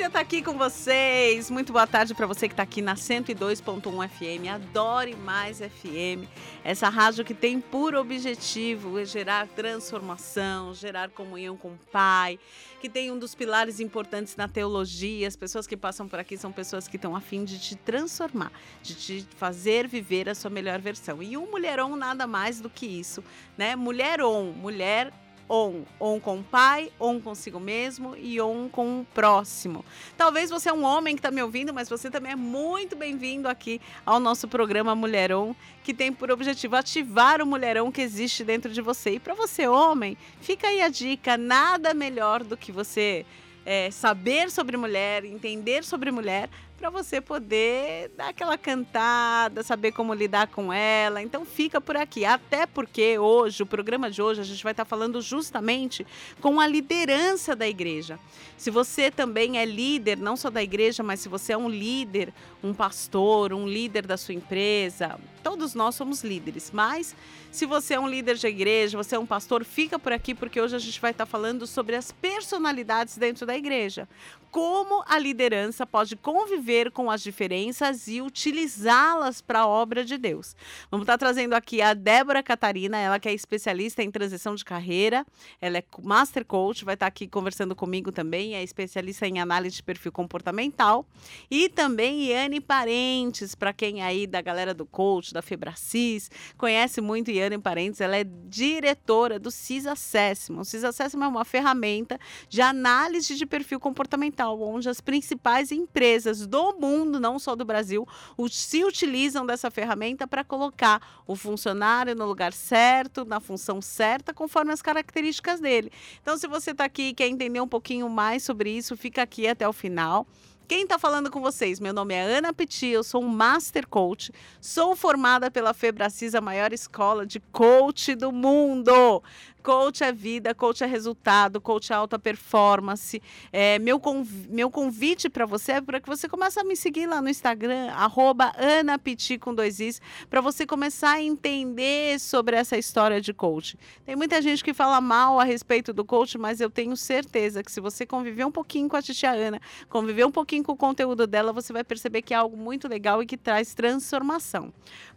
Delícia 0.00 0.06
estar 0.06 0.20
aqui 0.20 0.40
com 0.40 0.56
vocês. 0.56 1.50
Muito 1.50 1.74
boa 1.74 1.86
tarde 1.86 2.14
para 2.14 2.26
você 2.26 2.48
que 2.48 2.54
está 2.54 2.62
aqui 2.62 2.80
na 2.80 2.94
102.1 2.94 4.08
FM, 4.08 4.48
Adore 4.48 5.14
Mais 5.14 5.58
FM, 5.58 6.26
essa 6.64 6.88
rádio 6.88 7.22
que 7.22 7.34
tem 7.34 7.60
por 7.60 7.94
objetivo 7.94 9.04
gerar 9.04 9.46
transformação, 9.48 10.72
gerar 10.72 11.10
comunhão 11.10 11.54
com 11.54 11.68
o 11.68 11.78
Pai, 11.92 12.38
que 12.80 12.88
tem 12.88 13.10
um 13.10 13.18
dos 13.18 13.34
pilares 13.34 13.78
importantes 13.78 14.36
na 14.36 14.48
teologia. 14.48 15.28
As 15.28 15.36
pessoas 15.36 15.66
que 15.66 15.76
passam 15.76 16.08
por 16.08 16.18
aqui 16.18 16.38
são 16.38 16.50
pessoas 16.50 16.88
que 16.88 16.96
estão 16.96 17.14
a 17.14 17.20
fim 17.20 17.44
de 17.44 17.58
te 17.58 17.76
transformar, 17.76 18.52
de 18.82 18.94
te 18.94 19.26
fazer 19.36 19.86
viver 19.86 20.30
a 20.30 20.34
sua 20.34 20.50
melhor 20.50 20.80
versão. 20.80 21.22
E 21.22 21.36
o 21.36 21.46
Mulherão 21.46 21.94
nada 21.94 22.26
mais 22.26 22.58
do 22.58 22.70
que 22.70 22.86
isso, 22.86 23.22
né? 23.58 23.76
Mulheron, 23.76 24.52
mulher 24.52 25.12
on. 25.50 25.82
On 25.98 26.20
com 26.20 26.38
o 26.38 26.44
pai, 26.44 26.92
on 26.98 27.20
consigo 27.20 27.58
mesmo 27.58 28.16
e 28.16 28.40
on 28.40 28.68
com 28.68 29.00
o 29.00 29.04
próximo. 29.12 29.84
Talvez 30.16 30.48
você 30.48 30.68
é 30.68 30.72
um 30.72 30.84
homem 30.84 31.16
que 31.16 31.18
está 31.18 31.30
me 31.30 31.42
ouvindo, 31.42 31.74
mas 31.74 31.88
você 31.88 32.08
também 32.08 32.32
é 32.32 32.36
muito 32.36 32.94
bem-vindo 32.94 33.48
aqui 33.48 33.80
ao 34.06 34.20
nosso 34.20 34.46
programa 34.46 34.94
Mulherão, 34.94 35.54
que 35.82 35.92
tem 35.92 36.12
por 36.12 36.30
objetivo 36.30 36.76
ativar 36.76 37.42
o 37.42 37.46
mulherão 37.46 37.90
que 37.90 38.00
existe 38.00 38.44
dentro 38.44 38.72
de 38.72 38.80
você. 38.80 39.14
E 39.14 39.18
para 39.18 39.34
você, 39.34 39.66
homem, 39.66 40.16
fica 40.40 40.68
aí 40.68 40.80
a 40.80 40.88
dica: 40.88 41.36
nada 41.36 41.92
melhor 41.92 42.44
do 42.44 42.56
que 42.56 42.70
você. 42.70 43.26
É, 43.62 43.90
saber 43.90 44.50
sobre 44.50 44.74
mulher, 44.78 45.22
entender 45.22 45.84
sobre 45.84 46.10
mulher, 46.10 46.48
para 46.80 46.88
você 46.88 47.20
poder 47.20 48.10
dar 48.16 48.30
aquela 48.30 48.56
cantada, 48.56 49.62
saber 49.62 49.92
como 49.92 50.14
lidar 50.14 50.46
com 50.46 50.72
ela. 50.72 51.20
Então 51.20 51.44
fica 51.44 51.78
por 51.78 51.94
aqui, 51.94 52.24
até 52.24 52.64
porque 52.64 53.18
hoje, 53.18 53.62
o 53.62 53.66
programa 53.66 54.10
de 54.10 54.22
hoje, 54.22 54.40
a 54.40 54.44
gente 54.44 54.62
vai 54.64 54.72
estar 54.72 54.86
falando 54.86 55.20
justamente 55.20 56.06
com 56.40 56.58
a 56.58 56.66
liderança 56.66 57.54
da 57.54 57.68
igreja. 57.68 58.18
Se 58.56 58.70
você 58.70 59.10
também 59.10 59.58
é 59.58 59.64
líder, 59.66 60.16
não 60.16 60.38
só 60.38 60.48
da 60.48 60.62
igreja, 60.62 61.02
mas 61.02 61.20
se 61.20 61.28
você 61.28 61.52
é 61.52 61.56
um 61.56 61.68
líder, 61.68 62.32
um 62.62 62.74
pastor, 62.74 63.52
um 63.52 63.66
líder 63.66 64.06
da 64.06 64.16
sua 64.16 64.34
empresa, 64.34 65.18
todos 65.42 65.74
nós 65.74 65.94
somos 65.94 66.22
líderes, 66.22 66.70
mas 66.72 67.16
se 67.50 67.66
você 67.66 67.94
é 67.94 68.00
um 68.00 68.08
líder 68.08 68.36
de 68.36 68.46
igreja, 68.46 68.96
você 68.96 69.16
é 69.16 69.18
um 69.18 69.26
pastor, 69.26 69.64
fica 69.64 69.98
por 69.98 70.12
aqui 70.12 70.34
porque 70.34 70.60
hoje 70.60 70.76
a 70.76 70.78
gente 70.78 71.00
vai 71.00 71.10
estar 71.10 71.26
falando 71.26 71.66
sobre 71.66 71.96
as 71.96 72.12
personalidades 72.12 73.16
dentro 73.16 73.44
da 73.44 73.56
igreja. 73.56 74.08
Como 74.50 75.04
a 75.06 75.16
liderança 75.16 75.86
pode 75.86 76.16
conviver 76.16 76.90
com 76.90 77.08
as 77.08 77.22
diferenças 77.22 78.08
e 78.08 78.20
utilizá-las 78.20 79.40
para 79.40 79.60
a 79.60 79.66
obra 79.66 80.04
de 80.04 80.18
Deus. 80.18 80.56
Vamos 80.90 81.04
estar 81.04 81.16
trazendo 81.16 81.54
aqui 81.54 81.80
a 81.80 81.94
Débora 81.94 82.42
Catarina, 82.42 82.98
ela 82.98 83.20
que 83.20 83.28
é 83.28 83.32
especialista 83.32 84.02
em 84.02 84.10
transição 84.10 84.56
de 84.56 84.64
carreira, 84.64 85.24
ela 85.60 85.78
é 85.78 85.84
Master 86.02 86.44
Coach, 86.44 86.84
vai 86.84 86.94
estar 86.94 87.06
aqui 87.06 87.28
conversando 87.28 87.76
comigo 87.76 88.10
também, 88.10 88.56
é 88.56 88.62
especialista 88.62 89.24
em 89.24 89.38
análise 89.38 89.76
de 89.76 89.82
perfil 89.84 90.10
comportamental. 90.10 91.06
E 91.48 91.68
também 91.68 92.24
Iane 92.24 92.49
Parentes, 92.58 93.54
para 93.54 93.70
quem 93.74 94.00
aí 94.00 94.26
da 94.26 94.40
galera 94.40 94.72
do 94.72 94.86
coach, 94.86 95.34
da 95.34 95.42
Febracis, 95.42 96.30
conhece 96.56 97.02
muito 97.02 97.30
Iane 97.30 97.58
Parentes, 97.58 98.00
ela 98.00 98.16
é 98.16 98.24
diretora 98.24 99.38
do 99.38 99.50
CISA 99.50 99.92
Assessment. 99.92 100.62
O 100.62 100.64
CISA 100.64 100.88
Assessment 100.88 101.26
é 101.26 101.28
uma 101.28 101.44
ferramenta 101.44 102.18
de 102.48 102.62
análise 102.62 103.36
de 103.36 103.44
perfil 103.44 103.78
comportamental, 103.78 104.58
onde 104.62 104.88
as 104.88 105.02
principais 105.02 105.70
empresas 105.70 106.46
do 106.46 106.72
mundo, 106.78 107.20
não 107.20 107.38
só 107.38 107.54
do 107.54 107.66
Brasil, 107.66 108.08
se 108.50 108.82
utilizam 108.82 109.44
dessa 109.44 109.70
ferramenta 109.70 110.26
para 110.26 110.42
colocar 110.42 111.22
o 111.26 111.36
funcionário 111.36 112.14
no 112.14 112.24
lugar 112.24 112.54
certo, 112.54 113.26
na 113.26 113.40
função 113.40 113.82
certa, 113.82 114.32
conforme 114.32 114.72
as 114.72 114.80
características 114.80 115.60
dele. 115.60 115.92
Então, 116.22 116.38
se 116.38 116.46
você 116.46 116.70
está 116.70 116.84
aqui 116.84 117.08
e 117.08 117.14
quer 117.14 117.28
entender 117.28 117.60
um 117.60 117.68
pouquinho 117.68 118.08
mais 118.08 118.42
sobre 118.42 118.70
isso, 118.70 118.96
fica 118.96 119.22
aqui 119.22 119.46
até 119.46 119.68
o 119.68 119.72
final. 119.72 120.26
Quem 120.70 120.84
está 120.84 121.00
falando 121.00 121.32
com 121.32 121.40
vocês? 121.40 121.80
Meu 121.80 121.92
nome 121.92 122.14
é 122.14 122.22
Ana 122.22 122.52
Petit, 122.52 122.86
eu 122.86 123.02
sou 123.02 123.24
um 123.24 123.28
Master 123.28 123.88
Coach, 123.88 124.30
sou 124.60 124.94
formada 124.94 125.50
pela 125.50 125.74
Febracis, 125.74 126.32
a 126.32 126.40
maior 126.40 126.72
escola 126.72 127.26
de 127.26 127.40
coach 127.40 128.14
do 128.14 128.30
mundo. 128.30 129.20
Coach 129.62 130.02
é 130.02 130.12
vida, 130.12 130.54
coach 130.54 130.82
é 130.82 130.86
resultado, 130.86 131.60
coach 131.60 131.92
é 131.92 131.96
alta 131.96 132.18
performance. 132.18 133.22
É, 133.52 133.78
meu, 133.78 134.00
conv 134.00 134.28
meu 134.48 134.70
convite 134.70 135.28
para 135.28 135.46
você 135.46 135.72
é 135.72 135.80
para 135.80 136.00
que 136.00 136.08
você 136.08 136.28
comece 136.28 136.58
a 136.58 136.64
me 136.64 136.76
seguir 136.76 137.06
lá 137.06 137.20
no 137.20 137.28
Instagram, 137.28 137.90
arroba 137.92 138.52
AnaPiti 138.56 139.38
com 139.38 139.54
dois 139.54 139.80
Is, 139.80 140.00
para 140.28 140.40
você 140.40 140.66
começar 140.66 141.12
a 141.12 141.22
entender 141.22 142.18
sobre 142.18 142.56
essa 142.56 142.76
história 142.76 143.20
de 143.20 143.32
coach. 143.32 143.78
Tem 144.04 144.16
muita 144.16 144.40
gente 144.40 144.64
que 144.64 144.72
fala 144.72 145.00
mal 145.00 145.38
a 145.38 145.44
respeito 145.44 145.92
do 145.92 146.04
coach, 146.04 146.38
mas 146.38 146.60
eu 146.60 146.70
tenho 146.70 146.96
certeza 146.96 147.62
que 147.62 147.70
se 147.70 147.80
você 147.80 148.06
conviver 148.06 148.44
um 148.44 148.52
pouquinho 148.52 148.88
com 148.88 148.96
a 148.96 149.02
Titia 149.02 149.30
Ana, 149.30 149.60
conviver 149.88 150.24
um 150.24 150.30
pouquinho 150.30 150.64
com 150.64 150.72
o 150.72 150.76
conteúdo 150.76 151.26
dela, 151.26 151.52
você 151.52 151.72
vai 151.72 151.84
perceber 151.84 152.22
que 152.22 152.34
é 152.34 152.36
algo 152.36 152.56
muito 152.56 152.88
legal 152.88 153.22
e 153.22 153.26
que 153.26 153.36
traz 153.36 153.74
transformação. 153.74 154.72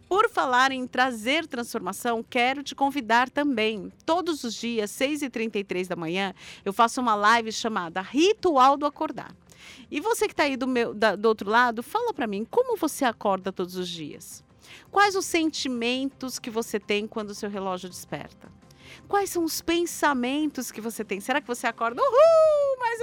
Por 0.08 0.28
falar 0.28 0.70
em 0.70 0.86
trazer 0.86 1.46
transformação, 1.46 2.22
quero 2.22 2.62
te 2.62 2.74
convidar 2.74 3.30
também. 3.30 3.90
Todos 4.04 4.44
os 4.44 4.54
dias, 4.54 4.90
6h33 4.90 5.88
da 5.88 5.96
manhã, 5.96 6.34
eu 6.64 6.72
faço 6.72 7.00
uma 7.00 7.14
live 7.14 7.50
chamada 7.50 8.00
Ritual 8.00 8.76
do 8.76 8.86
Acordar. 8.86 9.34
E 9.90 10.00
você 10.00 10.26
que 10.26 10.32
está 10.32 10.44
aí 10.44 10.56
do, 10.56 10.66
meu, 10.66 10.92
da, 10.92 11.16
do 11.16 11.26
outro 11.26 11.48
lado, 11.48 11.82
fala 11.82 12.12
para 12.12 12.26
mim, 12.26 12.46
como 12.50 12.76
você 12.76 13.04
acorda 13.04 13.52
todos 13.52 13.76
os 13.76 13.88
dias? 13.88 14.44
Quais 14.90 15.16
os 15.16 15.24
sentimentos 15.24 16.38
que 16.38 16.50
você 16.50 16.78
tem 16.78 17.06
quando 17.06 17.30
o 17.30 17.34
seu 17.34 17.48
relógio 17.50 17.88
desperta? 17.88 18.52
Quais 19.08 19.30
são 19.30 19.44
os 19.44 19.60
pensamentos 19.60 20.70
que 20.70 20.80
você 20.80 21.04
tem? 21.04 21.20
Será 21.20 21.40
que 21.40 21.46
você 21.46 21.66
acorda, 21.66 22.00
uhul, 22.00 22.78
mais 22.78 23.00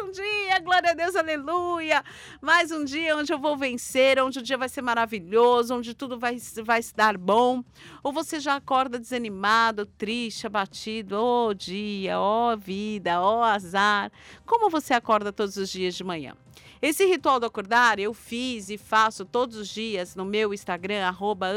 glória 0.61 0.91
a 0.91 0.93
Deus, 0.93 1.15
aleluia, 1.15 2.03
mais 2.39 2.71
um 2.71 2.85
dia 2.85 3.17
onde 3.17 3.33
eu 3.33 3.39
vou 3.39 3.57
vencer, 3.57 4.21
onde 4.21 4.39
o 4.39 4.41
dia 4.41 4.57
vai 4.57 4.69
ser 4.69 4.81
maravilhoso, 4.81 5.75
onde 5.75 5.95
tudo 5.95 6.19
vai, 6.19 6.37
vai 6.63 6.81
se 6.81 6.93
dar 6.93 7.17
bom? 7.17 7.63
Ou 8.03 8.13
você 8.13 8.39
já 8.39 8.55
acorda 8.55 8.99
desanimado, 8.99 9.85
triste, 9.85 10.45
abatido, 10.45 11.15
ó 11.15 11.47
oh, 11.47 11.53
dia, 11.53 12.19
ó 12.19 12.53
oh, 12.53 12.57
vida, 12.57 13.19
ó 13.19 13.39
oh, 13.39 13.43
azar? 13.43 14.11
Como 14.45 14.69
você 14.69 14.93
acorda 14.93 15.33
todos 15.33 15.57
os 15.57 15.69
dias 15.69 15.95
de 15.95 16.03
manhã? 16.03 16.35
Esse 16.79 17.05
ritual 17.05 17.39
do 17.39 17.45
acordar 17.45 17.99
eu 17.99 18.13
fiz 18.13 18.69
e 18.69 18.77
faço 18.77 19.25
todos 19.25 19.55
os 19.55 19.67
dias 19.67 20.15
no 20.15 20.25
meu 20.25 20.53
Instagram, 20.53 21.05
arroba 21.05 21.47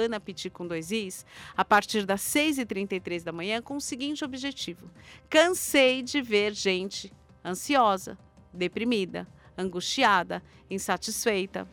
com 0.53 0.67
is, 0.75 1.25
a 1.57 1.65
partir 1.65 2.05
das 2.05 2.21
6h33 2.23 3.23
da 3.23 3.33
manhã, 3.33 3.63
com 3.63 3.77
o 3.77 3.81
seguinte 3.81 4.25
objetivo. 4.25 4.91
Cansei 5.29 6.03
de 6.03 6.21
ver 6.21 6.53
gente 6.53 7.13
ansiosa, 7.45 8.19
deprimida, 8.55 9.27
angustiada, 9.57 10.43
insatisfeita, 10.71 11.69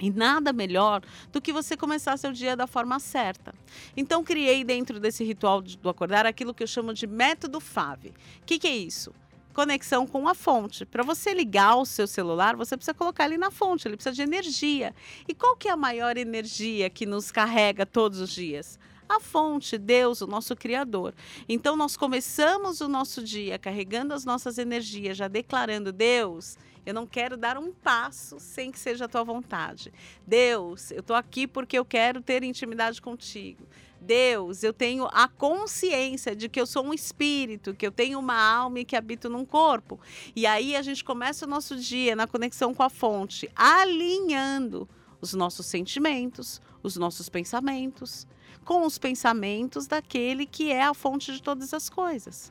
e 0.00 0.10
nada 0.10 0.52
melhor 0.52 1.00
do 1.30 1.40
que 1.40 1.52
você 1.52 1.76
começar 1.76 2.16
seu 2.16 2.32
dia 2.32 2.56
da 2.56 2.66
forma 2.66 2.98
certa. 2.98 3.54
Então, 3.96 4.24
criei 4.24 4.64
dentro 4.64 4.98
desse 4.98 5.22
ritual 5.22 5.62
do 5.62 5.88
acordar 5.88 6.26
aquilo 6.26 6.52
que 6.52 6.62
eu 6.62 6.66
chamo 6.66 6.92
de 6.92 7.06
método 7.06 7.60
FAVE. 7.60 8.08
O 8.08 8.44
que, 8.44 8.58
que 8.58 8.66
é 8.66 8.76
isso? 8.76 9.14
conexão 9.52 10.06
com 10.06 10.26
a 10.26 10.34
fonte. 10.34 10.84
Para 10.84 11.02
você 11.02 11.32
ligar 11.32 11.76
o 11.76 11.84
seu 11.84 12.06
celular, 12.06 12.56
você 12.56 12.76
precisa 12.76 12.94
colocar 12.94 13.26
ele 13.26 13.38
na 13.38 13.50
fonte, 13.50 13.86
ele 13.86 13.96
precisa 13.96 14.16
de 14.16 14.22
energia. 14.22 14.94
E 15.28 15.34
qual 15.34 15.56
que 15.56 15.68
é 15.68 15.70
a 15.70 15.76
maior 15.76 16.16
energia 16.16 16.90
que 16.90 17.06
nos 17.06 17.30
carrega 17.30 17.86
todos 17.86 18.18
os 18.18 18.30
dias? 18.30 18.78
A 19.14 19.20
fonte, 19.20 19.76
Deus, 19.76 20.22
o 20.22 20.26
nosso 20.26 20.56
Criador. 20.56 21.14
Então, 21.46 21.76
nós 21.76 21.98
começamos 21.98 22.80
o 22.80 22.88
nosso 22.88 23.22
dia 23.22 23.58
carregando 23.58 24.14
as 24.14 24.24
nossas 24.24 24.56
energias, 24.56 25.18
já 25.18 25.28
declarando: 25.28 25.92
Deus, 25.92 26.56
eu 26.86 26.94
não 26.94 27.06
quero 27.06 27.36
dar 27.36 27.58
um 27.58 27.72
passo 27.72 28.40
sem 28.40 28.72
que 28.72 28.78
seja 28.78 29.04
a 29.04 29.08
tua 29.08 29.22
vontade. 29.22 29.92
Deus, 30.26 30.90
eu 30.90 31.00
estou 31.00 31.14
aqui 31.14 31.46
porque 31.46 31.78
eu 31.78 31.84
quero 31.84 32.22
ter 32.22 32.42
intimidade 32.42 33.02
contigo. 33.02 33.66
Deus, 34.00 34.62
eu 34.62 34.72
tenho 34.72 35.06
a 35.12 35.28
consciência 35.28 36.34
de 36.34 36.48
que 36.48 36.58
eu 36.58 36.66
sou 36.66 36.82
um 36.82 36.94
espírito, 36.94 37.74
que 37.74 37.86
eu 37.86 37.92
tenho 37.92 38.18
uma 38.18 38.34
alma 38.34 38.80
e 38.80 38.84
que 38.84 38.96
habito 38.96 39.28
num 39.28 39.44
corpo. 39.44 40.00
E 40.34 40.46
aí 40.46 40.74
a 40.74 40.80
gente 40.80 41.04
começa 41.04 41.44
o 41.44 41.48
nosso 41.48 41.76
dia 41.76 42.16
na 42.16 42.26
conexão 42.26 42.72
com 42.72 42.82
a 42.82 42.88
fonte, 42.88 43.50
alinhando 43.54 44.88
os 45.20 45.34
nossos 45.34 45.66
sentimentos, 45.66 46.62
os 46.82 46.96
nossos 46.96 47.28
pensamentos, 47.28 48.26
com 48.64 48.86
os 48.86 48.98
pensamentos 48.98 49.86
daquele 49.86 50.46
que 50.46 50.70
é 50.70 50.82
a 50.82 50.94
fonte 50.94 51.32
de 51.32 51.42
todas 51.42 51.74
as 51.74 51.88
coisas. 51.88 52.50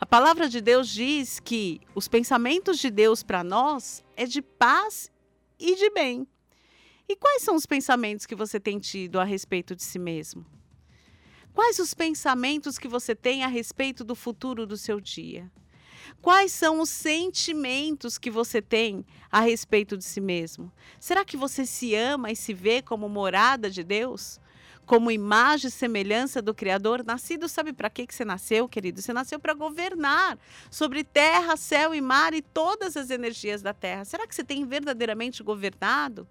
A 0.00 0.06
palavra 0.06 0.48
de 0.48 0.60
Deus 0.60 0.88
diz 0.88 1.40
que 1.40 1.80
os 1.94 2.08
pensamentos 2.08 2.78
de 2.78 2.90
Deus 2.90 3.22
para 3.22 3.44
nós 3.44 4.04
é 4.16 4.26
de 4.26 4.42
paz 4.42 5.10
e 5.58 5.74
de 5.76 5.90
bem. 5.90 6.26
E 7.08 7.14
quais 7.14 7.42
são 7.42 7.54
os 7.54 7.66
pensamentos 7.66 8.26
que 8.26 8.34
você 8.34 8.58
tem 8.58 8.78
tido 8.78 9.20
a 9.20 9.24
respeito 9.24 9.76
de 9.76 9.82
si 9.82 9.98
mesmo? 9.98 10.44
Quais 11.52 11.78
os 11.78 11.94
pensamentos 11.94 12.78
que 12.78 12.88
você 12.88 13.14
tem 13.14 13.44
a 13.44 13.48
respeito 13.48 14.04
do 14.04 14.14
futuro 14.14 14.66
do 14.66 14.76
seu 14.76 15.00
dia? 15.00 15.50
Quais 16.20 16.52
são 16.52 16.80
os 16.80 16.90
sentimentos 16.90 18.18
que 18.18 18.30
você 18.30 18.60
tem 18.60 19.06
a 19.30 19.40
respeito 19.40 19.96
de 19.96 20.04
si 20.04 20.20
mesmo? 20.20 20.72
Será 21.00 21.24
que 21.24 21.36
você 21.36 21.64
se 21.64 21.94
ama 21.94 22.30
e 22.30 22.36
se 22.36 22.52
vê 22.52 22.82
como 22.82 23.08
morada 23.08 23.70
de 23.70 23.82
Deus? 23.82 24.40
Como 24.86 25.10
imagem 25.10 25.68
e 25.68 25.70
semelhança 25.70 26.40
do 26.40 26.54
Criador? 26.54 27.04
Nascido, 27.04 27.48
sabe 27.48 27.72
para 27.72 27.90
que 27.90 28.06
você 28.08 28.24
nasceu, 28.24 28.68
querido? 28.68 29.02
Você 29.02 29.12
nasceu 29.12 29.40
para 29.40 29.52
governar 29.52 30.38
sobre 30.70 31.02
terra, 31.02 31.56
céu 31.56 31.92
e 31.92 32.00
mar 32.00 32.32
e 32.32 32.40
todas 32.40 32.96
as 32.96 33.10
energias 33.10 33.60
da 33.60 33.74
terra. 33.74 34.04
Será 34.04 34.26
que 34.28 34.34
você 34.34 34.44
tem 34.44 34.64
verdadeiramente 34.64 35.42
governado? 35.42 36.26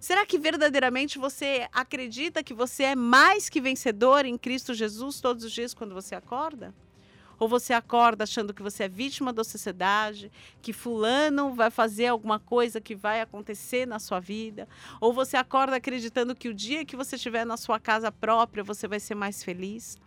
Será 0.00 0.26
que 0.26 0.36
verdadeiramente 0.36 1.16
você 1.16 1.68
acredita 1.72 2.42
que 2.42 2.52
você 2.52 2.82
é 2.82 2.96
mais 2.96 3.48
que 3.48 3.60
vencedor 3.60 4.24
em 4.24 4.36
Cristo 4.36 4.74
Jesus 4.74 5.20
todos 5.20 5.44
os 5.44 5.52
dias 5.52 5.72
quando 5.72 5.94
você 5.94 6.14
acorda? 6.14 6.74
Ou 7.38 7.48
você 7.48 7.72
acorda 7.72 8.24
achando 8.24 8.54
que 8.54 8.62
você 8.62 8.84
é 8.84 8.88
vítima 8.88 9.32
da 9.32 9.44
sociedade, 9.44 10.30
que 10.62 10.72
fulano 10.72 11.54
vai 11.54 11.70
fazer 11.70 12.06
alguma 12.06 12.38
coisa 12.38 12.80
que 12.80 12.94
vai 12.94 13.20
acontecer 13.20 13.86
na 13.86 13.98
sua 13.98 14.20
vida? 14.20 14.68
Ou 15.00 15.12
você 15.12 15.36
acorda 15.36 15.76
acreditando 15.76 16.34
que 16.34 16.48
o 16.48 16.54
dia 16.54 16.84
que 16.84 16.96
você 16.96 17.16
estiver 17.16 17.44
na 17.44 17.56
sua 17.56 17.78
casa 17.78 18.10
própria, 18.10 18.64
você 18.64 18.88
vai 18.88 19.00
ser 19.00 19.14
mais 19.14 19.42
feliz? 19.42 19.98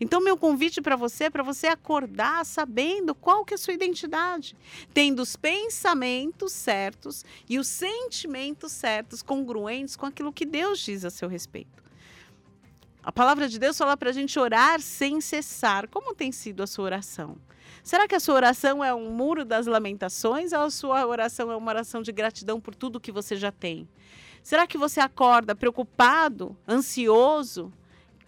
Então, 0.00 0.20
meu 0.20 0.36
convite 0.36 0.80
para 0.80 0.96
você 0.96 1.24
é 1.24 1.30
para 1.30 1.42
você 1.42 1.66
acordar 1.66 2.44
sabendo 2.44 3.14
qual 3.14 3.44
que 3.44 3.54
é 3.54 3.56
a 3.56 3.58
sua 3.58 3.74
identidade, 3.74 4.56
tendo 4.92 5.20
os 5.20 5.36
pensamentos 5.36 6.52
certos 6.52 7.24
e 7.48 7.58
os 7.58 7.66
sentimentos 7.66 8.72
certos, 8.72 9.22
congruentes 9.22 9.96
com 9.96 10.06
aquilo 10.06 10.32
que 10.32 10.44
Deus 10.44 10.80
diz 10.80 11.04
a 11.04 11.10
seu 11.10 11.28
respeito. 11.28 11.81
A 13.02 13.10
palavra 13.10 13.48
de 13.48 13.58
Deus 13.58 13.76
fala 13.76 13.96
para 13.96 14.10
a 14.10 14.12
gente 14.12 14.38
orar 14.38 14.80
sem 14.80 15.20
cessar. 15.20 15.88
Como 15.88 16.14
tem 16.14 16.30
sido 16.30 16.62
a 16.62 16.68
sua 16.68 16.84
oração? 16.84 17.36
Será 17.82 18.06
que 18.06 18.14
a 18.14 18.20
sua 18.20 18.36
oração 18.36 18.84
é 18.84 18.94
um 18.94 19.10
muro 19.10 19.44
das 19.44 19.66
lamentações 19.66 20.52
ou 20.52 20.60
a 20.60 20.70
sua 20.70 21.04
oração 21.04 21.50
é 21.50 21.56
uma 21.56 21.68
oração 21.68 22.00
de 22.00 22.12
gratidão 22.12 22.60
por 22.60 22.76
tudo 22.76 23.00
que 23.00 23.10
você 23.10 23.34
já 23.34 23.50
tem? 23.50 23.88
Será 24.40 24.68
que 24.68 24.78
você 24.78 25.00
acorda 25.00 25.54
preocupado, 25.54 26.56
ansioso, 26.68 27.72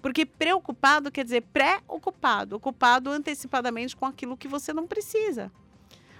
porque 0.03 0.27
preocupado 0.27 1.11
quer 1.11 1.25
dizer 1.25 1.43
pré-ocupado, 1.53 2.57
ocupado 2.57 3.11
antecipadamente 3.11 3.97
com 3.97 4.07
aquilo 4.07 4.37
que 4.37 4.49
você 4.49 4.73
não 4.73 4.87
precisa. 4.87 5.53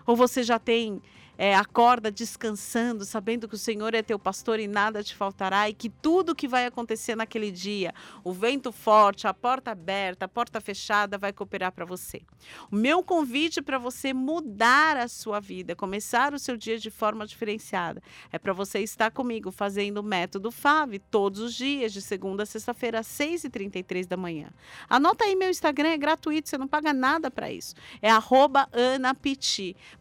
Ou 0.07 0.15
você 0.15 0.43
já 0.43 0.59
tem 0.59 1.03
é, 1.37 1.55
acorda 1.55 2.11
descansando, 2.11 3.05
sabendo 3.05 3.49
que 3.49 3.55
o 3.55 3.59
Senhor 3.59 3.95
é 3.95 4.03
teu 4.03 4.19
pastor 4.19 4.61
e 4.61 4.67
nada 4.67 5.03
te 5.03 5.15
faltará, 5.15 5.69
e 5.69 5.75
que 5.75 5.89
tudo 5.89 6.35
que 6.35 6.47
vai 6.47 6.67
acontecer 6.67 7.15
naquele 7.15 7.51
dia, 7.51 7.95
o 8.23 8.33
vento 8.33 8.71
forte, 8.73 9.27
a 9.27 9.35
porta 9.35 9.71
aberta, 9.71 10.27
a 10.27 10.29
porta 10.29 10.61
fechada, 10.61 11.19
vai 11.19 11.33
cooperar 11.33 11.73
para 11.73 11.85
você. 11.85 12.23
O 12.71 12.77
meu 12.77 13.03
convite 13.03 13.63
para 13.63 13.79
você 13.79 14.13
mudar 14.13 14.97
a 14.97 15.09
sua 15.09 15.41
vida, 15.41 15.75
começar 15.75 16.35
o 16.35 16.39
seu 16.39 16.57
dia 16.57 16.79
de 16.79 16.91
forma 16.91 17.27
diferenciada, 17.27 18.03
é 18.31 18.39
para 18.39 18.53
você 18.53 18.81
estar 18.81 19.11
comigo 19.11 19.51
fazendo 19.51 19.99
o 19.99 20.03
método 20.03 20.51
FAV 20.51 20.99
todos 21.11 21.41
os 21.41 21.55
dias, 21.55 21.93
de 21.93 22.03
segunda 22.03 22.43
a 22.43 22.47
sexta-feira, 22.47 23.01
às 23.01 23.07
6h33 23.07 24.07
da 24.07 24.17
manhã. 24.17 24.49
Anota 24.89 25.25
aí 25.25 25.35
meu 25.35 25.51
Instagram, 25.51 25.91
é 25.91 25.99
gratuito, 25.99 26.49
você 26.49 26.59
não 26.59 26.69
paga 26.69 26.93
nada 26.93 27.31
para 27.31 27.51
isso. 27.51 27.75
É 28.01 28.11
arroba. 28.11 28.69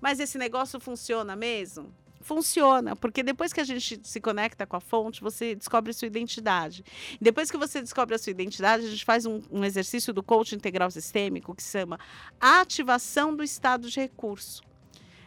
Mas 0.02 0.20
esse 0.20 0.38
negócio 0.38 0.80
funciona 0.80 1.23
funciona 1.24 1.36
mesmo? 1.36 1.94
Funciona, 2.22 2.96
porque 2.96 3.22
depois 3.22 3.52
que 3.52 3.60
a 3.60 3.66
gente 3.66 4.00
se 4.02 4.22
conecta 4.22 4.66
com 4.66 4.78
a 4.78 4.80
fonte, 4.80 5.22
você 5.22 5.56
descobre 5.56 5.92
sua 5.92 6.06
identidade. 6.06 6.84
Depois 7.20 7.52
que 7.52 7.58
você 7.58 7.82
descobre 7.82 8.16
a 8.16 8.18
sua 8.18 8.32
identidade, 8.32 8.86
a 8.86 8.90
gente 8.90 9.04
faz 9.04 9.26
um, 9.26 9.42
um 9.52 9.66
exercício 9.66 10.14
do 10.14 10.24
coach 10.24 10.56
integral 10.56 10.90
sistêmico 10.90 11.54
que 11.54 11.62
se 11.62 11.72
chama 11.72 12.00
ativação 12.40 13.36
do 13.36 13.44
estado 13.44 13.90
de 13.90 14.00
recurso. 14.00 14.64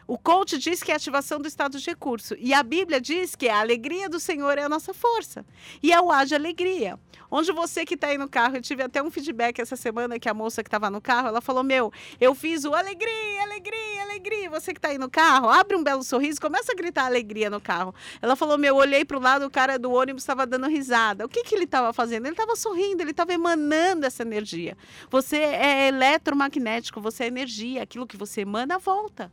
O 0.09 0.17
coach 0.17 0.57
diz 0.57 0.85
que 0.85 0.93
é 0.93 0.95
ativação 0.95 1.41
do 1.41 1.49
estado 1.49 1.79
de 1.79 1.85
recurso. 1.85 2.37
E 2.39 2.55
a 2.55 2.63
Bíblia 2.63 3.01
diz 3.01 3.35
que 3.35 3.49
a 3.49 3.59
alegria 3.59 4.09
do 4.09 4.21
Senhor 4.21 4.57
é 4.57 4.63
a 4.63 4.69
nossa 4.69 4.95
força. 4.95 5.45
E 5.83 5.93
é 5.93 6.01
o 6.01 6.13
A 6.13 6.25
de 6.25 6.33
alegria. 6.33 6.97
Onde 7.29 7.51
você 7.51 7.85
que 7.85 7.95
está 7.95 8.07
aí 8.07 8.17
no 8.17 8.29
carro, 8.29 8.57
eu 8.57 8.63
tive 8.63 8.85
até 8.85 9.03
um 9.03 9.11
feedback 9.11 9.59
essa 9.59 9.75
semana 9.75 10.17
que 10.17 10.29
a 10.29 10.35
moça 10.35 10.63
que 10.63 10.69
estava 10.69 10.89
no 10.89 11.01
carro, 11.01 11.27
ela 11.27 11.41
falou: 11.41 11.65
Meu, 11.65 11.93
eu 12.21 12.37
fiz 12.37 12.65
o 12.65 12.73
alegria, 12.73 13.43
alegria, 13.43 14.03
alegria. 14.03 14.51
Você 14.51 14.73
que 14.73 14.79
está 14.79 14.91
aí 14.91 14.99
no 14.99 15.11
carro, 15.11 15.49
abre 15.49 15.77
um 15.77 15.83
belo 15.83 16.05
sorriso, 16.05 16.41
começa 16.41 16.71
a 16.71 16.77
gritar 16.77 17.07
alegria 17.07 17.51
no 17.51 17.61
carro. 17.61 17.93
Ela 18.23 18.37
falou: 18.37 18.57
Meu, 18.57 18.77
eu 18.77 18.81
olhei 18.81 19.05
para 19.05 19.17
o 19.17 19.21
lado, 19.21 19.45
o 19.45 19.51
cara 19.51 19.77
do 19.77 19.91
ônibus 19.91 20.23
estava 20.23 20.47
dando 20.47 20.69
risada. 20.69 21.27
O 21.27 21.29
que, 21.29 21.43
que 21.43 21.55
ele 21.55 21.65
estava 21.65 21.93
fazendo? 21.93 22.27
Ele 22.27 22.35
estava 22.35 22.55
sorrindo, 22.55 23.03
ele 23.03 23.11
estava 23.11 23.33
emanando 23.33 24.07
essa 24.07 24.23
energia. 24.23 24.77
Você 25.11 25.37
é 25.37 25.89
eletromagnético, 25.89 27.01
você 27.01 27.25
é 27.25 27.27
energia. 27.27 27.83
Aquilo 27.83 28.07
que 28.07 28.17
você 28.17 28.43
emana, 28.43 28.79
volta. 28.79 29.33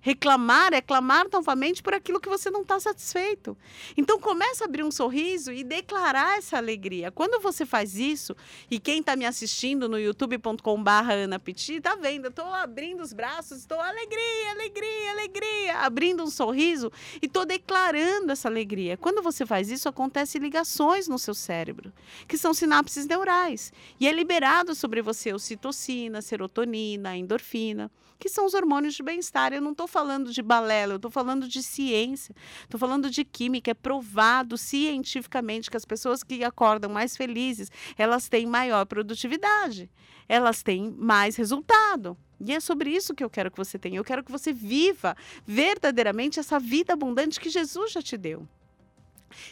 Reclamar 0.00 0.72
é 0.72 0.80
clamar 0.80 1.26
novamente 1.30 1.82
por 1.82 1.92
aquilo 1.92 2.20
que 2.20 2.28
você 2.28 2.50
não 2.50 2.62
está 2.62 2.80
satisfeito. 2.80 3.56
Então 3.96 4.18
começa 4.18 4.64
a 4.64 4.66
abrir 4.66 4.82
um 4.82 4.90
sorriso 4.90 5.52
e 5.52 5.62
declarar 5.62 6.38
essa 6.38 6.56
alegria. 6.56 7.10
Quando 7.10 7.40
você 7.40 7.66
faz 7.66 7.96
isso, 7.96 8.34
e 8.70 8.78
quem 8.78 9.00
está 9.00 9.14
me 9.14 9.26
assistindo 9.26 9.88
no 9.88 9.98
youtube.com/barra 9.98 11.12
Ana 11.12 11.38
Petit, 11.38 11.74
está 11.74 11.96
vendo? 11.96 12.28
Estou 12.28 12.46
abrindo 12.46 13.02
os 13.02 13.12
braços, 13.12 13.58
estou 13.58 13.80
alegria, 13.80 14.50
alegria, 14.50 15.10
alegria, 15.10 15.78
abrindo 15.78 16.22
um 16.22 16.30
sorriso 16.30 16.90
e 17.20 17.26
estou 17.26 17.44
declarando 17.44 18.32
essa 18.32 18.48
alegria. 18.48 18.96
Quando 18.96 19.22
você 19.22 19.44
faz 19.44 19.70
isso, 19.70 19.88
acontecem 19.88 20.40
ligações 20.40 21.08
no 21.08 21.18
seu 21.18 21.34
cérebro, 21.34 21.92
que 22.26 22.38
são 22.38 22.54
sinapses 22.54 23.06
neurais, 23.06 23.72
e 23.98 24.08
é 24.08 24.12
liberado 24.12 24.74
sobre 24.74 25.02
você 25.02 25.32
ocitocina, 25.32 26.22
serotonina, 26.22 27.16
endorfina, 27.16 27.90
que 28.20 28.28
são 28.28 28.44
os 28.44 28.54
hormônios 28.54 28.94
de 28.94 29.02
bem-estar. 29.02 29.52
Eu 29.52 29.62
não 29.62 29.72
estou 29.72 29.88
falando 29.88 30.32
de 30.32 30.42
balela, 30.42 30.92
eu 30.92 30.96
estou 30.96 31.10
falando 31.10 31.48
de 31.48 31.62
ciência, 31.62 32.34
estou 32.62 32.78
falando 32.78 33.10
de 33.10 33.24
química. 33.24 33.70
É 33.70 33.74
provado 33.74 34.56
cientificamente 34.56 35.70
que 35.70 35.76
as 35.76 35.84
pessoas 35.84 36.22
que 36.22 36.44
acordam 36.44 36.92
mais 36.92 37.16
felizes, 37.16 37.70
elas 37.96 38.28
têm 38.28 38.46
maior 38.46 38.84
produtividade, 38.84 39.90
elas 40.28 40.62
têm 40.62 40.94
mais 40.96 41.34
resultado. 41.34 42.16
E 42.38 42.52
é 42.52 42.60
sobre 42.60 42.90
isso 42.90 43.14
que 43.14 43.24
eu 43.24 43.30
quero 43.30 43.50
que 43.50 43.58
você 43.58 43.78
tenha. 43.78 43.98
Eu 43.98 44.04
quero 44.04 44.22
que 44.22 44.30
você 44.30 44.52
viva 44.52 45.16
verdadeiramente 45.46 46.38
essa 46.38 46.60
vida 46.60 46.92
abundante 46.92 47.40
que 47.40 47.50
Jesus 47.50 47.92
já 47.92 48.02
te 48.02 48.16
deu. 48.16 48.46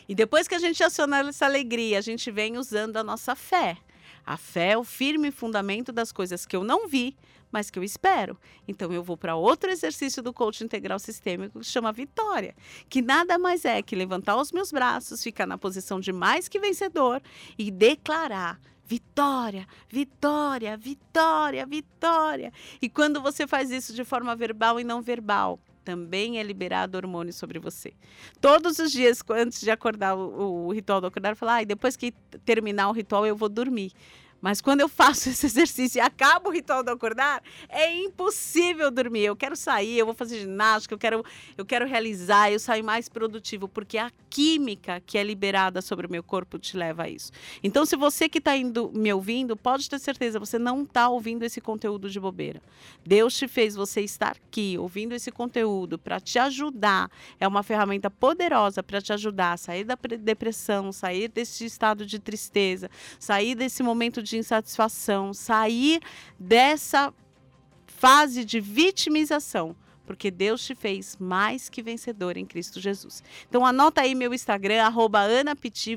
E 0.08 0.14
depois 0.14 0.48
que 0.48 0.54
a 0.54 0.58
gente 0.58 0.82
aciona 0.82 1.20
essa 1.20 1.46
alegria, 1.46 1.98
a 1.98 2.02
gente 2.02 2.30
vem 2.30 2.58
usando 2.58 2.96
a 2.96 3.04
nossa 3.04 3.34
fé. 3.34 3.78
A 4.28 4.36
fé 4.36 4.72
é 4.72 4.76
o 4.76 4.84
firme 4.84 5.30
fundamento 5.30 5.90
das 5.90 6.12
coisas 6.12 6.44
que 6.44 6.54
eu 6.54 6.62
não 6.62 6.86
vi, 6.86 7.16
mas 7.50 7.70
que 7.70 7.78
eu 7.78 7.82
espero. 7.82 8.38
Então 8.68 8.92
eu 8.92 9.02
vou 9.02 9.16
para 9.16 9.34
outro 9.34 9.70
exercício 9.70 10.22
do 10.22 10.34
coach 10.34 10.62
integral 10.62 10.98
sistêmico 10.98 11.60
que 11.60 11.64
chama 11.64 11.90
vitória, 11.92 12.54
que 12.90 13.00
nada 13.00 13.38
mais 13.38 13.64
é 13.64 13.80
que 13.80 13.96
levantar 13.96 14.36
os 14.36 14.52
meus 14.52 14.70
braços, 14.70 15.22
ficar 15.22 15.46
na 15.46 15.56
posição 15.56 15.98
de 15.98 16.12
mais 16.12 16.46
que 16.46 16.60
vencedor 16.60 17.22
e 17.56 17.70
declarar 17.70 18.60
Vitória, 18.84 19.66
vitória, 19.86 20.74
vitória, 20.74 21.66
vitória. 21.66 22.50
E 22.80 22.88
quando 22.88 23.20
você 23.20 23.46
faz 23.46 23.70
isso 23.70 23.92
de 23.92 24.02
forma 24.02 24.34
verbal 24.34 24.80
e 24.80 24.84
não 24.84 25.02
verbal, 25.02 25.60
também 25.88 26.38
é 26.38 26.42
liberado 26.42 26.98
hormônio 26.98 27.32
sobre 27.32 27.58
você. 27.58 27.94
Todos 28.42 28.78
os 28.78 28.92
dias, 28.92 29.22
antes 29.30 29.58
de 29.58 29.70
acordar 29.70 30.14
o, 30.14 30.66
o 30.66 30.70
ritual 30.70 31.00
do 31.00 31.06
acordar, 31.06 31.34
falo, 31.34 31.52
ah, 31.52 31.64
depois 31.64 31.96
que 31.96 32.12
terminar 32.44 32.90
o 32.90 32.92
ritual, 32.92 33.26
eu 33.26 33.34
vou 33.34 33.48
dormir. 33.48 33.92
Mas 34.40 34.60
quando 34.60 34.80
eu 34.80 34.88
faço 34.88 35.28
esse 35.30 35.46
exercício 35.46 35.98
e 35.98 36.00
acabo 36.00 36.48
o 36.48 36.52
ritual 36.52 36.82
do 36.82 36.90
acordar, 36.90 37.42
é 37.68 37.94
impossível 37.94 38.90
dormir. 38.90 39.24
Eu 39.24 39.36
quero 39.36 39.56
sair, 39.56 39.98
eu 39.98 40.06
vou 40.06 40.14
fazer 40.14 40.40
ginástica, 40.40 40.94
eu 40.94 40.98
quero, 40.98 41.24
eu 41.56 41.64
quero 41.64 41.86
realizar, 41.86 42.50
eu 42.50 42.58
saio 42.58 42.84
mais 42.84 43.08
produtivo, 43.08 43.68
porque 43.68 43.98
a 43.98 44.10
química 44.30 45.02
que 45.04 45.18
é 45.18 45.22
liberada 45.22 45.80
sobre 45.82 46.06
o 46.06 46.10
meu 46.10 46.22
corpo 46.22 46.58
te 46.58 46.76
leva 46.76 47.04
a 47.04 47.08
isso. 47.08 47.32
Então, 47.62 47.84
se 47.84 47.96
você 47.96 48.28
que 48.28 48.38
está 48.38 48.52
me 48.94 49.12
ouvindo, 49.12 49.56
pode 49.56 49.88
ter 49.88 49.98
certeza, 49.98 50.38
você 50.38 50.58
não 50.58 50.82
está 50.82 51.08
ouvindo 51.08 51.42
esse 51.42 51.60
conteúdo 51.60 52.08
de 52.08 52.20
bobeira. 52.20 52.62
Deus 53.04 53.36
te 53.36 53.48
fez 53.48 53.74
você 53.74 54.02
estar 54.02 54.36
aqui, 54.36 54.76
ouvindo 54.78 55.14
esse 55.14 55.32
conteúdo 55.32 55.98
para 55.98 56.20
te 56.20 56.38
ajudar. 56.38 57.10
É 57.40 57.48
uma 57.48 57.62
ferramenta 57.62 58.10
poderosa 58.10 58.82
para 58.82 59.00
te 59.00 59.12
ajudar 59.12 59.52
a 59.52 59.56
sair 59.56 59.84
da 59.84 59.96
depressão, 60.20 60.92
sair 60.92 61.28
desse 61.28 61.64
estado 61.64 62.04
de 62.04 62.18
tristeza, 62.18 62.90
sair 63.18 63.54
desse 63.54 63.82
momento 63.82 64.22
de 64.22 64.27
de 64.28 64.38
insatisfação, 64.38 65.32
sair 65.32 66.00
dessa 66.38 67.12
fase 67.86 68.44
de 68.44 68.60
vitimização 68.60 69.74
porque 70.08 70.30
Deus 70.30 70.64
te 70.64 70.74
fez 70.74 71.18
mais 71.20 71.68
que 71.68 71.82
vencedor 71.82 72.38
em 72.38 72.46
Cristo 72.46 72.80
Jesus. 72.80 73.22
Então 73.46 73.66
anota 73.66 74.00
aí 74.00 74.14
meu 74.14 74.32
Instagram, 74.32 74.82
arroba 74.82 75.20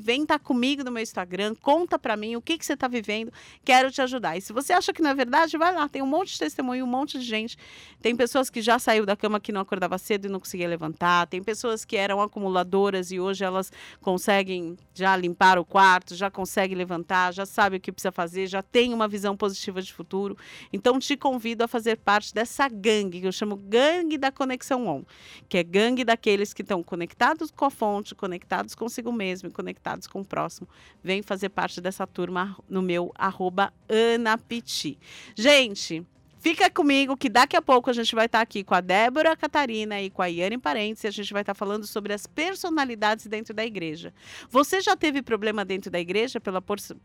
vem 0.01 0.23
estar 0.23 0.37
tá 0.37 0.43
comigo 0.43 0.83
no 0.83 0.91
meu 0.91 1.01
Instagram, 1.01 1.55
conta 1.61 1.97
para 1.97 2.17
mim 2.17 2.35
o 2.35 2.41
que, 2.41 2.57
que 2.57 2.65
você 2.65 2.73
está 2.73 2.89
vivendo, 2.89 3.31
quero 3.63 3.89
te 3.89 4.01
ajudar. 4.01 4.35
E 4.35 4.41
se 4.41 4.51
você 4.51 4.73
acha 4.73 4.91
que 4.91 5.01
não 5.01 5.11
é 5.11 5.15
verdade, 5.15 5.57
vai 5.57 5.73
lá, 5.73 5.87
tem 5.87 6.01
um 6.01 6.07
monte 6.07 6.33
de 6.33 6.39
testemunho, 6.39 6.83
um 6.83 6.89
monte 6.89 7.17
de 7.17 7.23
gente. 7.23 7.57
Tem 8.01 8.13
pessoas 8.13 8.49
que 8.49 8.61
já 8.61 8.77
saiu 8.79 9.05
da 9.05 9.15
cama 9.15 9.39
que 9.39 9.53
não 9.53 9.61
acordava 9.61 9.97
cedo 9.97 10.25
e 10.25 10.29
não 10.29 10.41
conseguia 10.41 10.67
levantar, 10.67 11.27
tem 11.27 11.41
pessoas 11.41 11.85
que 11.85 11.95
eram 11.95 12.21
acumuladoras 12.21 13.13
e 13.13 13.19
hoje 13.19 13.45
elas 13.45 13.71
conseguem 14.01 14.75
já 14.93 15.15
limpar 15.15 15.57
o 15.57 15.63
quarto, 15.63 16.15
já 16.15 16.29
conseguem 16.29 16.77
levantar, 16.77 17.33
já 17.33 17.45
sabe 17.45 17.77
o 17.77 17.79
que 17.79 17.93
precisa 17.93 18.11
fazer, 18.11 18.47
já 18.47 18.61
tem 18.61 18.93
uma 18.93 19.07
visão 19.07 19.37
positiva 19.37 19.81
de 19.81 19.93
futuro. 19.93 20.37
Então 20.73 20.99
te 20.99 21.15
convido 21.15 21.63
a 21.63 21.67
fazer 21.67 21.95
parte 21.95 22.33
dessa 22.33 22.67
gangue, 22.67 23.21
que 23.21 23.27
eu 23.27 23.31
chamo 23.31 23.55
gangue 23.55 24.00
da 24.17 24.31
conexão 24.31 24.87
on, 24.87 25.03
que 25.47 25.57
é 25.57 25.63
gangue 25.63 26.03
daqueles 26.03 26.53
que 26.53 26.61
estão 26.61 26.83
conectados 26.83 27.51
com 27.51 27.65
a 27.65 27.69
fonte, 27.69 28.15
conectados 28.15 28.75
consigo 28.75 29.11
mesmo 29.11 29.49
e 29.49 29.51
conectados 29.51 30.07
com 30.07 30.21
o 30.21 30.25
próximo. 30.25 30.67
Vem 31.03 31.21
fazer 31.21 31.49
parte 31.49 31.79
dessa 31.79 32.05
turma 32.05 32.57
no 32.69 32.81
meu 32.81 33.11
arroba 33.15 33.73
Anapiti. 33.89 34.97
Gente, 35.35 36.05
Fica 36.41 36.71
comigo 36.71 37.15
que 37.15 37.29
daqui 37.29 37.55
a 37.55 37.61
pouco 37.61 37.91
a 37.91 37.93
gente 37.93 38.15
vai 38.15 38.25
estar 38.25 38.41
aqui 38.41 38.63
com 38.63 38.73
a 38.73 38.81
Débora 38.81 39.37
Catarina 39.37 40.01
e 40.01 40.09
com 40.09 40.23
a 40.23 40.25
Iane 40.25 40.57
Parentes 40.57 41.03
e 41.03 41.07
a 41.07 41.11
gente 41.11 41.31
vai 41.31 41.43
estar 41.43 41.53
falando 41.53 41.85
sobre 41.85 42.13
as 42.13 42.25
personalidades 42.25 43.27
dentro 43.27 43.53
da 43.53 43.63
igreja. 43.63 44.11
Você 44.49 44.81
já 44.81 44.95
teve 44.95 45.21
problema 45.21 45.63
dentro 45.63 45.91
da 45.91 45.99
igreja 45.99 46.39
pela 46.39 46.59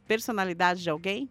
personalidade 0.08 0.82
de 0.82 0.88
alguém? 0.88 1.28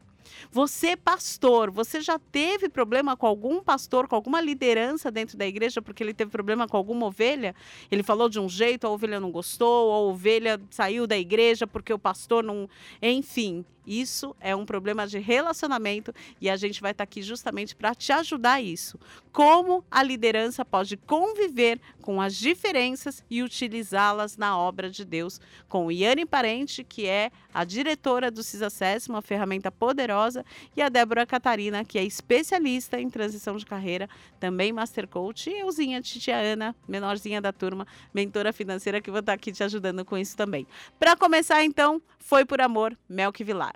Você, 0.51 0.95
pastor, 0.95 1.71
você 1.71 2.01
já 2.01 2.19
teve 2.19 2.69
problema 2.69 3.15
com 3.15 3.27
algum 3.27 3.61
pastor, 3.61 4.07
com 4.07 4.15
alguma 4.15 4.41
liderança 4.41 5.11
dentro 5.11 5.37
da 5.37 5.45
igreja, 5.45 5.81
porque 5.81 6.03
ele 6.03 6.13
teve 6.13 6.31
problema 6.31 6.67
com 6.67 6.77
alguma 6.77 7.07
ovelha? 7.07 7.55
Ele 7.91 8.03
falou 8.03 8.29
de 8.29 8.39
um 8.39 8.49
jeito, 8.49 8.85
a 8.85 8.89
ovelha 8.89 9.19
não 9.19 9.31
gostou, 9.31 9.87
ou 9.87 9.93
a 9.93 9.99
ovelha 10.11 10.61
saiu 10.69 11.07
da 11.07 11.17
igreja 11.17 11.67
porque 11.67 11.93
o 11.93 11.99
pastor 11.99 12.43
não. 12.43 12.69
Enfim, 13.01 13.65
isso 13.85 14.35
é 14.39 14.55
um 14.55 14.65
problema 14.65 15.07
de 15.07 15.19
relacionamento 15.19 16.13
e 16.39 16.49
a 16.49 16.55
gente 16.55 16.81
vai 16.81 16.91
estar 16.91 17.03
aqui 17.03 17.21
justamente 17.21 17.75
para 17.75 17.93
te 17.93 18.11
ajudar 18.11 18.61
isso. 18.61 18.99
Como 19.31 19.83
a 19.91 20.01
liderança 20.01 20.63
pode 20.63 20.97
conviver 20.97 21.79
com 22.01 22.21
as 22.21 22.35
diferenças 22.35 23.23
e 23.29 23.43
utilizá-las 23.43 24.37
na 24.37 24.57
obra 24.57 24.89
de 24.89 25.03
Deus. 25.03 25.41
Com 25.67 25.91
Iane 25.91 26.25
Parente, 26.25 26.83
que 26.83 27.05
é 27.07 27.31
a 27.53 27.63
diretora 27.63 28.31
do 28.31 28.43
CISACES, 28.43 29.07
uma 29.07 29.21
ferramenta 29.21 29.71
poderosa, 29.71 30.45
e 30.75 30.81
a 30.81 30.89
Débora 30.89 31.25
Catarina, 31.25 31.83
que 31.83 31.97
é 31.97 32.03
especialista 32.03 32.99
em 32.99 33.09
transição 33.09 33.57
de 33.57 33.65
carreira, 33.65 34.09
também 34.39 34.71
Master 34.71 35.07
Coach, 35.07 35.49
e 35.49 35.59
euzinha, 35.59 36.01
Titia 36.01 36.37
Ana, 36.37 36.75
menorzinha 36.87 37.41
da 37.41 37.51
turma, 37.51 37.85
mentora 38.13 38.53
financeira, 38.53 39.01
que 39.01 39.11
vou 39.11 39.19
estar 39.19 39.33
aqui 39.33 39.51
te 39.51 39.63
ajudando 39.63 40.05
com 40.05 40.17
isso 40.17 40.37
também. 40.37 40.67
Para 40.99 41.15
começar, 41.15 41.63
então, 41.63 42.01
foi 42.19 42.45
por 42.45 42.61
amor, 42.61 42.97
Melk 43.09 43.43
Vilar. 43.43 43.74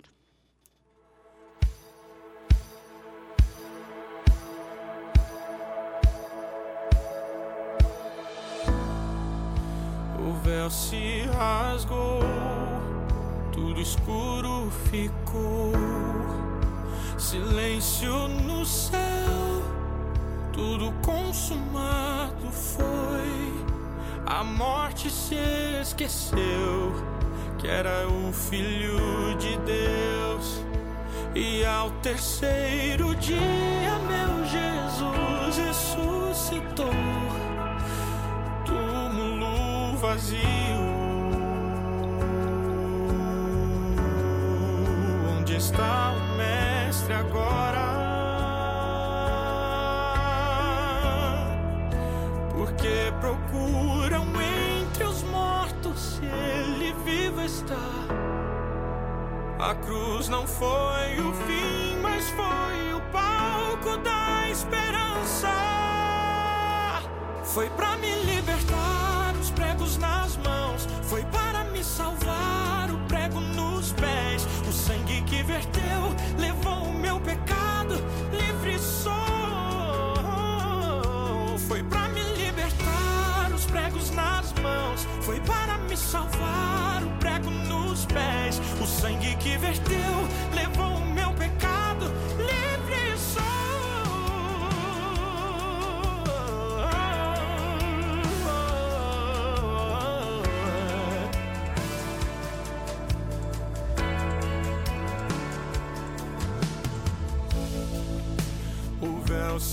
Véu 10.49 10.69
se 10.71 11.21
rasgou, 11.31 12.19
tudo 13.51 13.79
escuro 13.79 14.71
ficou, 14.89 15.71
silêncio 17.19 18.27
no 18.27 18.65
céu, 18.65 19.61
tudo 20.51 20.91
consumado 21.03 22.49
foi. 22.51 23.53
A 24.25 24.43
morte 24.43 25.11
se 25.11 25.35
esqueceu 25.81 26.93
que 27.59 27.67
era 27.67 28.07
o 28.07 28.33
Filho 28.33 29.37
de 29.37 29.55
Deus. 29.57 30.63
E 31.35 31.63
ao 31.63 31.91
terceiro 32.01 33.13
dia, 33.15 33.99
meu 34.09 34.45
Jesus 34.45 35.57
ressuscitou 35.57 37.08
vazio. 40.09 40.39
Onde 45.37 45.55
está 45.55 46.13
o 46.13 46.35
Mestre 46.35 47.13
agora? 47.13 47.87
Porque 52.55 53.13
procuram 53.19 54.25
entre 54.81 55.03
os 55.03 55.21
mortos 55.23 55.99
se 55.99 56.25
ele 56.25 56.93
vivo 57.05 57.41
está. 57.41 57.75
A 59.59 59.75
cruz 59.75 60.27
não 60.27 60.47
foi 60.47 61.19
o 61.19 61.33
fim, 61.45 61.99
mas 62.01 62.27
foi 62.31 62.93
o 62.93 63.01
palco 63.11 63.97
da 63.97 64.49
esperança. 64.49 65.53
Foi 67.43 67.69
pra 67.71 67.97
me 67.97 68.11
libertar 68.23 68.58
pregos 69.79 69.97
nas 69.97 70.35
mãos, 70.37 70.87
foi 71.03 71.23
para 71.25 71.63
me 71.71 71.81
salvar. 71.83 72.91
O 72.91 72.97
prego 73.07 73.39
nos 73.39 73.93
pés, 73.93 74.45
o 74.67 74.73
sangue 74.73 75.21
que 75.21 75.41
verteu 75.43 76.15
levou 76.37 76.83
o 76.83 76.93
meu 76.93 77.19
pecado. 77.21 77.95
Livre 78.31 78.77
sou, 78.77 79.13
foi 81.67 81.81
para 81.83 82.09
me 82.09 82.21
libertar. 82.35 83.51
Os 83.55 83.65
pregos 83.65 84.11
nas 84.11 84.51
mãos, 84.61 85.07
foi 85.21 85.39
para 85.41 85.77
me 85.77 85.95
salvar. 85.95 87.01
O 87.03 87.09
prego 87.19 87.49
nos 87.49 88.05
pés, 88.05 88.61
o 88.81 88.85
sangue 88.85 89.35
que 89.37 89.57
verteu 89.57 90.27
levou 90.53 90.88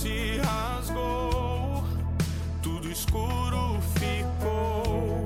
se 0.07 0.39
rasgou, 0.41 1.83
tudo 2.61 2.89
escuro 2.89 3.77
ficou, 3.99 5.25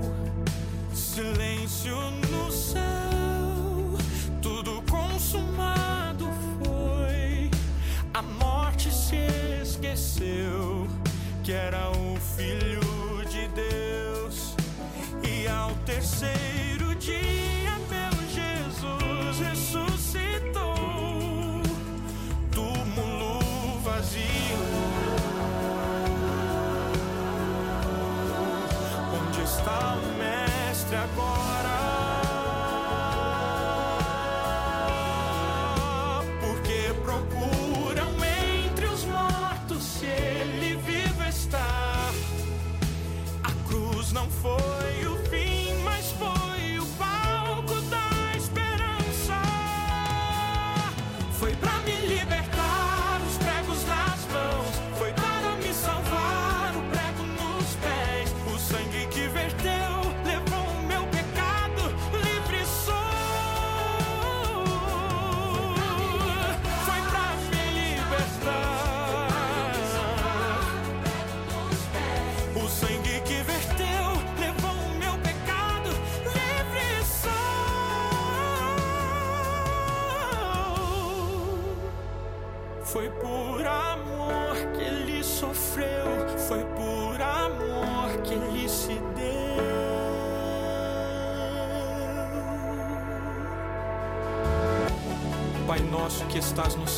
silêncio 0.94 1.96
no 2.32 2.52
céu, 2.52 2.82
tudo 4.42 4.82
consumado 4.90 6.28
foi. 6.64 7.52
A 8.14 8.22
morte 8.24 8.92
se 8.92 9.28
esqueceu 9.62 10.88
que 11.44 11.52
era 11.52 11.90
o 11.92 12.18
Filho 12.36 12.82
de 13.30 13.48
Deus, 13.50 14.56
e 15.24 15.48
ao 15.48 15.72
terceiro 15.86 16.96
dia, 16.96 17.41
Mestre 30.92 30.98
agora? 30.98 31.41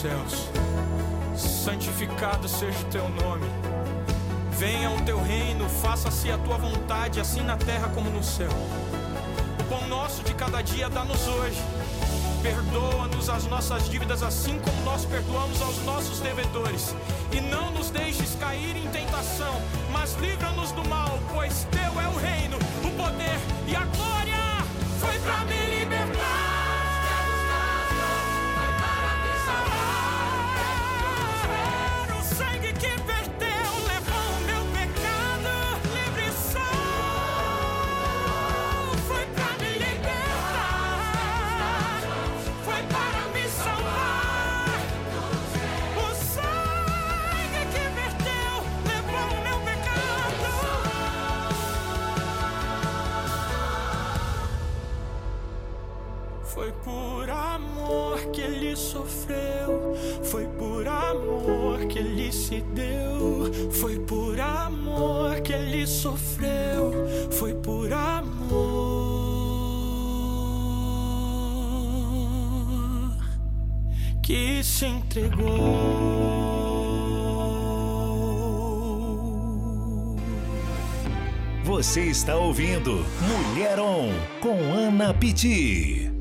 Céus, 0.04 0.50
santificado 1.38 2.46
seja 2.50 2.78
o 2.78 2.84
teu 2.92 3.08
nome. 3.08 3.46
Venha 4.52 4.92
o 4.92 5.02
teu 5.04 5.22
reino, 5.24 5.70
faça-se 5.70 6.30
a 6.30 6.38
tua 6.40 6.58
vontade, 6.58 7.22
assim 7.22 7.40
na 7.40 7.56
terra 7.56 7.90
como 7.96 8.10
no 8.10 8.22
céu. 8.22 8.52
O 9.62 9.64
pão 9.64 9.88
nosso 9.88 10.22
de 10.24 10.34
cada 10.34 10.62
dia 10.62 10.90
dá-nos 10.90 11.26
hoje. 11.26 11.58
Perdoa-nos 12.42 13.30
as 13.30 13.46
nossas 13.46 13.90
dívidas, 13.90 14.24
assim 14.24 14.60
como 14.60 14.84
nós 14.84 15.06
perdoamos 15.06 15.62
aos 15.62 15.78
nossos 15.86 16.20
devedores. 16.20 16.94
E 17.32 17.40
não 17.40 17.72
nos 17.72 17.90
deixes 17.90 18.36
cair 18.36 18.76
em 18.76 18.88
tentação, 18.90 19.56
mas 19.90 20.16
livra-nos 20.16 20.74
do 20.74 20.86
mal, 20.90 21.18
pois 21.34 21.66
teu 21.72 22.02
é 22.02 22.08
o 22.10 22.18
reino, 22.18 22.58
o 22.84 22.92
poder 23.02 23.40
e 23.66 23.74
a 23.74 23.86
glória. 23.86 24.66
Foi 25.00 25.18
pra 25.20 25.46
me 25.46 25.73
se 74.74 74.86
entregou. 74.88 75.54
Você 81.64 82.02
está 82.06 82.36
ouvindo 82.36 83.06
Mulher 83.22 83.80
On 83.80 84.12
com 84.42 84.74
Ana 84.74 85.14
Pitti. 85.14 86.12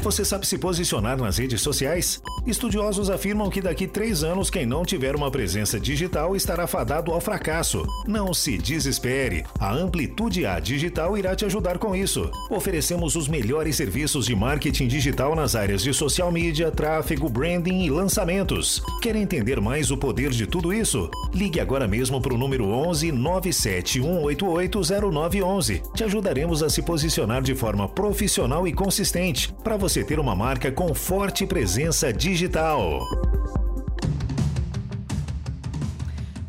Você 0.00 0.24
sabe 0.24 0.46
se 0.46 0.58
posicionar 0.58 1.18
nas 1.18 1.38
redes 1.38 1.60
sociais? 1.60 2.22
Estudiosos 2.50 3.08
afirmam 3.08 3.48
que 3.48 3.62
daqui 3.62 3.86
três 3.86 4.24
anos 4.24 4.50
quem 4.50 4.66
não 4.66 4.84
tiver 4.84 5.14
uma 5.14 5.30
presença 5.30 5.78
digital 5.78 6.34
estará 6.34 6.66
fadado 6.66 7.12
ao 7.12 7.20
fracasso. 7.20 7.86
Não 8.08 8.34
se 8.34 8.58
desespere. 8.58 9.44
A 9.56 9.72
Amplitude 9.72 10.44
A 10.44 10.58
Digital 10.58 11.16
irá 11.16 11.36
te 11.36 11.44
ajudar 11.44 11.78
com 11.78 11.94
isso. 11.94 12.28
Oferecemos 12.50 13.14
os 13.14 13.28
melhores 13.28 13.76
serviços 13.76 14.26
de 14.26 14.34
marketing 14.34 14.88
digital 14.88 15.36
nas 15.36 15.54
áreas 15.54 15.80
de 15.80 15.94
social 15.94 16.32
media, 16.32 16.72
tráfego, 16.72 17.28
branding 17.28 17.84
e 17.84 17.90
lançamentos. 17.90 18.82
Quer 19.00 19.14
entender 19.14 19.60
mais 19.60 19.92
o 19.92 19.96
poder 19.96 20.30
de 20.30 20.44
tudo 20.44 20.72
isso? 20.72 21.08
Ligue 21.32 21.60
agora 21.60 21.86
mesmo 21.86 22.20
para 22.20 22.34
o 22.34 22.38
número 22.38 22.64
11 22.66 23.12
97188 23.12 24.80
0911. 25.12 25.82
Te 25.94 26.02
ajudaremos 26.02 26.64
a 26.64 26.68
se 26.68 26.82
posicionar 26.82 27.42
de 27.42 27.54
forma 27.54 27.88
profissional 27.88 28.66
e 28.66 28.72
consistente 28.72 29.54
para 29.62 29.76
você 29.76 30.02
ter 30.02 30.18
uma 30.18 30.34
marca 30.34 30.72
com 30.72 30.92
forte 30.92 31.46
presença 31.46 32.12
digital. 32.12 32.39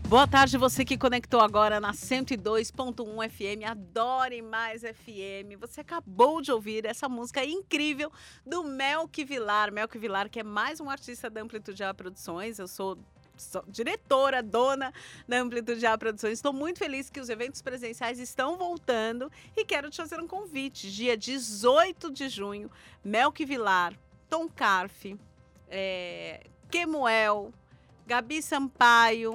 Boa 0.07 0.25
tarde, 0.25 0.57
você 0.57 0.85
que 0.85 0.97
conectou 0.97 1.41
agora 1.41 1.81
na 1.81 1.91
102.1 1.91 3.29
FM, 3.29 3.69
Adore 3.69 4.41
Mais 4.41 4.83
FM. 4.83 5.59
Você 5.59 5.81
acabou 5.81 6.41
de 6.41 6.49
ouvir 6.49 6.85
essa 6.85 7.09
música 7.09 7.43
incrível 7.43 8.09
do 8.45 8.63
Melk 8.63 9.21
Vilar. 9.25 9.69
Melk 9.69 9.97
Vilar, 9.97 10.29
que 10.29 10.39
é 10.39 10.43
mais 10.43 10.79
um 10.79 10.89
artista 10.89 11.29
da 11.29 11.41
Amplitude 11.41 11.83
A 11.83 11.93
Produções. 11.93 12.57
Eu 12.57 12.69
sou 12.69 12.97
diretora, 13.67 14.41
dona 14.41 14.93
da 15.27 15.41
Amplitude 15.41 15.85
A 15.85 15.97
Produções. 15.97 16.35
Estou 16.35 16.53
muito 16.53 16.79
feliz 16.79 17.09
que 17.09 17.19
os 17.19 17.27
eventos 17.27 17.61
presenciais 17.61 18.17
estão 18.17 18.57
voltando 18.57 19.29
e 19.57 19.65
quero 19.65 19.89
te 19.89 19.97
fazer 19.97 20.21
um 20.21 20.27
convite. 20.27 20.89
Dia 20.89 21.17
18 21.17 22.09
de 22.11 22.29
junho, 22.29 22.71
Melk 23.03 23.43
Vilar, 23.43 23.93
Tom 24.29 24.47
Carf, 24.47 25.17
é, 25.71 26.43
Kemuel, 26.69 27.53
Gabi 28.05 28.41
Sampaio, 28.41 29.33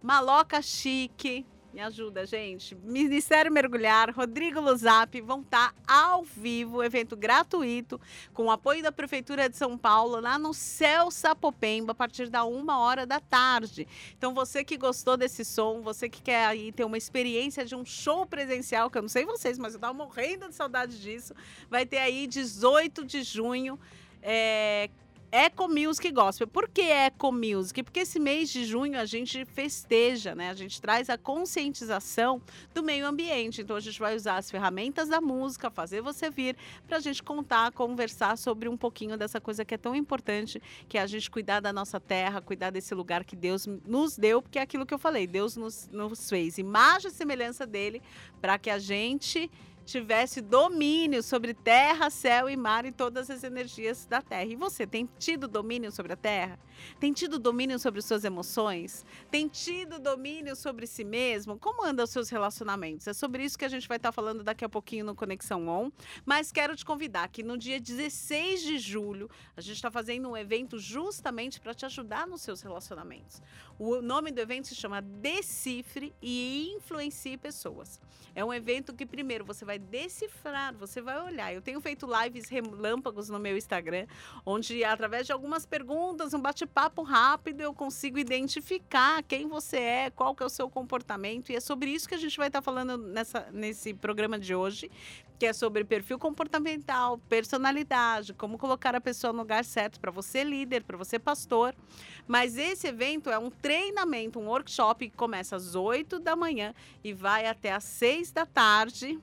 Maloca 0.00 0.62
Chique, 0.62 1.44
me 1.72 1.80
ajuda, 1.80 2.26
gente. 2.26 2.74
Ministério 2.74 3.52
Mergulhar, 3.52 4.12
Rodrigo 4.12 4.60
Luzap 4.60 5.20
vão 5.20 5.40
estar 5.40 5.72
ao 5.86 6.24
vivo, 6.24 6.82
evento 6.82 7.16
gratuito, 7.16 8.00
com 8.34 8.46
o 8.46 8.50
apoio 8.50 8.82
da 8.82 8.90
Prefeitura 8.90 9.48
de 9.48 9.56
São 9.56 9.78
Paulo, 9.78 10.20
lá 10.20 10.36
no 10.36 10.52
Céu 10.52 11.12
Sapopemba, 11.12 11.92
a 11.92 11.94
partir 11.94 12.28
da 12.28 12.44
uma 12.44 12.80
hora 12.80 13.06
da 13.06 13.20
tarde. 13.20 13.86
Então, 14.18 14.34
você 14.34 14.64
que 14.64 14.76
gostou 14.76 15.16
desse 15.16 15.44
som, 15.44 15.80
você 15.80 16.08
que 16.08 16.20
quer 16.20 16.46
aí 16.46 16.72
ter 16.72 16.84
uma 16.84 16.98
experiência 16.98 17.64
de 17.64 17.76
um 17.76 17.84
show 17.84 18.26
presencial, 18.26 18.90
que 18.90 18.98
eu 18.98 19.02
não 19.02 19.08
sei 19.08 19.24
vocês, 19.24 19.56
mas 19.56 19.74
eu 19.74 19.80
tava 19.80 19.94
morrendo 19.94 20.48
de 20.48 20.54
saudade 20.56 21.00
disso, 21.00 21.34
vai 21.68 21.86
ter 21.86 21.98
aí 21.98 22.26
18 22.26 23.04
de 23.04 23.22
junho. 23.22 23.78
É, 24.22 24.90
Eco 25.32 25.68
Music 25.68 26.10
Gospel. 26.10 26.48
Por 26.48 26.68
que 26.68 26.82
Eco 26.82 27.30
Music? 27.30 27.84
Porque 27.84 28.00
esse 28.00 28.18
mês 28.18 28.50
de 28.50 28.64
junho 28.64 28.98
a 28.98 29.04
gente 29.04 29.44
festeja, 29.44 30.34
né? 30.34 30.50
A 30.50 30.54
gente 30.54 30.80
traz 30.80 31.08
a 31.08 31.16
conscientização 31.16 32.42
do 32.74 32.82
meio 32.82 33.06
ambiente. 33.06 33.60
Então 33.60 33.76
a 33.76 33.80
gente 33.80 33.98
vai 33.98 34.16
usar 34.16 34.38
as 34.38 34.50
ferramentas 34.50 35.08
da 35.08 35.20
música, 35.20 35.70
fazer 35.70 36.00
você 36.00 36.30
vir, 36.30 36.56
para 36.86 36.96
a 36.96 37.00
gente 37.00 37.22
contar, 37.22 37.70
conversar 37.70 38.36
sobre 38.36 38.68
um 38.68 38.76
pouquinho 38.76 39.16
dessa 39.16 39.40
coisa 39.40 39.64
que 39.64 39.74
é 39.74 39.78
tão 39.78 39.94
importante, 39.94 40.60
que 40.88 40.98
é 40.98 41.00
a 41.00 41.06
gente 41.06 41.30
cuidar 41.30 41.60
da 41.60 41.72
nossa 41.72 42.00
terra, 42.00 42.40
cuidar 42.40 42.70
desse 42.70 42.92
lugar 42.92 43.24
que 43.24 43.36
Deus 43.36 43.68
nos 43.86 44.16
deu, 44.16 44.42
porque 44.42 44.58
é 44.58 44.62
aquilo 44.62 44.84
que 44.84 44.92
eu 44.92 44.98
falei, 44.98 45.28
Deus 45.28 45.56
nos, 45.56 45.88
nos 45.92 46.28
fez 46.28 46.58
imagem 46.58 47.08
e 47.08 47.14
semelhança 47.14 47.64
dele, 47.64 48.02
para 48.40 48.58
que 48.58 48.68
a 48.68 48.78
gente 48.78 49.48
tivesse 49.90 50.40
domínio 50.40 51.20
sobre 51.20 51.52
terra, 51.52 52.10
céu 52.10 52.48
e 52.48 52.56
mar 52.56 52.84
e 52.84 52.92
todas 52.92 53.28
as 53.28 53.42
energias 53.42 54.06
da 54.06 54.22
terra. 54.22 54.44
E 54.44 54.54
você 54.54 54.86
tem 54.86 55.08
tido 55.18 55.48
domínio 55.48 55.90
sobre 55.90 56.12
a 56.12 56.16
terra? 56.16 56.58
Tem 57.00 57.12
tido 57.12 57.38
domínio 57.38 57.78
sobre 57.78 58.00
suas 58.00 58.24
emoções? 58.24 59.04
Tem 59.30 59.48
tido 59.48 59.98
domínio 59.98 60.54
sobre 60.54 60.86
si 60.86 61.02
mesmo? 61.02 61.58
Como 61.58 61.84
andam 61.84 62.04
os 62.04 62.10
seus 62.10 62.30
relacionamentos? 62.30 63.08
É 63.08 63.12
sobre 63.12 63.44
isso 63.44 63.58
que 63.58 63.64
a 63.64 63.68
gente 63.68 63.88
vai 63.88 63.96
estar 63.96 64.12
falando 64.12 64.44
daqui 64.44 64.64
a 64.64 64.68
pouquinho 64.68 65.04
no 65.04 65.14
Conexão 65.14 65.66
On. 65.66 65.90
Mas 66.24 66.52
quero 66.52 66.76
te 66.76 66.84
convidar 66.84 67.28
que 67.28 67.42
no 67.42 67.58
dia 67.58 67.80
16 67.80 68.62
de 68.62 68.78
julho 68.78 69.28
a 69.56 69.60
gente 69.60 69.74
está 69.74 69.90
fazendo 69.90 70.28
um 70.28 70.36
evento 70.36 70.78
justamente 70.78 71.60
para 71.60 71.74
te 71.74 71.84
ajudar 71.84 72.28
nos 72.28 72.42
seus 72.42 72.62
relacionamentos. 72.62 73.42
O 73.82 74.02
nome 74.02 74.30
do 74.30 74.38
evento 74.38 74.68
se 74.68 74.74
chama 74.74 75.00
Decifre 75.00 76.14
e 76.20 76.70
Influencie 76.76 77.38
Pessoas. 77.38 77.98
É 78.34 78.44
um 78.44 78.52
evento 78.52 78.92
que 78.92 79.06
primeiro 79.06 79.42
você 79.42 79.64
vai 79.64 79.78
decifrar, 79.78 80.76
você 80.76 81.00
vai 81.00 81.18
olhar. 81.22 81.54
Eu 81.54 81.62
tenho 81.62 81.80
feito 81.80 82.06
lives 82.06 82.50
relâmpagos 82.50 83.30
no 83.30 83.38
meu 83.38 83.56
Instagram, 83.56 84.06
onde 84.44 84.84
através 84.84 85.26
de 85.26 85.32
algumas 85.32 85.64
perguntas, 85.64 86.34
um 86.34 86.40
bate-papo 86.42 87.02
rápido, 87.02 87.62
eu 87.62 87.72
consigo 87.72 88.18
identificar 88.18 89.22
quem 89.22 89.48
você 89.48 89.78
é, 89.78 90.10
qual 90.10 90.34
que 90.34 90.42
é 90.42 90.46
o 90.46 90.50
seu 90.50 90.68
comportamento. 90.68 91.50
E 91.50 91.56
é 91.56 91.60
sobre 91.60 91.88
isso 91.88 92.06
que 92.06 92.14
a 92.14 92.18
gente 92.18 92.36
vai 92.36 92.48
estar 92.48 92.60
falando 92.60 92.98
nessa, 92.98 93.48
nesse 93.50 93.94
programa 93.94 94.38
de 94.38 94.54
hoje, 94.54 94.90
que 95.38 95.46
é 95.46 95.54
sobre 95.54 95.84
perfil 95.84 96.18
comportamental, 96.18 97.16
personalidade, 97.30 98.34
como 98.34 98.58
colocar 98.58 98.94
a 98.94 99.00
pessoa 99.00 99.32
no 99.32 99.38
lugar 99.38 99.64
certo 99.64 99.98
para 99.98 100.10
você 100.10 100.44
líder, 100.44 100.84
para 100.84 100.98
você 100.98 101.18
pastor. 101.18 101.74
Mas 102.28 102.58
esse 102.58 102.86
evento 102.86 103.30
é 103.30 103.38
um 103.38 103.50
treinamento, 103.70 104.40
um 104.40 104.48
workshop 104.48 105.08
que 105.08 105.16
começa 105.16 105.54
às 105.54 105.76
8 105.76 106.18
da 106.18 106.34
manhã 106.34 106.74
e 107.04 107.12
vai 107.12 107.46
até 107.46 107.70
às 107.70 107.84
6 107.84 108.32
da 108.32 108.44
tarde. 108.44 109.16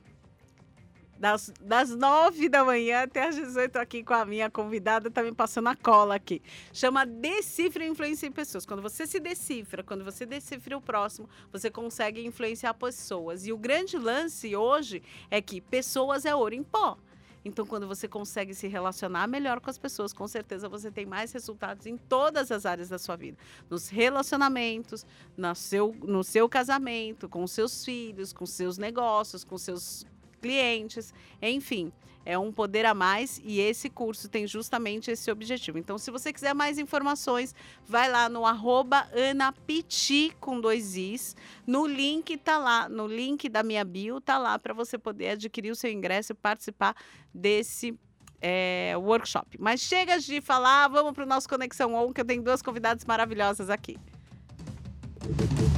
Das, 1.18 1.52
das 1.60 1.90
9 1.90 2.48
da 2.48 2.64
manhã 2.64 3.02
até 3.02 3.28
às 3.28 3.34
18 3.34 3.76
aqui 3.76 4.02
com 4.02 4.14
a 4.14 4.24
minha 4.24 4.48
convidada, 4.48 5.10
tá 5.10 5.22
me 5.22 5.34
passando 5.34 5.68
a 5.68 5.76
cola 5.76 6.14
aqui. 6.14 6.40
Chama 6.72 7.04
Decifra 7.04 7.84
Influencia 7.84 8.26
em 8.26 8.32
Pessoas. 8.32 8.64
Quando 8.64 8.80
você 8.80 9.06
se 9.06 9.20
decifra, 9.20 9.82
quando 9.82 10.02
você 10.02 10.24
decifra 10.24 10.78
o 10.78 10.80
próximo, 10.80 11.28
você 11.52 11.70
consegue 11.70 12.24
influenciar 12.24 12.72
pessoas. 12.72 13.46
E 13.46 13.52
o 13.52 13.58
grande 13.58 13.98
lance 13.98 14.56
hoje 14.56 15.02
é 15.30 15.42
que 15.42 15.60
pessoas 15.60 16.24
é 16.24 16.34
ouro 16.34 16.54
em 16.54 16.62
pó. 16.62 16.96
Então, 17.44 17.66
quando 17.66 17.86
você 17.86 18.08
consegue 18.08 18.54
se 18.54 18.66
relacionar 18.66 19.26
melhor 19.26 19.60
com 19.60 19.70
as 19.70 19.78
pessoas, 19.78 20.12
com 20.12 20.26
certeza 20.26 20.68
você 20.68 20.90
tem 20.90 21.06
mais 21.06 21.32
resultados 21.32 21.86
em 21.86 21.96
todas 21.96 22.50
as 22.50 22.66
áreas 22.66 22.88
da 22.88 22.98
sua 22.98 23.16
vida. 23.16 23.38
Nos 23.70 23.88
relacionamentos, 23.88 25.06
no 25.36 25.54
seu, 25.54 25.94
no 26.02 26.24
seu 26.24 26.48
casamento, 26.48 27.28
com 27.28 27.46
seus 27.46 27.84
filhos, 27.84 28.32
com 28.32 28.46
seus 28.46 28.78
negócios, 28.78 29.44
com 29.44 29.56
seus 29.56 30.06
clientes, 30.40 31.12
enfim 31.42 31.92
é 32.28 32.38
um 32.38 32.52
poder 32.52 32.84
a 32.84 32.92
mais 32.92 33.40
e 33.42 33.58
esse 33.58 33.88
curso 33.88 34.28
tem 34.28 34.46
justamente 34.46 35.10
esse 35.10 35.30
objetivo. 35.30 35.78
Então, 35.78 35.96
se 35.96 36.10
você 36.10 36.30
quiser 36.30 36.54
mais 36.54 36.78
informações, 36.78 37.54
vai 37.86 38.10
lá 38.10 38.28
no 38.28 38.44
arroba 38.44 39.08
anapiti 39.30 40.36
com 40.38 40.60
dois 40.60 40.94
is. 40.94 41.34
No 41.66 41.86
link 41.86 42.36
tá 42.36 42.58
lá, 42.58 42.86
no 42.86 43.06
link 43.06 43.48
da 43.48 43.62
minha 43.62 43.82
bio 43.82 44.20
tá 44.20 44.36
lá 44.36 44.58
para 44.58 44.74
você 44.74 44.98
poder 44.98 45.30
adquirir 45.30 45.70
o 45.70 45.74
seu 45.74 45.90
ingresso 45.90 46.32
e 46.32 46.34
participar 46.34 46.94
desse 47.32 47.98
é, 48.42 48.92
workshop. 48.98 49.56
Mas 49.58 49.80
chega 49.80 50.20
de 50.20 50.42
falar, 50.42 50.86
vamos 50.88 51.14
para 51.14 51.24
o 51.24 51.26
nosso 51.26 51.48
Conexão 51.48 51.94
On, 51.94 52.12
que 52.12 52.20
eu 52.20 52.26
tenho 52.26 52.42
duas 52.42 52.60
convidadas 52.60 53.06
maravilhosas 53.06 53.70
aqui. 53.70 53.96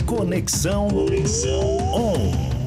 Conexão, 0.04 0.88
Conexão 0.88 1.78
On. 1.94 2.59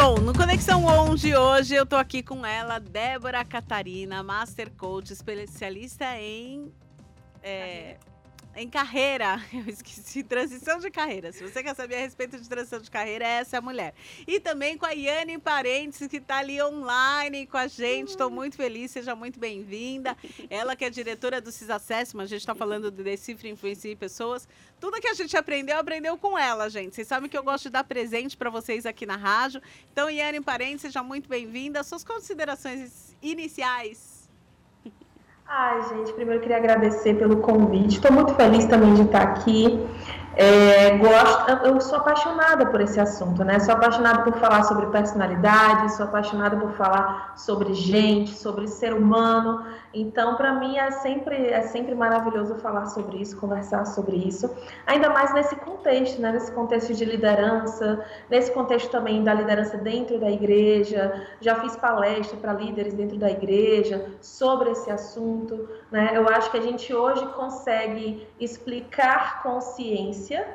Bom, 0.00 0.14
no 0.18 0.32
Conexão 0.32 0.84
On 0.84 1.16
de 1.16 1.34
hoje 1.34 1.74
eu 1.74 1.84
tô 1.84 1.96
aqui 1.96 2.22
com 2.22 2.46
ela, 2.46 2.78
Débora 2.78 3.44
Catarina, 3.44 4.22
Master 4.22 4.70
Coach, 4.70 5.12
especialista 5.12 6.16
em 6.20 6.72
é, 7.42 7.96
em 8.58 8.68
carreira, 8.68 9.40
eu 9.54 9.68
esqueci, 9.68 10.22
transição 10.22 10.78
de 10.80 10.90
carreira. 10.90 11.32
Se 11.32 11.42
você 11.42 11.62
quer 11.62 11.74
saber 11.74 11.94
a 11.94 12.00
respeito 12.00 12.38
de 12.38 12.48
transição 12.48 12.80
de 12.80 12.90
carreira, 12.90 13.24
essa 13.24 13.56
é 13.56 13.58
a 13.58 13.62
mulher. 13.62 13.94
E 14.26 14.40
também 14.40 14.76
com 14.76 14.84
a 14.84 14.90
Yane 14.90 15.38
Parentes, 15.38 16.06
que 16.08 16.16
está 16.16 16.38
ali 16.38 16.60
online 16.60 17.46
com 17.46 17.56
a 17.56 17.68
gente. 17.68 18.08
Estou 18.08 18.28
muito 18.28 18.56
feliz, 18.56 18.90
seja 18.90 19.14
muito 19.14 19.38
bem-vinda. 19.38 20.16
Ela 20.50 20.74
que 20.74 20.84
é 20.84 20.90
diretora 20.90 21.40
do 21.40 21.52
CISACESSIMA, 21.52 22.24
a 22.24 22.26
gente 22.26 22.40
está 22.40 22.54
falando 22.54 22.90
do 22.90 23.02
Decifre 23.04 23.48
Influencie 23.48 23.94
Pessoas. 23.94 24.48
Tudo 24.80 25.00
que 25.00 25.08
a 25.08 25.14
gente 25.14 25.36
aprendeu, 25.36 25.78
aprendeu 25.78 26.18
com 26.18 26.36
ela, 26.36 26.68
gente. 26.68 26.96
Vocês 26.96 27.06
sabem 27.06 27.30
que 27.30 27.38
eu 27.38 27.44
gosto 27.44 27.64
de 27.64 27.70
dar 27.70 27.84
presente 27.84 28.36
para 28.36 28.50
vocês 28.50 28.84
aqui 28.84 29.06
na 29.06 29.16
rádio. 29.16 29.62
Então, 29.92 30.10
Yane 30.10 30.40
Parentes, 30.40 30.82
seja 30.82 31.02
muito 31.02 31.28
bem-vinda. 31.28 31.84
Suas 31.84 32.02
considerações 32.02 33.16
iniciais 33.22 34.17
Ai, 35.50 35.80
gente, 35.88 36.12
primeiro 36.12 36.42
queria 36.42 36.58
agradecer 36.58 37.14
pelo 37.14 37.38
convite. 37.38 37.94
Estou 37.94 38.12
muito 38.12 38.34
feliz 38.34 38.66
também 38.66 38.92
de 38.92 39.02
estar 39.02 39.22
aqui. 39.22 39.82
É, 40.40 40.96
gosto, 40.98 41.50
eu 41.66 41.80
sou 41.80 41.98
apaixonada 41.98 42.64
por 42.66 42.80
esse 42.80 43.00
assunto, 43.00 43.42
né? 43.42 43.58
Sou 43.58 43.74
apaixonada 43.74 44.22
por 44.22 44.34
falar 44.34 44.62
sobre 44.62 44.86
personalidade, 44.86 45.92
sou 45.96 46.06
apaixonada 46.06 46.56
por 46.56 46.70
falar 46.74 47.34
sobre 47.36 47.74
gente, 47.74 48.30
sobre 48.30 48.68
ser 48.68 48.94
humano. 48.94 49.66
Então, 49.92 50.36
para 50.36 50.52
mim 50.54 50.78
é 50.78 50.92
sempre 50.92 51.48
é 51.48 51.62
sempre 51.62 51.92
maravilhoso 51.92 52.54
falar 52.54 52.86
sobre 52.86 53.16
isso, 53.18 53.36
conversar 53.36 53.84
sobre 53.84 54.14
isso, 54.14 54.48
ainda 54.86 55.10
mais 55.10 55.34
nesse 55.34 55.56
contexto, 55.56 56.22
né? 56.22 56.30
Nesse 56.30 56.52
contexto 56.52 56.94
de 56.94 57.04
liderança, 57.04 58.04
nesse 58.30 58.52
contexto 58.52 58.92
também 58.92 59.24
da 59.24 59.34
liderança 59.34 59.76
dentro 59.76 60.20
da 60.20 60.30
igreja. 60.30 61.20
Já 61.40 61.56
fiz 61.56 61.74
palestra 61.74 62.36
para 62.36 62.52
líderes 62.52 62.94
dentro 62.94 63.18
da 63.18 63.28
igreja 63.28 64.06
sobre 64.20 64.70
esse 64.70 64.88
assunto, 64.88 65.68
né? 65.90 66.10
Eu 66.14 66.28
acho 66.28 66.50
que 66.50 66.58
a 66.58 66.60
gente 66.62 66.92
hoje 66.94 67.24
consegue 67.28 68.28
explicar 68.38 69.42
com 69.42 69.60
ciência 69.60 70.46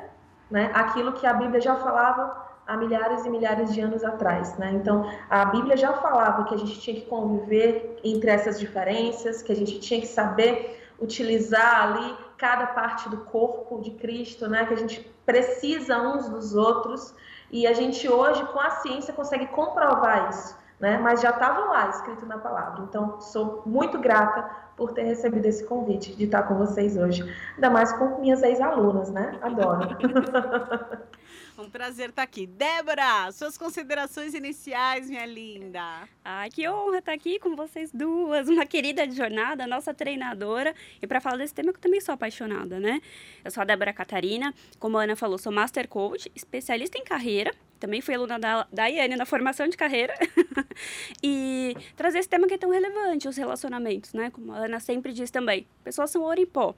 né, 0.50 0.70
aquilo 0.74 1.12
que 1.12 1.26
a 1.26 1.32
Bíblia 1.32 1.60
já 1.60 1.74
falava 1.76 2.44
há 2.66 2.76
milhares 2.76 3.24
e 3.24 3.30
milhares 3.30 3.74
de 3.74 3.80
anos 3.80 4.04
atrás. 4.04 4.56
Né? 4.56 4.72
Então, 4.72 5.10
a 5.28 5.44
Bíblia 5.46 5.76
já 5.76 5.92
falava 5.94 6.44
que 6.44 6.54
a 6.54 6.56
gente 6.56 6.80
tinha 6.80 6.96
que 6.96 7.06
conviver 7.06 7.98
entre 8.04 8.30
essas 8.30 8.58
diferenças, 8.58 9.42
que 9.42 9.52
a 9.52 9.56
gente 9.56 9.80
tinha 9.80 10.00
que 10.00 10.06
saber 10.06 10.80
utilizar 11.00 11.82
ali 11.82 12.16
cada 12.38 12.66
parte 12.68 13.08
do 13.08 13.18
corpo 13.18 13.80
de 13.80 13.90
Cristo, 13.92 14.48
né? 14.48 14.64
que 14.64 14.74
a 14.74 14.76
gente 14.76 15.00
precisa 15.26 15.98
uns 15.98 16.28
dos 16.28 16.54
outros, 16.54 17.14
e 17.50 17.66
a 17.66 17.72
gente 17.72 18.08
hoje, 18.08 18.44
com 18.46 18.60
a 18.60 18.70
ciência, 18.70 19.12
consegue 19.12 19.46
comprovar 19.46 20.30
isso. 20.30 20.56
Né? 20.84 20.98
Mas 20.98 21.22
já 21.22 21.30
estava 21.30 21.60
lá 21.60 21.88
escrito 21.88 22.26
na 22.26 22.36
palavra. 22.36 22.84
Então, 22.84 23.18
sou 23.18 23.62
muito 23.64 23.98
grata 23.98 24.42
por 24.76 24.92
ter 24.92 25.04
recebido 25.04 25.46
esse 25.46 25.64
convite 25.64 26.14
de 26.14 26.24
estar 26.24 26.42
com 26.42 26.56
vocês 26.56 26.94
hoje. 26.94 27.22
Ainda 27.54 27.70
mais 27.70 27.90
com 27.94 28.20
minhas 28.20 28.42
ex-alunas, 28.42 29.10
né? 29.10 29.38
Adoro. 29.40 29.88
Um 31.56 31.70
prazer 31.70 32.08
estar 32.08 32.24
aqui. 32.24 32.48
Débora, 32.48 33.30
suas 33.30 33.56
considerações 33.56 34.34
iniciais, 34.34 35.08
minha 35.08 35.24
linda. 35.24 36.08
Ai, 36.24 36.50
que 36.50 36.68
honra 36.68 36.98
estar 36.98 37.12
aqui 37.12 37.38
com 37.38 37.54
vocês 37.54 37.92
duas, 37.92 38.48
uma 38.48 38.66
querida 38.66 39.06
de 39.06 39.14
jornada, 39.14 39.64
nossa 39.64 39.94
treinadora. 39.94 40.74
E 41.00 41.06
para 41.06 41.20
falar 41.20 41.36
desse 41.36 41.54
tema, 41.54 41.72
que 41.72 41.78
eu 41.78 41.82
também 41.82 42.00
sou 42.00 42.12
apaixonada, 42.12 42.80
né? 42.80 43.00
Eu 43.44 43.52
sou 43.52 43.60
a 43.60 43.64
Débora 43.64 43.92
Catarina, 43.92 44.52
como 44.80 44.98
a 44.98 45.04
Ana 45.04 45.14
falou, 45.14 45.38
sou 45.38 45.52
Master 45.52 45.86
Coach, 45.86 46.30
especialista 46.34 46.98
em 46.98 47.04
carreira. 47.04 47.52
Também 47.84 48.00
fui 48.00 48.14
aluna 48.14 48.38
da, 48.38 48.66
da 48.72 48.86
Iane 48.86 49.14
na 49.14 49.26
formação 49.26 49.68
de 49.68 49.76
carreira. 49.76 50.14
e 51.22 51.76
trazer 51.94 52.18
esse 52.18 52.28
tema 52.28 52.46
que 52.46 52.54
é 52.54 52.58
tão 52.58 52.70
relevante, 52.70 53.28
os 53.28 53.36
relacionamentos, 53.36 54.14
né? 54.14 54.30
Como 54.30 54.52
a 54.52 54.56
Ana 54.56 54.80
sempre 54.80 55.12
diz 55.12 55.30
também. 55.30 55.66
Pessoas 55.84 56.10
são 56.10 56.22
ouro 56.22 56.40
em 56.40 56.46
pó. 56.46 56.74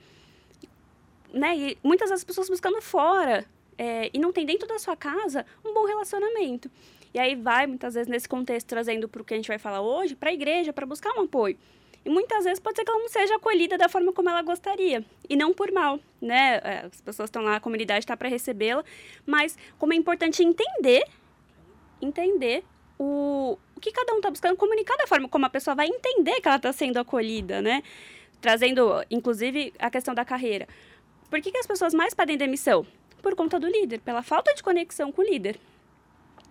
Né? 1.33 1.57
E 1.57 1.79
muitas 1.81 2.11
das 2.11 2.25
pessoas 2.25 2.49
buscando 2.49 2.83
fora 2.83 3.47
é, 3.79 4.11
e 4.12 4.19
não 4.19 4.33
tem 4.33 4.45
dentro 4.45 4.66
da 4.66 4.81
sua 4.81 4.97
casa 4.97 5.47
um 5.64 5.73
bom 5.73 5.87
relacionamento. 5.87 6.69
E 7.14 7.21
aí 7.21 7.37
vai, 7.37 7.69
muitas 7.69 7.95
vezes, 7.95 8.09
nesse 8.09 8.29
contexto, 8.29 8.66
trazendo 8.66 9.09
para 9.09 9.23
o 9.23 9.25
que 9.25 9.35
a 9.35 9.37
gente 9.37 9.47
vai 9.47 9.59
falar 9.59 9.83
hoje, 9.83 10.16
para 10.16 10.31
a 10.31 10.33
igreja, 10.33 10.73
para 10.73 10.85
buscar 10.85 11.12
um 11.16 11.23
apoio. 11.23 11.57
E 12.07 12.09
muitas 12.09 12.45
vezes 12.45 12.61
pode 12.61 12.77
ser 12.77 12.85
que 12.85 12.90
ela 12.90 13.01
não 13.01 13.09
seja 13.09 13.35
acolhida 13.35 13.77
da 13.77 13.88
forma 13.88 14.12
como 14.12 14.31
ela 14.31 14.40
gostaria. 14.40 15.05
E 15.29 15.35
não 15.35 15.53
por 15.53 15.73
mal, 15.73 15.99
né? 16.23 16.61
É, 16.62 16.87
as 16.87 17.01
pessoas 17.01 17.27
estão 17.27 17.42
lá, 17.42 17.57
a 17.57 17.61
comunidade 17.61 18.05
está 18.05 18.16
para 18.16 18.29
recebê-la. 18.29 18.85
Mas 19.27 19.59
como 19.77 19.92
é 19.92 19.97
importante 19.97 20.40
entender, 20.40 21.03
entender 22.01 22.62
o, 22.97 23.59
o 23.75 23.81
que 23.81 23.90
cada 23.90 24.12
um 24.14 24.19
está 24.19 24.31
buscando, 24.31 24.57
comunicar 24.57 24.97
da 24.97 25.07
forma 25.09 25.29
como 25.29 25.47
a 25.47 25.51
pessoa 25.51 25.75
vai 25.75 25.88
entender 25.88 26.40
que 26.40 26.47
ela 26.47 26.59
está 26.59 26.73
sendo 26.73 26.99
acolhida, 26.99 27.61
né? 27.61 27.83
Trazendo, 28.40 29.05
inclusive, 29.11 29.75
a 29.77 29.90
questão 29.90 30.14
da 30.14 30.25
carreira. 30.25 30.69
Por 31.29 31.40
que, 31.40 31.51
que 31.51 31.59
as 31.59 31.66
pessoas 31.66 31.92
mais 31.92 32.14
pedem 32.14 32.37
demissão? 32.37 32.87
por 33.27 33.35
conta 33.35 33.59
do 33.59 33.66
líder, 33.66 33.99
pela 34.03 34.23
falta 34.23 34.55
de 34.55 34.62
conexão 34.62 35.11
com 35.11 35.21
o 35.21 35.25
líder. 35.25 35.59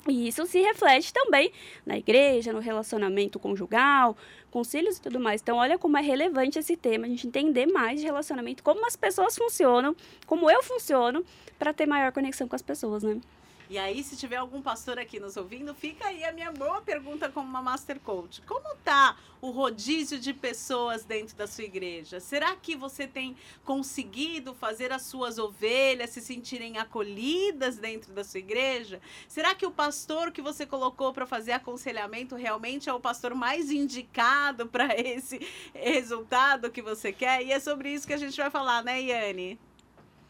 E 0.08 0.28
isso 0.28 0.46
se 0.46 0.62
reflete 0.62 1.12
também 1.12 1.52
na 1.86 1.98
igreja, 1.98 2.54
no 2.54 2.60
relacionamento 2.60 3.40
conjugal, 3.40 4.16
concílios 4.52 4.98
e 4.98 5.02
tudo 5.02 5.20
mais. 5.20 5.42
Então, 5.42 5.58
olha 5.58 5.80
como 5.80 5.98
é 5.98 6.02
relevante 6.02 6.60
esse 6.60 6.78
tema, 6.78 7.06
a 7.06 7.10
gente 7.10 7.28
entender 7.28 7.66
mais 7.66 8.00
de 8.00 8.06
relacionamento, 8.06 8.62
como 8.62 8.86
as 8.86 8.96
pessoas 8.96 9.36
funcionam, 9.36 9.96
como 10.28 10.50
eu 10.50 10.62
funciono, 10.62 11.26
para 11.58 11.74
ter 11.74 11.88
maior 11.88 12.12
conexão 12.12 12.48
com 12.48 12.56
as 12.56 12.62
pessoas, 12.62 13.02
né? 13.02 13.20
E 13.68 13.80
aí, 13.80 14.04
se 14.04 14.16
tiver 14.16 14.36
algum 14.36 14.62
pastor 14.62 15.00
aqui 15.00 15.20
nos 15.20 15.36
ouvindo, 15.38 15.74
fica 15.74 16.08
aí 16.08 16.24
a 16.24 16.32
minha 16.32 16.52
boa 16.52 16.82
pergunta 16.82 17.30
como 17.30 17.50
uma 17.50 17.62
Master 17.62 18.00
Coach. 18.00 18.42
Como 18.44 18.76
tá 18.84 19.18
o 19.42 19.50
rodízio 19.50 20.20
de 20.20 20.34
pessoas 20.34 21.04
dentro 21.04 21.36
da 21.36 21.48
sua 21.48 21.64
igreja? 21.64 22.20
Será 22.20 22.56
que 22.56 22.76
você 22.76 23.08
tem 23.08 23.36
conseguido 23.64 24.54
fazer 24.54 24.92
as 24.92 25.02
suas 25.02 25.40
ovelhas 25.40 26.12
se 26.12 26.22
sentirem 26.22 26.78
acolhidas 26.78 27.78
dentro 27.78 28.14
da 28.14 28.24
sua 28.24 28.40
igreja? 28.40 29.02
Será 29.28 29.56
que 29.56 29.66
o 29.66 29.72
pastor 29.72 30.32
que 30.32 30.42
você 30.42 30.66
colocou 30.66 31.12
para 31.12 31.26
fazer 31.26 31.54
aconselhamento 31.54 32.36
realmente 32.36 32.88
é 32.88 32.94
o 32.94 33.00
pastor 33.00 33.34
mais 33.34 33.72
indicado 33.72 34.68
para 34.68 34.94
esse 35.00 35.40
resultado 35.74 36.72
que 36.72 36.84
você 36.84 37.12
quer? 37.12 37.44
E 37.44 37.52
é 37.52 37.60
sobre 37.60 37.92
isso 37.92 38.06
que 38.06 38.14
a 38.14 38.18
gente 38.18 38.38
vai 38.38 38.52
falar, 38.52 38.84
né, 38.84 39.02
Yane? 39.02 39.60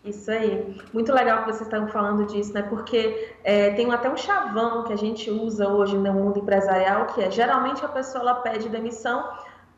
Isso 0.06 0.30
aí. 0.30 0.78
Muito 0.94 1.12
legal 1.12 1.40
que 1.40 1.46
vocês 1.46 1.62
estão 1.62 1.88
falando 1.88 2.28
disso, 2.28 2.54
né? 2.54 2.62
Porque 2.62 3.34
é, 3.44 3.72
tem 3.72 3.92
até 3.92 4.08
um 4.08 4.16
chavão 4.16 4.84
que 4.84 4.94
a 4.94 4.96
gente 4.96 5.32
usa 5.32 5.68
hoje 5.68 5.98
no 5.98 6.14
mundo 6.14 6.38
empresarial, 6.38 7.08
que 7.08 7.24
é 7.24 7.32
geralmente 7.32 7.84
a 7.84 7.88
pessoa 7.88 8.22
ela 8.22 8.36
pede 8.36 8.70
demissão 8.70 9.28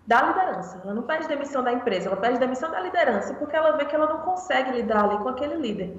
da 0.05 0.21
liderança. 0.21 0.81
Ela 0.83 0.93
não 0.93 1.03
pede 1.03 1.27
demissão 1.29 1.63
da 1.63 1.71
empresa, 1.71 2.09
ela 2.09 2.17
pede 2.17 2.39
demissão 2.39 2.69
da 2.69 2.81
liderança, 2.81 3.33
porque 3.35 3.55
ela 3.55 3.77
vê 3.77 3.85
que 3.85 3.95
ela 3.95 4.07
não 4.07 4.19
consegue 4.19 4.71
lidar 4.71 5.05
ali 5.05 5.17
com 5.19 5.29
aquele 5.29 5.55
líder. 5.55 5.95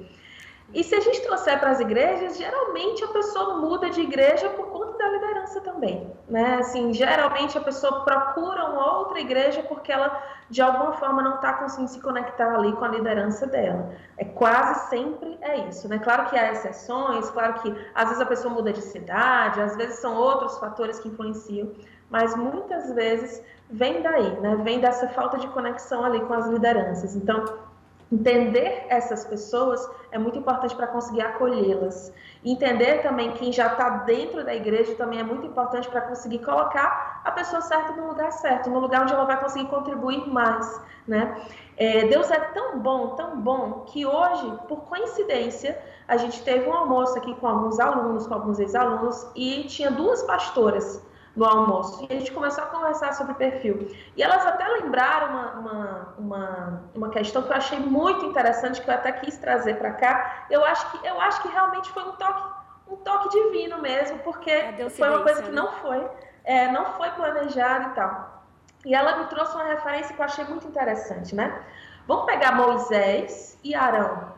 E 0.75 0.85
se 0.85 0.95
a 0.95 1.01
gente 1.01 1.23
trouxer 1.23 1.59
para 1.59 1.71
as 1.71 1.81
igrejas, 1.81 2.37
geralmente 2.37 3.03
a 3.03 3.09
pessoa 3.09 3.57
muda 3.57 3.89
de 3.89 4.03
igreja 4.03 4.51
por 4.51 4.67
conta 4.67 4.99
da 4.99 5.09
liderança 5.09 5.61
também, 5.63 6.13
né? 6.29 6.57
Assim, 6.57 6.93
geralmente 6.93 7.57
a 7.57 7.61
pessoa 7.61 8.05
procura 8.05 8.67
uma 8.67 8.99
outra 8.99 9.19
igreja 9.19 9.63
porque 9.63 9.91
ela 9.91 10.23
de 10.51 10.61
alguma 10.61 10.93
forma 10.95 11.23
não 11.23 11.37
está 11.37 11.55
conseguindo 11.55 11.91
se 11.91 12.01
conectar 12.01 12.55
ali 12.55 12.73
com 12.73 12.85
a 12.85 12.89
liderança 12.89 13.47
dela. 13.47 13.95
É 14.19 14.27
quase 14.27 14.91
sempre 14.91 15.39
é 15.41 15.57
isso, 15.69 15.89
né? 15.89 15.99
Claro 15.99 16.27
que 16.27 16.37
há 16.37 16.53
exceções, 16.53 17.31
claro 17.31 17.55
que 17.55 17.75
às 17.95 18.09
vezes 18.09 18.21
a 18.21 18.27
pessoa 18.27 18.53
muda 18.53 18.71
de 18.71 18.83
cidade, 18.83 19.63
às 19.63 19.75
vezes 19.75 20.01
são 20.01 20.17
outros 20.17 20.59
fatores 20.59 20.99
que 20.99 21.09
influenciam, 21.09 21.73
mas 22.11 22.37
muitas 22.37 22.93
vezes 22.93 23.43
vem 23.71 24.03
daí, 24.03 24.39
né? 24.41 24.57
Vem 24.57 24.81
dessa 24.81 25.09
falta 25.09 25.39
de 25.39 25.49
conexão 25.49 26.05
ali 26.05 26.21
com 26.21 26.35
as 26.35 26.47
lideranças. 26.47 27.17
Então, 27.17 27.68
Entender 28.11 28.87
essas 28.89 29.27
pessoas 29.27 29.87
é 30.11 30.19
muito 30.19 30.39
importante 30.39 30.75
para 30.75 30.87
conseguir 30.87 31.21
acolhê-las. 31.21 32.11
Entender 32.43 33.03
também 33.03 33.33
quem 33.33 33.53
já 33.53 33.67
está 33.67 33.91
dentro 33.99 34.43
da 34.43 34.55
igreja 34.55 34.95
também 34.95 35.21
é 35.21 35.23
muito 35.23 35.47
importante 35.47 35.87
para 35.89 36.01
conseguir 36.01 36.39
colocar 36.39 37.21
a 37.23 37.31
pessoa 37.31 37.61
certa 37.61 37.93
no 37.93 38.09
lugar 38.09 38.33
certo, 38.33 38.71
no 38.71 38.79
lugar 38.79 39.03
onde 39.03 39.13
ela 39.13 39.25
vai 39.25 39.39
conseguir 39.39 39.69
contribuir 39.69 40.27
mais, 40.27 40.81
né? 41.07 41.39
É, 41.77 42.07
Deus 42.07 42.31
é 42.31 42.41
tão 42.41 42.79
bom, 42.79 43.09
tão 43.09 43.39
bom, 43.41 43.85
que 43.87 44.07
hoje, 44.07 44.59
por 44.67 44.81
coincidência, 44.85 45.79
a 46.09 46.17
gente 46.17 46.43
teve 46.43 46.67
um 46.67 46.73
almoço 46.73 47.19
aqui 47.19 47.35
com 47.35 47.47
alguns 47.47 47.79
alunos, 47.79 48.27
com 48.27 48.35
alguns 48.35 48.59
ex-alunos, 48.59 49.31
e 49.37 49.65
tinha 49.65 49.91
duas 49.91 50.23
pastoras 50.23 51.07
no 51.39 51.45
almoço. 51.45 52.05
E 52.05 52.13
a 52.13 52.19
gente 52.19 52.33
começou 52.33 52.65
a 52.65 52.67
conversar 52.67 53.15
sobre 53.15 53.35
perfil. 53.35 53.89
E 54.17 54.23
elas 54.23 54.45
até 54.45 54.67
lembraram 54.67 55.29
uma, 55.29 55.53
uma, 55.53 56.15
uma, 56.19 56.83
uma 56.95 57.09
questão 57.11 57.43
que 57.43 57.51
eu 57.51 57.57
achei 57.57 57.79
muito 57.79 58.27
interessante, 58.27 58.83
que 58.83 58.91
eu 58.91 58.95
até 58.95 59.13
quis 59.13 59.39
trazer 59.39 59.79
para 59.79 59.93
cá. 59.93 60.47
Eu 60.51 60.65
acho, 60.65 60.91
que, 60.91 61.07
eu 61.07 61.21
acho 61.21 61.41
que 61.41 61.49
realmente 61.49 61.89
foi 61.91 62.03
um 62.03 62.13
toque, 62.13 62.43
um 62.89 62.97
toque 62.97 63.29
divino 63.31 63.79
mesmo, 63.79 64.19
porque 64.19 64.75
foi 64.91 65.09
uma 65.09 65.23
coisa 65.23 65.43
que 65.43 65.51
não 65.53 65.71
foi, 65.75 66.05
é, 66.45 66.73
não 66.73 66.93
foi 66.95 67.09
planejado 67.11 67.91
e 67.91 67.95
tal. 67.95 68.43
E 68.85 68.95
ela 68.95 69.19
me 69.19 69.27
trouxe 69.27 69.55
uma 69.55 69.65
referência 69.65 70.15
que 70.15 70.21
eu 70.21 70.25
achei 70.25 70.45
muito 70.45 70.67
interessante, 70.67 71.35
né? 71.35 71.63
Vamos 72.07 72.27
pegar 72.27 72.53
Moisés 72.53 73.57
e 73.63 73.77
Arão. 73.77 74.33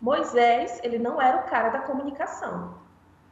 Moisés, 0.00 0.80
ele 0.82 0.98
não 0.98 1.20
era 1.22 1.38
o 1.38 1.42
cara 1.44 1.68
da 1.68 1.78
comunicação 1.80 2.85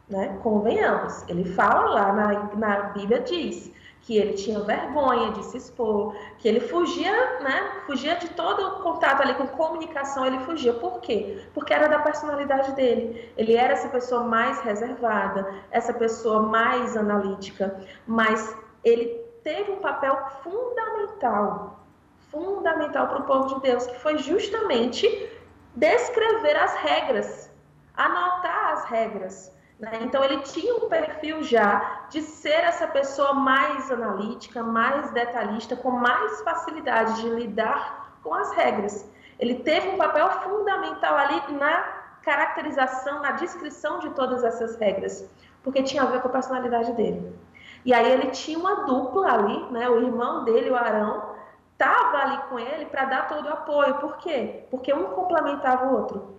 né? 0.08 0.38
Convenhamos, 0.42 1.24
ele 1.28 1.44
fala 1.44 1.90
lá 1.90 2.12
na, 2.12 2.56
na 2.56 2.80
Bíblia 2.90 3.20
diz 3.20 3.72
que 4.04 4.18
ele 4.18 4.34
tinha 4.34 4.60
vergonha 4.60 5.32
de 5.32 5.42
se 5.46 5.56
expor, 5.56 6.14
que 6.38 6.46
ele 6.46 6.60
fugia, 6.60 7.40
né? 7.40 7.82
Fugia 7.86 8.16
de 8.16 8.28
todo 8.30 8.60
o 8.60 8.82
contato 8.82 9.22
ali 9.22 9.32
com 9.34 9.46
comunicação, 9.46 10.26
ele 10.26 10.38
fugia. 10.40 10.74
Por 10.74 11.00
quê? 11.00 11.42
Porque 11.54 11.72
era 11.72 11.88
da 11.88 11.98
personalidade 12.00 12.72
dele. 12.72 13.32
Ele 13.34 13.56
era 13.56 13.72
essa 13.72 13.88
pessoa 13.88 14.22
mais 14.24 14.60
reservada, 14.60 15.54
essa 15.70 15.92
pessoa 15.94 16.42
mais 16.42 16.94
analítica, 16.98 17.80
mas 18.06 18.54
ele 18.84 19.06
teve 19.42 19.72
um 19.72 19.78
papel 19.78 20.18
fundamental, 20.42 21.86
fundamental 22.30 23.08
para 23.08 23.20
o 23.20 23.24
povo 23.24 23.54
de 23.54 23.60
Deus, 23.62 23.86
que 23.86 23.98
foi 24.00 24.18
justamente 24.18 25.30
descrever 25.74 26.56
as 26.56 26.74
regras, 26.74 27.50
anotar 27.96 28.72
as 28.72 28.84
regras, 28.84 29.53
né? 29.84 30.00
Então, 30.02 30.24
ele 30.24 30.38
tinha 30.40 30.74
um 30.74 30.88
perfil 30.88 31.42
já 31.42 32.06
de 32.08 32.22
ser 32.22 32.64
essa 32.64 32.86
pessoa 32.86 33.34
mais 33.34 33.90
analítica, 33.90 34.62
mais 34.62 35.10
detalhista, 35.10 35.76
com 35.76 35.90
mais 35.90 36.40
facilidade 36.40 37.20
de 37.20 37.28
lidar 37.28 38.18
com 38.22 38.34
as 38.34 38.52
regras. 38.52 39.08
Ele 39.38 39.56
teve 39.56 39.88
um 39.90 39.98
papel 39.98 40.30
fundamental 40.42 41.16
ali 41.16 41.52
na 41.52 41.82
caracterização, 42.22 43.20
na 43.20 43.32
descrição 43.32 43.98
de 43.98 44.08
todas 44.10 44.42
essas 44.42 44.76
regras, 44.76 45.28
porque 45.62 45.82
tinha 45.82 46.02
a 46.02 46.06
ver 46.06 46.22
com 46.22 46.28
a 46.28 46.32
personalidade 46.32 46.92
dele. 46.92 47.38
E 47.84 47.92
aí 47.92 48.10
ele 48.10 48.30
tinha 48.30 48.58
uma 48.58 48.86
dupla 48.86 49.30
ali, 49.30 49.70
né? 49.70 49.88
O 49.90 50.00
irmão 50.00 50.44
dele, 50.44 50.70
o 50.70 50.76
Arão, 50.76 51.34
estava 51.72 52.18
ali 52.18 52.38
com 52.48 52.58
ele 52.58 52.86
para 52.86 53.04
dar 53.04 53.28
todo 53.28 53.46
o 53.46 53.52
apoio. 53.52 53.94
Por 53.96 54.16
quê? 54.16 54.64
Porque 54.70 54.94
um 54.94 55.04
complementava 55.04 55.86
o 55.86 55.96
outro. 56.00 56.38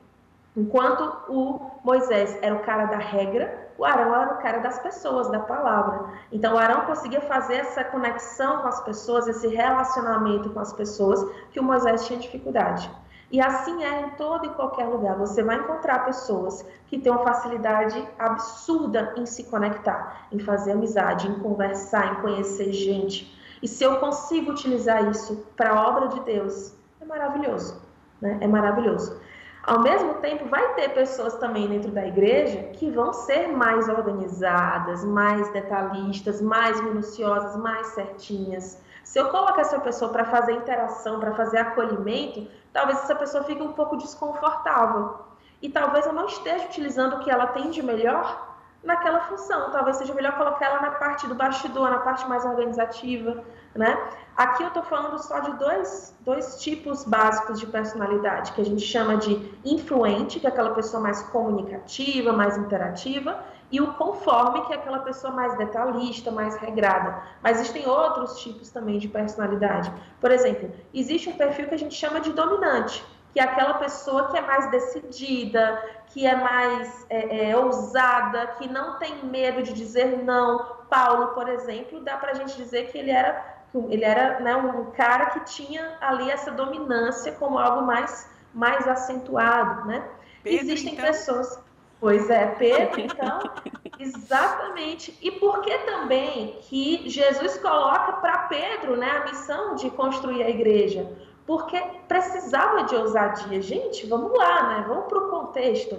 Enquanto 0.56 1.04
o 1.28 1.72
Moisés 1.84 2.38
era 2.42 2.56
o 2.56 2.64
cara 2.64 2.86
da 2.86 2.98
regra, 2.98 3.66
o 3.78 3.84
Arão 3.84 4.16
era 4.16 4.34
o 4.36 4.38
cara 4.38 4.60
das 4.60 4.80
pessoas, 4.80 5.30
da 5.30 5.40
palavra. 5.40 6.14
Então, 6.32 6.56
o 6.56 6.58
Arão 6.58 6.86
conseguia 6.86 7.20
fazer 7.22 7.56
essa 7.56 7.84
conexão 7.84 8.62
com 8.62 8.68
as 8.68 8.82
pessoas, 8.82 9.28
esse 9.28 9.48
relacionamento 9.48 10.50
com 10.52 10.60
as 10.60 10.72
pessoas, 10.72 11.30
que 11.52 11.60
o 11.60 11.64
Moisés 11.64 12.08
tinha 12.08 12.20
dificuldade. 12.20 12.90
E 13.32 13.42
assim 13.42 13.84
é 13.84 14.02
em 14.02 14.10
todo 14.12 14.46
e 14.46 14.50
qualquer 14.50 14.86
lugar. 14.86 15.18
Você 15.18 15.44
vai 15.44 15.58
encontrar 15.58 16.06
pessoas 16.06 16.66
que 16.88 16.98
têm 16.98 17.12
uma 17.12 17.24
facilidade 17.24 18.08
absurda 18.18 19.14
em 19.18 19.26
se 19.26 19.44
conectar, 19.46 20.28
em 20.32 20.40
fazer 20.40 20.72
amizade, 20.72 21.28
em 21.28 21.40
conversar, 21.40 22.14
em 22.14 22.22
conhecer 22.22 22.72
gente. 22.72 23.36
E 23.62 23.68
se 23.68 23.84
eu 23.84 24.00
consigo 24.00 24.52
utilizar 24.52 25.10
isso 25.10 25.46
para 25.58 25.72
a 25.72 25.88
obra 25.88 26.08
de 26.10 26.20
Deus, 26.22 26.74
é 27.02 27.06
maravilhoso. 27.06 27.82
Né? 28.22 28.38
É 28.40 28.48
maravilhoso. 28.48 29.20
Ao 29.66 29.80
mesmo 29.80 30.14
tempo, 30.16 30.48
vai 30.48 30.76
ter 30.76 30.90
pessoas 30.94 31.36
também 31.38 31.68
dentro 31.68 31.90
da 31.90 32.06
igreja 32.06 32.70
que 32.74 32.92
vão 32.92 33.12
ser 33.12 33.48
mais 33.48 33.90
organizadas, 33.90 35.04
mais 35.04 35.52
detalhistas, 35.54 36.40
mais 36.40 36.80
minuciosas, 36.82 37.56
mais 37.58 37.88
certinhas. 37.88 38.80
Se 39.04 39.18
eu 39.18 39.30
coloco 39.30 39.60
essa 39.60 39.80
pessoa 39.80 40.12
para 40.12 40.24
fazer 40.26 40.52
interação, 40.52 41.20
para 41.20 41.34
fazer 41.34 41.58
acolhimento, 41.58 42.48
talvez 42.72 43.00
essa 43.00 43.16
pessoa 43.16 43.44
fique 43.44 43.62
um 43.62 43.74
pouco 43.74 43.98
desconfortável. 43.98 45.20
E 45.64 45.70
talvez 45.70 46.06
eu 46.06 46.14
não 46.14 46.28
esteja 46.28 46.66
utilizando 46.66 47.16
o 47.16 47.20
que 47.20 47.32
ela 47.32 47.48
tem 47.48 47.72
de 47.72 47.82
melhor 47.82 48.56
naquela 48.84 49.22
função. 49.22 49.72
Talvez 49.72 49.98
seja 49.98 50.14
melhor 50.14 50.38
colocar 50.38 50.68
ela 50.68 50.82
na 50.82 50.92
parte 50.92 51.26
do 51.26 51.34
bastidor, 51.34 51.90
na 51.90 52.00
parte 52.00 52.28
mais 52.30 52.46
organizativa, 52.46 53.44
né? 53.76 53.98
Aqui 54.36 54.64
eu 54.64 54.68
estou 54.68 54.84
falando 54.84 55.18
só 55.22 55.40
de 55.40 55.58
dois, 55.58 56.14
dois 56.22 56.62
tipos 56.62 57.06
básicos 57.06 57.60
de 57.60 57.68
personalidade, 57.68 58.52
que 58.54 58.62
a 58.62 58.66
gente 58.66 58.82
chama 58.82 59.18
de 59.18 59.54
influente, 59.64 60.40
que 60.40 60.46
é 60.46 60.50
aquela 60.50 60.74
pessoa 60.74 61.02
mais 61.02 61.22
comunicativa, 61.24 62.34
mais 62.34 62.58
interativa, 62.58 63.40
e 63.72 63.82
o 63.82 63.94
conforme, 63.94 64.62
que 64.66 64.74
é 64.74 64.76
aquela 64.76 65.00
pessoa 65.00 65.34
mais 65.34 65.58
detalhista, 65.58 66.32
mais 66.32 66.56
regrada. 66.58 67.22
Mas 67.42 67.60
existem 67.60 67.88
outros 67.88 68.40
tipos 68.42 68.70
também 68.70 69.00
de 69.00 69.08
personalidade. 69.08 69.92
Por 70.20 70.32
exemplo, 70.32 70.72
existe 70.94 71.30
um 71.30 71.38
perfil 71.38 71.68
que 71.68 71.76
a 71.76 71.80
gente 71.80 71.96
chama 71.96 72.20
de 72.20 72.32
dominante, 72.32 73.04
que 73.34 73.40
é 73.40 73.44
aquela 73.44 73.74
pessoa 73.74 74.30
que 74.32 74.38
é 74.38 74.42
mais 74.42 74.72
decidida, 74.72 75.82
que 76.08 76.26
é 76.26 76.36
mais 76.36 77.06
é, 77.10 77.50
é, 77.50 77.58
ousada, 77.58 78.48
que 78.58 78.66
não 78.70 78.98
tem 78.98 79.26
medo 79.26 79.62
de 79.62 79.74
dizer 79.74 80.24
não. 80.24 80.76
Paulo, 80.90 81.28
por 81.30 81.50
exemplo, 81.50 82.00
dá 82.00 82.16
para 82.16 82.32
a 82.32 82.34
gente 82.34 82.56
dizer 82.56 82.90
que 82.92 82.98
ele 82.98 83.12
era, 83.12 83.55
ele 83.90 84.04
era 84.04 84.40
né, 84.40 84.56
um 84.56 84.92
cara 84.92 85.28
que 85.28 85.40
tinha 85.42 85.98
ali 86.02 86.30
essa 86.30 86.52
dominância 86.52 87.32
como 87.34 87.58
algo 87.58 87.86
mais, 87.86 88.30
mais 88.54 88.88
acentuado. 88.88 89.88
Né? 89.88 90.04
Pedro, 90.44 90.66
Existem 90.66 90.94
então... 90.94 91.06
pessoas. 91.06 91.64
Pois 92.00 92.30
é, 92.30 92.46
Pedro, 92.48 93.00
então, 93.00 93.40
exatamente. 93.98 95.18
E 95.22 95.32
por 95.32 95.62
que 95.62 95.76
também 95.80 96.60
que 96.62 97.10
Jesus 97.10 97.58
coloca 97.58 98.14
para 98.14 98.38
Pedro 98.50 98.98
né, 98.98 99.10
a 99.10 99.24
missão 99.24 99.76
de 99.76 99.90
construir 99.90 100.44
a 100.44 100.50
igreja? 100.50 101.10
porque 101.46 101.80
precisava 102.08 102.84
de 102.84 102.96
ousadia. 102.96 103.62
Gente, 103.62 104.08
vamos 104.08 104.36
lá, 104.38 104.70
né? 104.70 104.86
Vamos 104.88 105.06
para 105.06 105.18
o 105.20 105.30
contexto. 105.30 105.98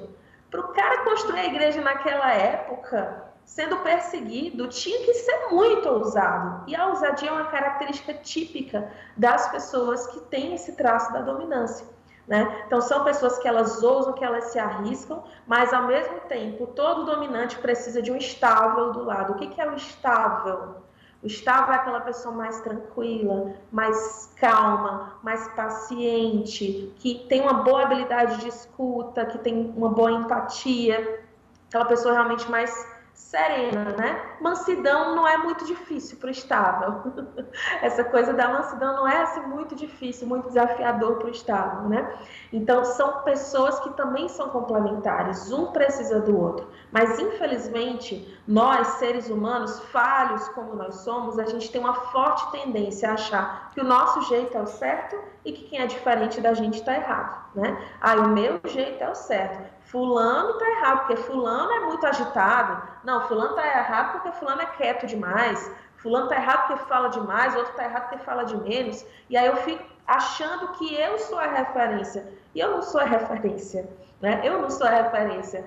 Para 0.50 0.60
o 0.60 0.68
cara 0.68 1.04
construir 1.04 1.40
a 1.40 1.46
igreja 1.46 1.80
naquela 1.80 2.32
época, 2.32 3.25
sendo 3.46 3.76
perseguido, 3.78 4.68
tinha 4.68 4.98
que 5.06 5.14
ser 5.14 5.48
muito 5.52 5.88
ousado. 5.88 6.64
E 6.66 6.74
a 6.74 6.88
ousadia 6.88 7.30
é 7.30 7.32
uma 7.32 7.46
característica 7.46 8.12
típica 8.12 8.90
das 9.16 9.48
pessoas 9.50 10.08
que 10.08 10.20
têm 10.20 10.54
esse 10.54 10.72
traço 10.72 11.12
da 11.12 11.20
dominância. 11.20 11.86
Né? 12.26 12.64
Então, 12.66 12.80
são 12.80 13.04
pessoas 13.04 13.38
que 13.38 13.46
elas 13.46 13.84
ousam, 13.84 14.12
que 14.12 14.24
elas 14.24 14.46
se 14.46 14.58
arriscam, 14.58 15.22
mas 15.46 15.72
ao 15.72 15.86
mesmo 15.86 16.18
tempo, 16.28 16.66
todo 16.66 17.06
dominante 17.06 17.56
precisa 17.58 18.02
de 18.02 18.10
um 18.10 18.16
estável 18.16 18.92
do 18.92 19.04
lado. 19.04 19.34
O 19.34 19.36
que, 19.36 19.46
que 19.46 19.60
é 19.60 19.70
o 19.70 19.76
estável? 19.76 20.84
Gustavo 21.22 21.72
é 21.72 21.76
aquela 21.76 22.00
pessoa 22.00 22.34
mais 22.34 22.60
tranquila, 22.60 23.54
mais 23.70 24.32
calma, 24.36 25.18
mais 25.22 25.48
paciente, 25.54 26.92
que 26.96 27.24
tem 27.28 27.40
uma 27.40 27.54
boa 27.54 27.82
habilidade 27.82 28.38
de 28.38 28.48
escuta, 28.48 29.24
que 29.24 29.38
tem 29.38 29.72
uma 29.76 29.88
boa 29.88 30.10
empatia, 30.10 31.24
aquela 31.68 31.84
pessoa 31.84 32.12
realmente 32.12 32.50
mais 32.50 32.95
serena, 33.16 33.96
né? 33.96 34.36
Mansidão 34.40 35.16
não 35.16 35.26
é 35.26 35.38
muito 35.38 35.64
difícil 35.64 36.18
para 36.18 36.28
o 36.28 36.30
estável. 36.30 37.02
Essa 37.80 38.04
coisa 38.04 38.34
da 38.34 38.48
mansidão 38.48 38.94
não 38.94 39.08
é 39.08 39.22
assim 39.22 39.40
muito 39.40 39.74
difícil, 39.74 40.28
muito 40.28 40.48
desafiador 40.48 41.16
para 41.16 41.28
o 41.28 41.30
estável, 41.30 41.88
né? 41.88 42.14
Então 42.52 42.84
são 42.84 43.22
pessoas 43.22 43.80
que 43.80 43.90
também 43.94 44.28
são 44.28 44.50
complementares, 44.50 45.50
um 45.50 45.72
precisa 45.72 46.20
do 46.20 46.38
outro. 46.38 46.68
Mas 46.92 47.18
infelizmente, 47.18 48.38
nós 48.46 48.86
seres 48.98 49.30
humanos, 49.30 49.80
falhos 49.90 50.46
como 50.50 50.74
nós 50.74 50.96
somos, 50.96 51.38
a 51.38 51.46
gente 51.46 51.72
tem 51.72 51.80
uma 51.80 51.94
forte 51.94 52.50
tendência 52.52 53.10
a 53.10 53.14
achar 53.14 53.70
que 53.72 53.80
o 53.80 53.84
nosso 53.84 54.22
jeito 54.28 54.56
é 54.56 54.60
o 54.60 54.66
certo 54.66 55.18
e 55.42 55.52
que 55.52 55.64
quem 55.64 55.80
é 55.80 55.86
diferente 55.86 56.40
da 56.40 56.52
gente 56.52 56.80
está 56.80 56.94
errado, 56.94 57.46
né? 57.54 57.82
Ah, 57.98 58.14
o 58.16 58.28
meu 58.28 58.60
jeito 58.66 59.02
é 59.02 59.10
o 59.10 59.14
certo. 59.14 59.75
Fulano 59.86 60.50
está 60.50 60.68
errado, 60.68 60.98
porque 61.06 61.16
fulano 61.16 61.72
é 61.72 61.80
muito 61.80 62.04
agitado. 62.06 62.82
Não, 63.04 63.26
fulano 63.28 63.50
está 63.50 63.66
errado 63.66 64.12
porque 64.12 64.32
fulano 64.32 64.62
é 64.62 64.66
quieto 64.66 65.06
demais. 65.06 65.70
Fulano 65.98 66.24
está 66.24 66.36
errado 66.36 66.66
porque 66.66 66.84
fala 66.86 67.08
demais, 67.08 67.54
outro 67.54 67.70
está 67.70 67.84
errado 67.84 68.08
porque 68.08 68.24
fala 68.24 68.44
de 68.44 68.56
menos. 68.56 69.06
E 69.30 69.36
aí 69.36 69.46
eu 69.46 69.56
fico 69.58 69.84
achando 70.06 70.72
que 70.72 70.94
eu 70.94 71.18
sou 71.20 71.38
a 71.38 71.46
referência. 71.46 72.32
E 72.54 72.60
eu 72.60 72.72
não 72.72 72.82
sou 72.82 73.00
a 73.00 73.04
referência. 73.04 73.88
Né? 74.20 74.40
Eu 74.42 74.60
não 74.60 74.70
sou 74.70 74.86
a 74.86 74.90
referência. 74.90 75.64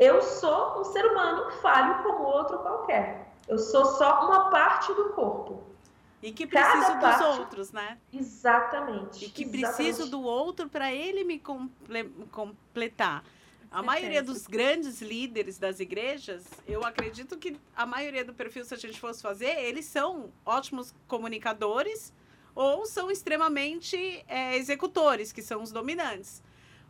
Eu 0.00 0.20
sou 0.20 0.80
um 0.80 0.84
ser 0.84 1.04
humano 1.06 1.48
falho 1.62 2.02
como 2.02 2.24
outro 2.24 2.58
qualquer. 2.58 3.32
Eu 3.46 3.58
sou 3.58 3.84
só 3.84 4.26
uma 4.26 4.50
parte 4.50 4.92
do 4.94 5.10
corpo. 5.10 5.62
E 6.22 6.30
que 6.30 6.46
preciso 6.46 6.98
dos 7.00 7.20
outros, 7.38 7.72
né? 7.72 7.98
Exatamente. 8.12 9.24
E 9.24 9.30
que 9.30 9.42
exatamente. 9.42 9.76
preciso 9.76 10.08
do 10.08 10.22
outro 10.22 10.68
para 10.68 10.92
ele 10.92 11.24
me 11.24 11.38
comple 11.38 12.04
completar. 12.30 13.24
A 13.70 13.82
maioria 13.82 14.22
dos 14.22 14.46
grandes 14.46 15.00
líderes 15.00 15.58
das 15.58 15.80
igrejas, 15.80 16.44
eu 16.68 16.84
acredito 16.84 17.38
que 17.38 17.56
a 17.74 17.86
maioria 17.86 18.22
do 18.22 18.34
perfil, 18.34 18.66
se 18.66 18.74
a 18.74 18.76
gente 18.76 19.00
fosse 19.00 19.22
fazer, 19.22 19.58
eles 19.64 19.86
são 19.86 20.30
ótimos 20.44 20.94
comunicadores 21.08 22.12
ou 22.54 22.84
são 22.84 23.10
extremamente 23.10 24.22
é, 24.28 24.56
executores, 24.58 25.32
que 25.32 25.40
são 25.40 25.62
os 25.62 25.72
dominantes. 25.72 26.42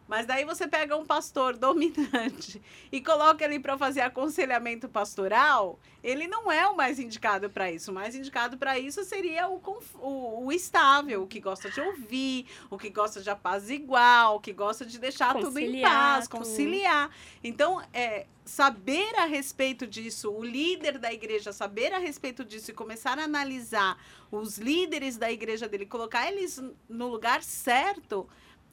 Mas 0.08 0.26
daí 0.26 0.44
você 0.44 0.66
pega 0.68 0.96
um 0.96 1.04
pastor 1.04 1.56
dominante 1.58 2.60
e 2.90 3.00
coloca 3.00 3.44
ele 3.44 3.58
para 3.58 3.78
fazer 3.78 4.00
aconselhamento 4.00 4.88
pastoral, 4.88 5.78
ele 6.02 6.26
não 6.26 6.50
é 6.50 6.66
o 6.66 6.76
mais 6.76 6.98
indicado 6.98 7.48
para 7.48 7.70
isso. 7.70 7.90
O 7.90 7.94
mais 7.94 8.14
indicado 8.14 8.58
para 8.58 8.78
isso 8.78 9.04
seria 9.04 9.48
o, 9.48 9.60
o, 10.00 10.46
o, 10.46 10.52
estável, 10.52 11.22
o 11.22 11.26
que 11.26 11.40
gosta 11.40 11.70
de 11.70 11.80
ouvir, 11.80 12.46
o 12.68 12.76
que 12.76 12.90
gosta 12.90 13.20
de 13.20 13.30
apaziguar, 13.30 14.34
o 14.34 14.40
que 14.40 14.52
gosta 14.52 14.84
de 14.84 14.98
deixar 14.98 15.32
conciliar, 15.32 15.52
tudo 15.52 15.58
em 15.60 15.82
paz, 15.82 16.28
conciliar. 16.28 17.10
Então, 17.42 17.82
é, 17.92 18.26
saber 18.44 19.14
a 19.16 19.24
respeito 19.24 19.86
disso, 19.86 20.30
o 20.30 20.44
líder 20.44 20.98
da 20.98 21.12
igreja 21.12 21.52
saber 21.52 21.92
a 21.92 21.98
respeito 21.98 22.44
disso 22.44 22.70
e 22.70 22.74
começar 22.74 23.18
a 23.18 23.24
analisar 23.24 23.96
os 24.30 24.58
líderes 24.58 25.16
da 25.16 25.30
igreja 25.30 25.68
dele, 25.68 25.86
colocar 25.86 26.26
eles 26.30 26.60
no 26.88 27.08
lugar 27.08 27.42
certo 27.42 28.28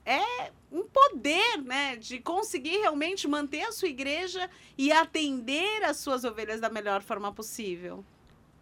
é 0.05 0.51
um 0.71 0.83
poder, 0.83 1.62
né, 1.63 1.95
de 1.95 2.19
conseguir 2.19 2.77
realmente 2.77 3.27
manter 3.27 3.63
a 3.63 3.71
sua 3.71 3.88
igreja 3.88 4.49
e 4.77 4.91
atender 4.91 5.83
as 5.83 5.97
suas 5.97 6.23
ovelhas 6.23 6.62
da 6.62 6.69
melhor 6.69 7.01
forma 7.01 7.31
possível. 7.31 8.03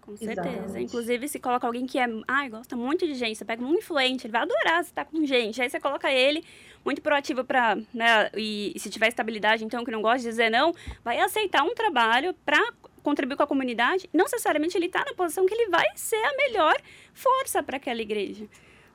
Com 0.02 0.16
certeza. 0.16 0.48
Exatamente. 0.48 0.84
Inclusive, 0.86 1.28
se 1.28 1.38
coloca 1.38 1.68
alguém 1.68 1.86
que 1.86 2.00
é, 2.00 2.08
ai, 2.26 2.48
gosta 2.48 2.78
muito 2.78 3.06
de 3.06 3.14
gente, 3.14 3.38
você 3.38 3.44
pega 3.44 3.62
um 3.62 3.74
influente, 3.74 4.26
ele 4.26 4.32
vai 4.32 4.44
adorar 4.44 4.84
se 4.86 4.94
tá 4.94 5.04
com 5.04 5.26
gente. 5.26 5.62
Aí 5.62 5.70
você 5.70 5.82
coloca 5.82 6.10
ele 6.10 6.46
muito 6.86 7.02
proativo 7.02 7.44
para, 7.44 7.76
né, 7.94 8.30
e, 8.34 8.72
e, 8.74 8.80
se 8.80 8.90
tiver 8.90 9.10
estabilidade, 9.10 9.66
então, 9.66 9.84
que 9.84 9.92
não 9.92 10.02
gosta 10.02 10.20
de 10.20 10.30
dizer 10.30 10.50
não, 10.50 10.74
vai 11.04 11.20
aceitar 11.20 11.64
um 11.64 11.76
trabalho 11.76 12.34
para 12.46 12.72
contribuir 13.04 13.36
com 13.36 13.44
a 13.44 13.48
comunidade. 13.48 14.10
Não 14.14 14.24
necessariamente 14.24 14.78
ele 14.78 14.86
está 14.86 15.04
na 15.04 15.14
posição 15.14 15.46
que 15.46 15.54
ele 15.54 15.70
vai 15.70 15.88
ser 15.96 16.24
a 16.24 16.38
melhor 16.38 16.82
força 17.14 17.62
para 17.62 17.76
aquela 17.76 18.02
igreja 18.02 18.48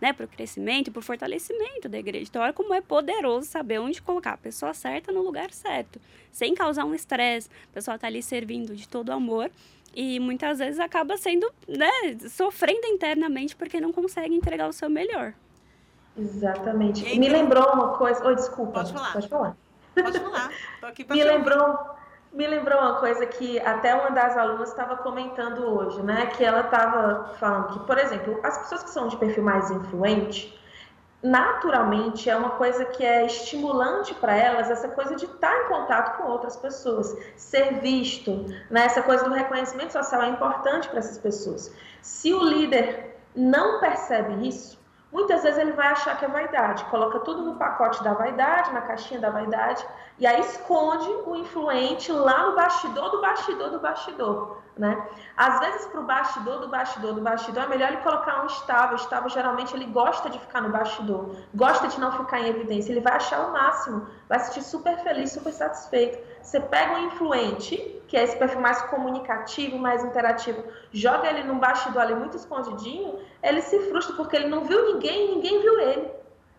né, 0.02 0.12
para 0.12 0.26
o 0.26 0.28
crescimento 0.28 0.88
e 0.88 0.90
para 0.90 0.98
o 0.98 1.02
fortalecimento 1.02 1.88
da 1.88 1.96
igreja. 1.96 2.26
Então, 2.28 2.42
olha 2.42 2.52
como 2.52 2.74
é 2.74 2.80
poderoso 2.80 3.46
saber 3.46 3.78
onde 3.78 4.02
colocar 4.02 4.32
a 4.32 4.36
pessoa 4.36 4.74
certa 4.74 5.12
no 5.12 5.22
lugar 5.22 5.52
certo, 5.52 6.00
sem 6.32 6.56
causar 6.56 6.84
um 6.84 6.92
estresse. 6.92 7.48
A 7.70 7.74
pessoa 7.74 7.94
está 7.94 8.08
ali 8.08 8.20
servindo 8.20 8.74
de 8.74 8.88
todo 8.88 9.12
amor 9.12 9.48
e 9.94 10.18
muitas 10.18 10.58
vezes 10.58 10.80
acaba 10.80 11.16
sendo, 11.16 11.48
né, 11.68 11.88
sofrendo 12.28 12.84
internamente 12.88 13.54
porque 13.54 13.80
não 13.80 13.92
consegue 13.92 14.34
entregar 14.34 14.68
o 14.68 14.72
seu 14.72 14.90
melhor. 14.90 15.34
Exatamente. 16.18 17.04
Me 17.16 17.28
lembrou 17.28 17.72
uma 17.72 17.96
coisa. 17.96 18.26
Oi, 18.26 18.34
desculpa. 18.34 18.72
Pode 18.72 18.92
falar. 18.92 19.12
Pode 19.12 19.28
falar. 19.28 19.56
Pode 19.94 20.18
falar. 20.18 20.50
Tô 20.80 20.86
aqui 20.86 21.06
Me 21.08 21.22
lembrou 21.22 21.78
me 22.32 22.46
lembrou 22.46 22.78
uma 22.80 22.98
coisa 22.98 23.26
que 23.26 23.60
até 23.60 23.94
uma 23.94 24.10
das 24.10 24.36
alunas 24.36 24.70
estava 24.70 24.96
comentando 24.96 25.66
hoje, 25.66 26.02
né? 26.02 26.26
Que 26.26 26.44
ela 26.44 26.60
estava 26.60 27.34
falando 27.38 27.72
que, 27.72 27.86
por 27.86 27.98
exemplo, 27.98 28.40
as 28.42 28.58
pessoas 28.58 28.82
que 28.84 28.90
são 28.90 29.08
de 29.08 29.16
perfil 29.18 29.42
mais 29.42 29.70
influente, 29.70 30.58
naturalmente 31.22 32.30
é 32.30 32.36
uma 32.36 32.50
coisa 32.50 32.86
que 32.86 33.04
é 33.04 33.26
estimulante 33.26 34.14
para 34.14 34.34
elas, 34.34 34.70
essa 34.70 34.88
coisa 34.88 35.14
de 35.14 35.26
estar 35.26 35.54
em 35.64 35.68
contato 35.68 36.16
com 36.16 36.24
outras 36.24 36.56
pessoas, 36.56 37.14
ser 37.36 37.80
visto, 37.80 38.46
né? 38.70 38.86
Essa 38.86 39.02
coisa 39.02 39.24
do 39.24 39.34
reconhecimento 39.34 39.92
social 39.92 40.22
é 40.22 40.28
importante 40.28 40.88
para 40.88 41.00
essas 41.00 41.18
pessoas. 41.18 41.72
Se 42.00 42.32
o 42.32 42.42
líder 42.42 43.20
não 43.36 43.78
percebe 43.78 44.48
isso, 44.48 44.82
Muitas 45.12 45.42
vezes 45.42 45.58
ele 45.58 45.72
vai 45.72 45.88
achar 45.88 46.18
que 46.18 46.24
é 46.24 46.28
vaidade, 46.28 46.84
coloca 46.86 47.20
tudo 47.20 47.42
no 47.42 47.56
pacote 47.56 48.02
da 48.02 48.14
vaidade, 48.14 48.72
na 48.72 48.80
caixinha 48.80 49.20
da 49.20 49.28
vaidade, 49.28 49.86
e 50.18 50.26
aí 50.26 50.40
esconde 50.40 51.08
o 51.26 51.34
influente 51.36 52.12
lá 52.12 52.46
no 52.46 52.54
bastidor 52.54 53.10
do 53.10 53.20
bastidor 53.20 53.70
do 53.70 53.80
bastidor, 53.80 54.58
né? 54.76 55.06
Às 55.36 55.58
vezes 55.60 55.86
para 55.86 56.00
o 56.00 56.04
bastidor 56.04 56.60
do 56.60 56.68
bastidor 56.68 57.14
do 57.14 57.20
bastidor 57.20 57.64
é 57.64 57.66
melhor 57.66 57.88
ele 57.88 58.02
colocar 58.02 58.42
um 58.42 58.46
estável. 58.46 58.96
O 58.96 59.00
estável 59.00 59.28
geralmente 59.30 59.74
ele 59.74 59.86
gosta 59.86 60.28
de 60.28 60.38
ficar 60.38 60.60
no 60.60 60.68
bastidor, 60.68 61.36
gosta 61.54 61.88
de 61.88 61.98
não 61.98 62.12
ficar 62.12 62.40
em 62.40 62.48
evidência. 62.48 62.92
Ele 62.92 63.00
vai 63.00 63.14
achar 63.14 63.48
o 63.48 63.52
máximo, 63.52 64.06
vai 64.28 64.38
se 64.38 64.46
sentir 64.46 64.62
super 64.62 64.98
feliz, 64.98 65.32
super 65.32 65.52
satisfeito. 65.52 66.18
Você 66.42 66.60
pega 66.60 66.94
um 66.94 67.06
influente, 67.06 68.02
que 68.06 68.16
é 68.16 68.24
esse 68.24 68.36
perfil 68.36 68.60
mais 68.60 68.80
comunicativo, 68.82 69.78
mais 69.78 70.04
interativo, 70.04 70.62
joga 70.92 71.28
ele 71.28 71.44
num 71.44 71.58
bastidor 71.58 72.02
ali 72.02 72.14
muito 72.14 72.36
escondidinho, 72.36 73.18
ele 73.42 73.62
se 73.62 73.78
frustra 73.88 74.14
porque 74.14 74.36
ele 74.36 74.48
não 74.48 74.64
viu 74.64 74.92
ninguém 74.92 75.34
ninguém 75.34 75.60
viu 75.60 75.80
ele. 75.80 76.10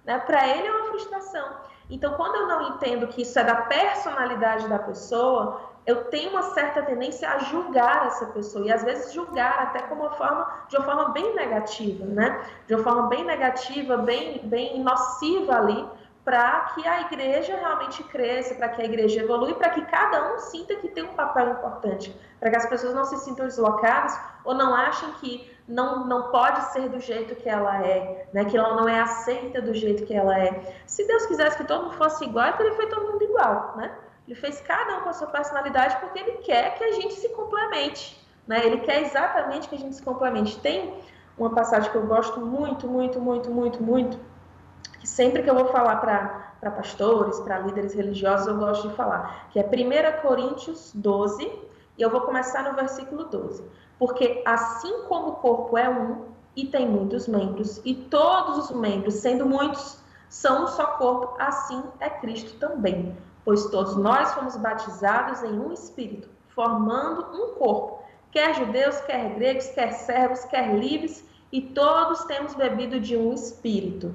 Né? 0.03 0.17
Para 0.19 0.47
ele 0.47 0.67
é 0.67 0.71
uma 0.71 0.85
frustração. 0.85 1.72
Então, 1.89 2.13
quando 2.13 2.35
eu 2.35 2.47
não 2.47 2.75
entendo 2.75 3.07
que 3.07 3.21
isso 3.21 3.37
é 3.37 3.43
da 3.43 3.55
personalidade 3.55 4.67
da 4.67 4.79
pessoa, 4.79 5.73
eu 5.85 6.05
tenho 6.05 6.31
uma 6.31 6.43
certa 6.53 6.81
tendência 6.81 7.29
a 7.29 7.39
julgar 7.39 8.07
essa 8.07 8.27
pessoa 8.27 8.65
e 8.65 8.71
às 8.71 8.83
vezes 8.83 9.13
julgar 9.13 9.59
até 9.59 9.81
como 9.81 10.01
uma 10.03 10.11
forma 10.11 10.65
de 10.69 10.77
uma 10.77 10.85
forma 10.85 11.09
bem 11.09 11.35
negativa, 11.35 12.05
né? 12.05 12.41
De 12.67 12.73
uma 12.73 12.83
forma 12.83 13.07
bem 13.07 13.25
negativa, 13.25 13.97
bem 13.97 14.39
bem 14.45 14.81
nociva 14.81 15.57
ali, 15.57 15.85
para 16.23 16.71
que 16.73 16.87
a 16.87 17.01
igreja 17.01 17.57
realmente 17.57 18.01
cresça, 18.03 18.55
para 18.55 18.69
que 18.69 18.81
a 18.81 18.85
igreja 18.85 19.21
evolua, 19.21 19.53
para 19.55 19.71
que 19.71 19.81
cada 19.85 20.33
um 20.33 20.39
sinta 20.39 20.75
que 20.75 20.87
tem 20.87 21.03
um 21.03 21.15
papel 21.15 21.51
importante, 21.51 22.15
para 22.39 22.49
que 22.49 22.55
as 22.55 22.65
pessoas 22.65 22.93
não 22.93 23.03
se 23.03 23.17
sintam 23.17 23.45
deslocadas 23.45 24.17
ou 24.45 24.53
não 24.53 24.73
achem 24.73 25.11
que 25.13 25.52
não, 25.67 26.05
não 26.05 26.31
pode 26.31 26.71
ser 26.71 26.89
do 26.89 26.99
jeito 26.99 27.35
que 27.35 27.47
ela 27.47 27.85
é, 27.85 28.27
né? 28.33 28.45
que 28.45 28.57
ela 28.57 28.75
não 28.75 28.87
é 28.87 28.99
aceita 28.99 29.61
do 29.61 29.73
jeito 29.73 30.05
que 30.05 30.13
ela 30.13 30.37
é. 30.37 30.75
Se 30.85 31.05
Deus 31.07 31.25
quisesse 31.25 31.57
que 31.57 31.63
todo 31.63 31.83
mundo 31.85 31.95
fosse 31.95 32.25
igual, 32.25 32.47
ele 32.47 32.57
teria 32.57 32.73
feito 32.75 32.95
todo 32.95 33.11
mundo 33.11 33.23
igual, 33.23 33.73
né? 33.77 33.91
Ele 34.27 34.35
fez 34.35 34.61
cada 34.61 34.97
um 34.97 35.01
com 35.01 35.09
a 35.09 35.13
sua 35.13 35.27
personalidade 35.27 35.97
porque 35.97 36.19
ele 36.19 36.33
quer 36.37 36.75
que 36.77 36.83
a 36.83 36.91
gente 36.93 37.13
se 37.13 37.29
complemente, 37.29 38.21
né? 38.47 38.65
Ele 38.65 38.77
quer 38.79 39.01
exatamente 39.01 39.67
que 39.67 39.75
a 39.75 39.77
gente 39.77 39.95
se 39.95 40.03
complemente. 40.03 40.59
Tem 40.59 40.93
uma 41.37 41.49
passagem 41.49 41.91
que 41.91 41.97
eu 41.97 42.05
gosto 42.05 42.39
muito, 42.39 42.87
muito, 42.87 43.19
muito, 43.19 43.49
muito, 43.49 43.81
muito, 43.81 44.19
que 44.99 45.07
sempre 45.07 45.43
que 45.43 45.49
eu 45.49 45.55
vou 45.55 45.67
falar 45.67 45.97
para 45.97 46.71
pastores, 46.71 47.39
para 47.41 47.59
líderes 47.59 47.93
religiosos, 47.93 48.47
eu 48.47 48.57
gosto 48.57 48.87
de 48.87 48.95
falar, 48.95 49.49
que 49.49 49.59
é 49.59 49.63
1 49.63 50.21
Coríntios 50.21 50.91
12, 50.93 51.43
e 51.97 52.01
eu 52.01 52.09
vou 52.09 52.21
começar 52.21 52.63
no 52.63 52.73
versículo 52.73 53.25
12. 53.25 53.63
Porque 54.03 54.41
assim 54.45 55.03
como 55.07 55.29
o 55.29 55.35
corpo 55.35 55.77
é 55.77 55.87
um 55.87 56.25
e 56.57 56.67
tem 56.67 56.85
muitos 56.85 57.25
membros, 57.25 57.79
e 57.85 57.95
todos 57.95 58.69
os 58.69 58.71
membros, 58.75 59.13
sendo 59.13 59.45
muitos, 59.45 59.97
são 60.27 60.65
um 60.65 60.67
só 60.67 60.85
corpo, 60.97 61.33
assim 61.39 61.81
é 62.01 62.09
Cristo 62.09 62.59
também. 62.59 63.17
Pois 63.45 63.67
todos 63.67 63.95
nós 63.95 64.33
fomos 64.33 64.57
batizados 64.57 65.41
em 65.43 65.57
um 65.57 65.71
espírito, 65.71 66.27
formando 66.49 67.27
um 67.33 67.55
corpo, 67.55 68.03
quer 68.29 68.53
judeus, 68.55 68.99
quer 68.99 69.35
gregos, 69.35 69.67
quer 69.67 69.93
servos, 69.93 70.43
quer 70.43 70.75
livres, 70.75 71.25
e 71.49 71.61
todos 71.61 72.25
temos 72.25 72.55
bebido 72.55 72.99
de 72.99 73.15
um 73.15 73.31
espírito. 73.31 74.13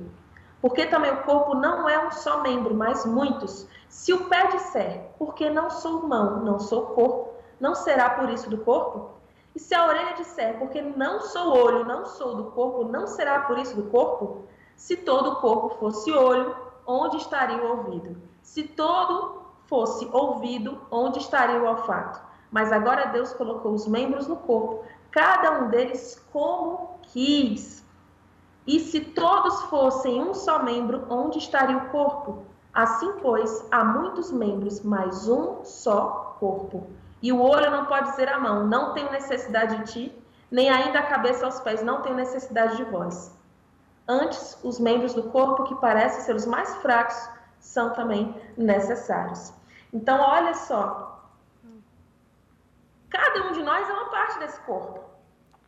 Porque 0.61 0.85
também 0.85 1.12
o 1.12 1.22
corpo 1.22 1.55
não 1.55 1.88
é 1.88 2.07
um 2.07 2.11
só 2.11 2.42
membro, 2.42 2.74
mas 2.74 3.07
muitos. 3.07 3.66
Se 3.88 4.12
o 4.12 4.29
pé 4.29 4.48
disser, 4.48 5.12
porque 5.18 5.48
não 5.48 5.70
sou 5.70 6.07
mão, 6.07 6.44
não 6.44 6.59
sou 6.59 6.88
corpo, 6.88 7.31
não 7.59 7.74
será 7.74 8.11
por 8.11 8.29
isso 8.29 8.51
do 8.51 8.59
corpo? 8.59 9.16
E 9.59 9.61
se 9.61 9.75
a 9.75 9.88
orelha 9.88 10.14
disser, 10.14 10.57
porque 10.57 10.81
não 10.81 11.21
sou 11.21 11.53
olho, 11.53 11.85
não 11.85 12.07
sou 12.07 12.37
do 12.37 12.44
corpo, 12.53 12.85
não 12.85 13.09
será 13.09 13.40
por 13.40 13.59
isso 13.59 13.75
do 13.75 13.90
corpo? 13.90 14.44
Se 14.77 14.99
todo 14.99 15.31
o 15.31 15.37
corpo 15.40 15.71
fosse 15.81 16.12
olho, 16.12 16.55
onde 16.87 17.16
estaria 17.16 17.57
o 17.57 17.79
ouvido? 17.79 18.23
Se 18.40 18.62
todo 18.62 19.42
fosse 19.66 20.09
ouvido, 20.12 20.81
onde 20.92 21.18
estaria 21.18 21.61
o 21.61 21.66
olfato? 21.66 22.21
Mas 22.53 22.71
agora 22.71 23.07
Deus 23.07 23.33
colocou 23.33 23.73
os 23.73 23.88
membros 23.88 24.29
no 24.29 24.37
corpo, 24.37 24.85
cada 25.11 25.51
um 25.59 25.71
deles 25.71 26.25
como 26.33 27.01
quis. 27.03 27.85
E 28.64 28.79
se 28.79 29.01
todos 29.01 29.62
fossem 29.62 30.23
um 30.23 30.35
só 30.35 30.62
membro, 30.62 31.05
onde 31.11 31.38
estaria 31.38 31.79
o 31.79 31.88
corpo? 31.88 32.44
Assim, 32.73 33.12
pois, 33.21 33.66
há 33.73 33.83
muitos 33.83 34.31
membros, 34.31 34.81
mas 34.83 35.29
um 35.29 35.64
só 35.64 36.37
corpo. 36.38 36.87
E 37.20 37.33
o 37.33 37.40
olho 37.40 37.70
não 37.70 37.87
pode 37.87 38.11
dizer 38.11 38.28
à 38.28 38.38
mão: 38.38 38.66
Não 38.66 38.92
tenho 38.92 39.11
necessidade 39.11 39.76
de 39.78 39.92
ti, 39.92 40.24
nem 40.50 40.68
ainda 40.68 41.00
a 41.00 41.07
cabeça 41.07 41.44
aos 41.44 41.61
pés: 41.61 41.83
Não 41.83 42.02
tenho 42.02 42.16
necessidade 42.16 42.76
de 42.76 42.85
vós. 42.85 43.37
Antes, 44.07 44.59
os 44.62 44.78
membros 44.81 45.14
do 45.14 45.24
corpo, 45.24 45.64
que 45.64 45.74
parecem 45.76 46.22
ser 46.22 46.35
os 46.35 46.46
mais 46.46 46.74
fracos, 46.76 47.28
são 47.59 47.92
também 47.92 48.35
necessários. 48.57 49.52
Então, 49.92 50.18
olha 50.20 50.54
só. 50.54 51.07
Cada 53.11 53.48
um 53.48 53.52
de 53.52 53.62
nós 53.62 53.88
é 53.88 53.92
uma 53.92 54.11
parte 54.11 54.38
desse 54.38 54.61
corpo. 54.61 55.00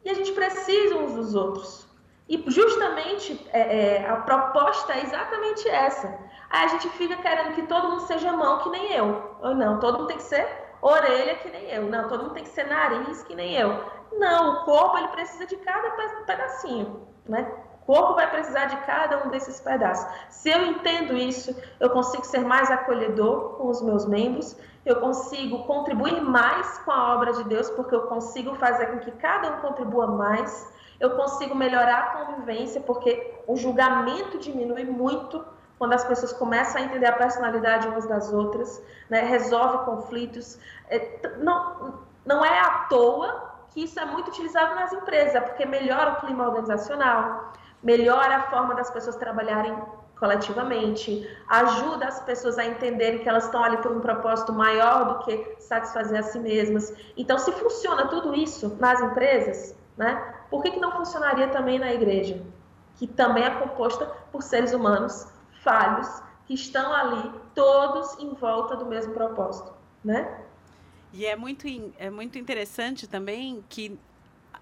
E 0.04 0.10
a 0.10 0.14
gente 0.14 0.32
precisa 0.32 0.96
uns 0.96 1.14
dos 1.14 1.34
outros. 1.34 1.86
E 2.28 2.42
justamente 2.46 3.44
é, 3.52 3.60
é, 3.96 4.08
a 4.08 4.16
proposta 4.16 4.92
é 4.92 5.02
exatamente 5.02 5.68
essa. 5.68 6.06
Aí 6.48 6.64
a 6.64 6.68
gente 6.68 6.88
fica 6.90 7.16
querendo 7.16 7.54
que 7.54 7.66
todo 7.66 7.88
mundo 7.88 8.02
seja 8.02 8.32
mão 8.32 8.58
que 8.60 8.70
nem 8.70 8.92
eu. 8.92 9.36
Ou 9.42 9.54
não, 9.54 9.80
todo 9.80 9.98
mundo 9.98 10.06
tem 10.06 10.16
que 10.16 10.22
ser 10.22 10.69
orelha 10.82 11.36
que 11.36 11.50
nem 11.50 11.70
eu, 11.70 11.88
não, 11.88 12.08
todo 12.08 12.24
mundo 12.24 12.34
tem 12.34 12.44
que 12.44 12.50
ser 12.50 12.66
nariz 12.66 13.22
que 13.22 13.34
nem 13.34 13.54
eu. 13.54 13.84
Não, 14.18 14.54
o 14.54 14.64
corpo 14.64 14.98
ele 14.98 15.08
precisa 15.08 15.46
de 15.46 15.56
cada 15.56 15.90
pedacinho, 16.26 17.06
né? 17.26 17.52
O 17.82 17.92
corpo 17.92 18.14
vai 18.14 18.30
precisar 18.30 18.66
de 18.66 18.76
cada 18.78 19.24
um 19.24 19.30
desses 19.30 19.60
pedaços. 19.60 20.06
Se 20.28 20.50
eu 20.50 20.64
entendo 20.66 21.16
isso, 21.16 21.56
eu 21.78 21.90
consigo 21.90 22.24
ser 22.24 22.40
mais 22.40 22.70
acolhedor 22.70 23.56
com 23.56 23.68
os 23.68 23.82
meus 23.82 24.06
membros, 24.06 24.56
eu 24.84 25.00
consigo 25.00 25.64
contribuir 25.64 26.20
mais 26.20 26.78
com 26.78 26.90
a 26.90 27.14
obra 27.14 27.32
de 27.32 27.44
Deus, 27.44 27.68
porque 27.70 27.94
eu 27.94 28.02
consigo 28.02 28.54
fazer 28.54 28.86
com 28.86 28.98
que 28.98 29.10
cada 29.12 29.56
um 29.56 29.60
contribua 29.60 30.06
mais, 30.06 30.72
eu 30.98 31.16
consigo 31.16 31.54
melhorar 31.54 31.98
a 31.98 32.24
convivência, 32.24 32.80
porque 32.80 33.42
o 33.46 33.56
julgamento 33.56 34.38
diminui 34.38 34.84
muito 34.84 35.44
quando 35.80 35.94
as 35.94 36.04
pessoas 36.04 36.30
começam 36.34 36.78
a 36.78 36.84
entender 36.84 37.06
a 37.06 37.12
personalidade 37.12 37.88
umas 37.88 38.06
das 38.06 38.30
outras, 38.30 38.82
né? 39.08 39.22
resolve 39.22 39.86
conflitos. 39.86 40.58
É, 40.90 41.18
não, 41.38 42.00
não 42.22 42.44
é 42.44 42.60
à 42.60 42.84
toa 42.90 43.50
que 43.70 43.84
isso 43.84 43.98
é 43.98 44.04
muito 44.04 44.28
utilizado 44.28 44.74
nas 44.74 44.92
empresas, 44.92 45.36
é 45.36 45.40
porque 45.40 45.64
melhora 45.64 46.12
o 46.12 46.16
clima 46.16 46.46
organizacional, 46.46 47.54
melhora 47.82 48.36
a 48.36 48.42
forma 48.50 48.74
das 48.74 48.90
pessoas 48.90 49.16
trabalharem 49.16 49.74
coletivamente, 50.18 51.26
ajuda 51.48 52.08
as 52.08 52.20
pessoas 52.24 52.58
a 52.58 52.66
entenderem 52.66 53.20
que 53.20 53.28
elas 53.28 53.46
estão 53.46 53.64
ali 53.64 53.78
por 53.78 53.90
um 53.90 54.00
propósito 54.00 54.52
maior 54.52 55.06
do 55.06 55.24
que 55.24 55.56
satisfazer 55.60 56.20
a 56.20 56.22
si 56.22 56.40
mesmas. 56.40 56.94
Então, 57.16 57.38
se 57.38 57.52
funciona 57.52 58.06
tudo 58.08 58.34
isso 58.34 58.76
nas 58.78 59.00
empresas, 59.00 59.74
né, 59.96 60.34
por 60.50 60.62
que, 60.62 60.72
que 60.72 60.78
não 60.78 60.92
funcionaria 60.92 61.48
também 61.48 61.78
na 61.78 61.90
igreja? 61.90 62.42
Que 62.96 63.06
também 63.06 63.44
é 63.44 63.50
composta 63.50 64.04
por 64.30 64.42
seres 64.42 64.74
humanos 64.74 65.39
falhos, 65.62 66.08
que 66.46 66.54
estão 66.54 66.92
ali 66.92 67.30
todos 67.54 68.18
em 68.18 68.34
volta 68.34 68.76
do 68.76 68.86
mesmo 68.86 69.12
propósito, 69.14 69.72
né? 70.04 70.44
E 71.12 71.26
é 71.26 71.36
muito, 71.36 71.66
é 71.98 72.10
muito 72.10 72.38
interessante 72.38 73.06
também 73.06 73.64
que 73.68 73.98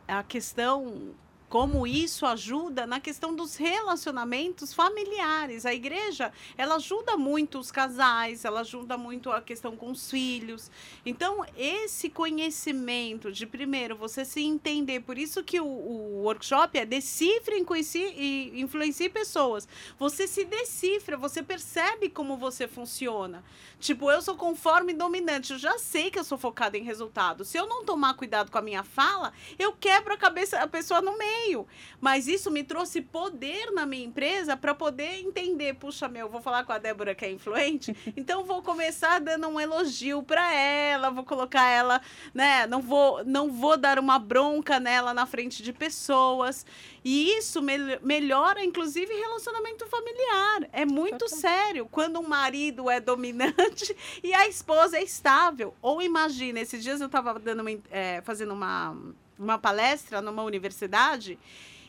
a 0.07 0.23
questão 0.23 1.15
como 1.49 1.87
isso 1.87 2.27
ajuda 2.27 2.87
na 2.87 3.01
questão 3.01 3.35
dos 3.35 3.57
relacionamentos 3.57 4.75
familiares. 4.75 5.65
A 5.65 5.73
igreja, 5.73 6.33
ela 6.57 6.77
ajuda 6.77 7.17
muito 7.17 7.59
os 7.59 7.71
casais, 7.71 8.45
ela 8.45 8.61
ajuda 8.61 8.99
muito 8.99 9.31
a 9.31 9.41
questão 9.41 9.77
com 9.77 9.91
os 9.91 10.11
filhos. 10.11 10.71
Então, 11.07 11.45
esse 11.57 12.11
conhecimento 12.11 13.33
de 13.33 13.47
primeiro 13.47 13.97
você 13.97 14.25
se 14.25 14.43
entender, 14.43 15.01
por 15.01 15.17
isso 15.17 15.43
que 15.43 15.61
o, 15.61 15.67
o 15.67 16.23
workshop 16.25 16.79
é 16.79 16.85
decifre 16.85 17.57
e 17.57 18.61
influencie 18.61 19.09
pessoas. 19.09 19.67
Você 19.99 20.27
se 20.27 20.45
decifra, 20.45 21.17
você 21.17 21.43
percebe 21.43 22.11
como 22.11 22.37
você 22.37 22.69
funciona. 22.69 23.43
Tipo, 23.81 24.11
eu 24.11 24.21
sou 24.21 24.37
conforme 24.37 24.93
dominante, 24.93 25.53
eu 25.53 25.59
já 25.59 25.79
sei 25.79 26.11
que 26.11 26.19
eu 26.19 26.25
sou 26.25 26.37
focada 26.37 26.77
em 26.77 26.83
resultado. 26.83 27.45
Se 27.45 27.57
eu 27.57 27.67
não 27.67 27.85
tomar 27.85 28.15
cuidado 28.15 28.51
com 28.51 28.59
a 28.59 28.63
minha 28.63 28.83
fala, 28.83 29.33
eu 29.59 29.73
quebro 29.73 30.13
a 30.13 30.17
cabeça 30.17 30.59
a 30.59 30.67
pessoa 30.67 31.01
no 31.01 31.17
meio 31.17 31.38
meio. 31.39 31.67
Mas 32.01 32.27
isso 32.27 32.51
me 32.51 32.63
trouxe 32.63 33.01
poder 33.01 33.71
na 33.73 33.87
minha 33.87 34.05
empresa 34.05 34.57
para 34.57 34.75
poder 34.75 35.21
entender, 35.21 35.75
puxa, 35.75 36.09
meu, 36.09 36.29
vou 36.29 36.41
falar 36.41 36.65
com 36.65 36.73
a 36.73 36.79
Débora 36.79 37.15
que 37.15 37.25
é 37.25 37.31
influente, 37.31 37.97
então 38.17 38.45
vou 38.45 38.63
começar 38.63 39.21
dando 39.21 39.49
um 39.49 39.61
elogio 39.61 40.23
para 40.23 40.53
ela, 40.53 41.11
vou 41.11 41.25
colocar 41.25 41.69
ela, 41.69 42.01
né, 42.35 42.67
não 42.67 42.81
vou 42.81 43.25
não 43.25 43.51
vou 43.51 43.77
dar 43.77 43.99
uma 43.99 44.19
bronca 44.19 44.79
nela 44.79 45.13
na 45.15 45.27
frente 45.27 45.63
de 45.63 45.73
pessoas. 45.73 46.65
E 47.05 47.39
isso 47.39 47.63
me 47.63 47.79
melhora, 48.03 48.63
inclusive, 48.63 49.13
relacionamento 49.13 49.87
familiar. 49.87 50.69
É 50.73 50.85
muito 50.85 51.25
Total. 51.25 51.39
sério 51.39 51.89
quando 51.91 52.21
um 52.21 52.29
marido 52.29 52.91
é 52.91 53.01
dominante 53.01 53.97
e 54.23 54.35
a 54.35 54.47
esposa 54.47 54.99
é 54.99 55.03
estável. 55.03 55.75
Ou 55.81 56.03
imagina, 56.03 56.61
esses 56.61 56.83
dias 56.83 57.01
eu 57.01 57.07
estava 57.07 57.39
dando 57.39 57.61
uma, 57.61 57.71
é, 57.91 58.21
fazendo 58.23 58.53
uma 58.53 58.97
uma 59.39 59.59
palestra 59.59 60.21
numa 60.21 60.43
universidade. 60.43 61.39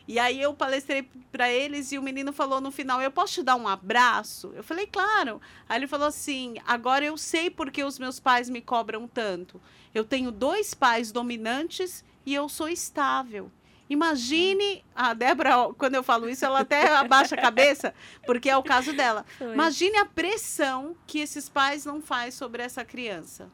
E 0.07 0.17
aí 0.17 0.41
eu 0.41 0.53
palestrei 0.53 1.07
para 1.31 1.51
eles 1.51 1.91
e 1.91 1.97
o 1.97 2.01
menino 2.01 2.33
falou 2.33 2.59
no 2.59 2.71
final: 2.71 3.01
"Eu 3.01 3.11
posso 3.11 3.35
te 3.35 3.43
dar 3.43 3.55
um 3.55 3.67
abraço?" 3.67 4.51
Eu 4.55 4.63
falei: 4.63 4.87
"Claro". 4.87 5.39
Aí 5.67 5.77
ele 5.77 5.87
falou 5.87 6.07
assim: 6.07 6.55
"Agora 6.65 7.05
eu 7.05 7.17
sei 7.17 7.49
porque 7.49 7.83
os 7.83 7.99
meus 7.99 8.19
pais 8.19 8.49
me 8.49 8.61
cobram 8.61 9.07
tanto. 9.07 9.61
Eu 9.93 10.03
tenho 10.03 10.31
dois 10.31 10.73
pais 10.73 11.11
dominantes 11.11 12.03
e 12.25 12.33
eu 12.33 12.49
sou 12.49 12.67
estável. 12.69 13.51
Imagine, 13.89 14.85
a 14.95 15.15
Débora, 15.15 15.73
quando 15.75 15.95
eu 15.95 16.03
falo 16.03 16.29
isso, 16.29 16.45
ela 16.45 16.59
até 16.59 16.93
abaixa 16.93 17.33
a 17.33 17.41
cabeça, 17.41 17.93
porque 18.23 18.47
é 18.47 18.55
o 18.55 18.61
caso 18.61 18.93
dela. 18.93 19.25
Foi. 19.37 19.51
Imagine 19.51 19.97
a 19.97 20.05
pressão 20.05 20.95
que 21.07 21.19
esses 21.19 21.49
pais 21.49 21.85
não 21.85 21.99
fazem 21.99 22.31
sobre 22.31 22.61
essa 22.61 22.85
criança. 22.85 23.49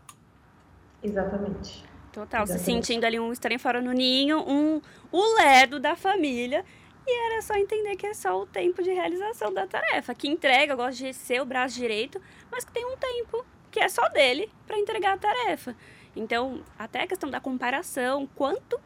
Exatamente. 1.02 1.86
Total, 2.16 2.48
se 2.48 2.58
sentindo 2.60 3.04
ali 3.04 3.20
um 3.20 3.34
estranho 3.34 3.60
fora 3.60 3.82
no 3.82 3.92
ninho, 3.92 4.40
um 4.48 4.82
o 5.12 5.36
ledo 5.36 5.82
da 5.82 5.98
família. 5.98 6.64
E 7.06 7.26
era 7.26 7.42
só 7.42 7.56
entender 7.56 7.98
que 7.98 8.08
é 8.08 8.14
só 8.14 8.42
o 8.42 8.46
tempo 8.46 8.82
de 8.82 8.90
realização 8.90 9.54
da 9.54 9.68
tarefa. 9.68 10.16
Que 10.16 10.30
entrega, 10.30 10.76
gosta 10.76 11.04
de 11.04 11.14
ser 11.14 11.42
o 11.42 11.46
braço 11.46 11.76
direito, 11.76 12.22
mas 12.50 12.64
que 12.64 12.72
tem 12.72 12.86
um 12.86 12.96
tempo 12.96 13.46
que 13.70 13.82
é 13.82 13.90
só 13.90 14.08
dele 14.08 14.50
para 14.66 14.80
entregar 14.80 15.16
a 15.16 15.18
tarefa. 15.18 15.76
Então, 16.16 16.64
até 16.80 17.02
a 17.02 17.08
questão 17.08 17.30
da 17.30 17.42
comparação, 17.42 18.26
quanto 18.34 18.80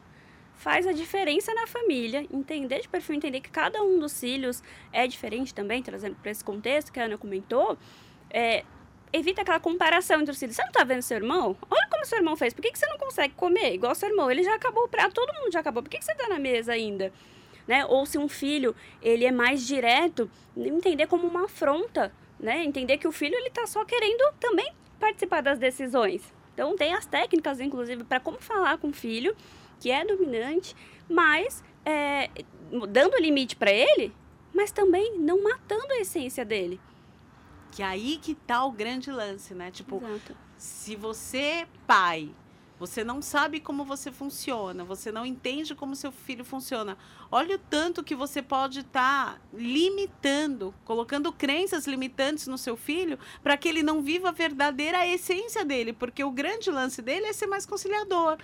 faz 0.54 0.84
a 0.84 0.92
diferença 0.92 1.54
na 1.54 1.68
família, 1.68 2.26
entender 2.32 2.80
de 2.80 2.88
perfil, 2.88 3.14
entender 3.14 3.40
que 3.40 3.50
cada 3.50 3.80
um 3.80 4.00
dos 4.00 4.18
filhos 4.18 4.60
é 4.92 5.06
diferente 5.06 5.54
também, 5.54 5.84
trazendo 5.84 6.16
para 6.16 6.32
esse 6.32 6.42
contexto 6.42 6.92
que 6.92 6.98
a 6.98 7.04
Ana 7.04 7.16
comentou, 7.16 7.78
é, 8.28 8.64
evita 9.12 9.42
aquela 9.42 9.60
comparação 9.60 10.20
entre 10.20 10.32
os 10.32 10.38
filhos. 10.38 10.56
Você 10.56 10.64
não 10.64 10.72
tá 10.72 10.84
vendo 10.84 11.02
seu 11.02 11.16
irmão? 11.16 11.56
Olha 11.68 11.88
como 11.90 12.04
seu 12.04 12.18
irmão 12.18 12.36
fez. 12.36 12.54
Por 12.54 12.62
que, 12.62 12.72
que 12.72 12.78
você 12.78 12.86
não 12.86 12.98
consegue 12.98 13.34
comer 13.34 13.74
igual 13.74 13.94
seu 13.94 14.08
irmão? 14.08 14.30
Ele 14.30 14.42
já 14.42 14.54
acabou 14.54 14.88
prato, 14.88 15.14
todo 15.14 15.34
mundo 15.34 15.52
já 15.52 15.60
acabou. 15.60 15.82
Por 15.82 15.88
que, 15.88 15.98
que 15.98 16.04
você 16.04 16.14
tá 16.14 16.28
na 16.28 16.38
mesa 16.38 16.72
ainda? 16.72 17.12
Né? 17.66 17.84
Ou 17.86 18.06
se 18.06 18.18
um 18.18 18.28
filho, 18.28 18.74
ele 19.02 19.24
é 19.24 19.32
mais 19.32 19.66
direto, 19.66 20.30
entender 20.56 21.06
como 21.06 21.26
uma 21.26 21.44
afronta, 21.44 22.12
né? 22.38 22.64
Entender 22.64 22.98
que 22.98 23.06
o 23.06 23.12
filho, 23.12 23.34
ele 23.34 23.50
tá 23.50 23.66
só 23.66 23.84
querendo 23.84 24.34
também 24.40 24.72
participar 24.98 25.40
das 25.40 25.58
decisões. 25.58 26.32
Então, 26.54 26.76
tem 26.76 26.94
as 26.94 27.06
técnicas, 27.06 27.60
inclusive, 27.60 28.04
para 28.04 28.18
como 28.18 28.40
falar 28.40 28.78
com 28.78 28.88
o 28.88 28.92
filho, 28.92 29.36
que 29.78 29.90
é 29.90 30.04
dominante, 30.04 30.74
mas 31.08 31.62
é, 31.84 32.28
dando 32.88 33.16
limite 33.18 33.56
para 33.56 33.70
ele, 33.70 34.12
mas 34.52 34.72
também 34.72 35.18
não 35.18 35.42
matando 35.42 35.92
a 35.92 36.00
essência 36.00 36.44
dele. 36.44 36.80
Que 37.70 37.82
aí 37.82 38.18
que 38.20 38.34
tá 38.34 38.64
o 38.64 38.72
grande 38.72 39.10
lance, 39.10 39.54
né? 39.54 39.70
Tipo, 39.70 39.96
Exato. 39.96 40.36
se 40.56 40.96
você, 40.96 41.66
pai, 41.86 42.34
você 42.80 43.04
não 43.04 43.20
sabe 43.20 43.60
como 43.60 43.84
você 43.84 44.10
funciona, 44.10 44.82
você 44.82 45.12
não 45.12 45.26
entende 45.26 45.74
como 45.74 45.94
seu 45.94 46.10
filho 46.10 46.42
funciona. 46.46 46.96
Olha 47.30 47.56
o 47.56 47.58
tanto 47.58 48.02
que 48.02 48.14
você 48.14 48.40
pode 48.40 48.80
estar 48.80 49.34
tá 49.34 49.40
limitando, 49.52 50.74
colocando 50.82 51.30
crenças 51.30 51.86
limitantes 51.86 52.46
no 52.46 52.56
seu 52.56 52.78
filho 52.78 53.18
para 53.42 53.58
que 53.58 53.68
ele 53.68 53.82
não 53.82 54.00
viva 54.00 54.30
a 54.30 54.32
verdadeira 54.32 55.06
essência 55.06 55.62
dele, 55.62 55.92
porque 55.92 56.24
o 56.24 56.30
grande 56.30 56.70
lance 56.70 57.02
dele 57.02 57.26
é 57.26 57.34
ser 57.34 57.46
mais 57.46 57.66
conciliador, 57.66 58.38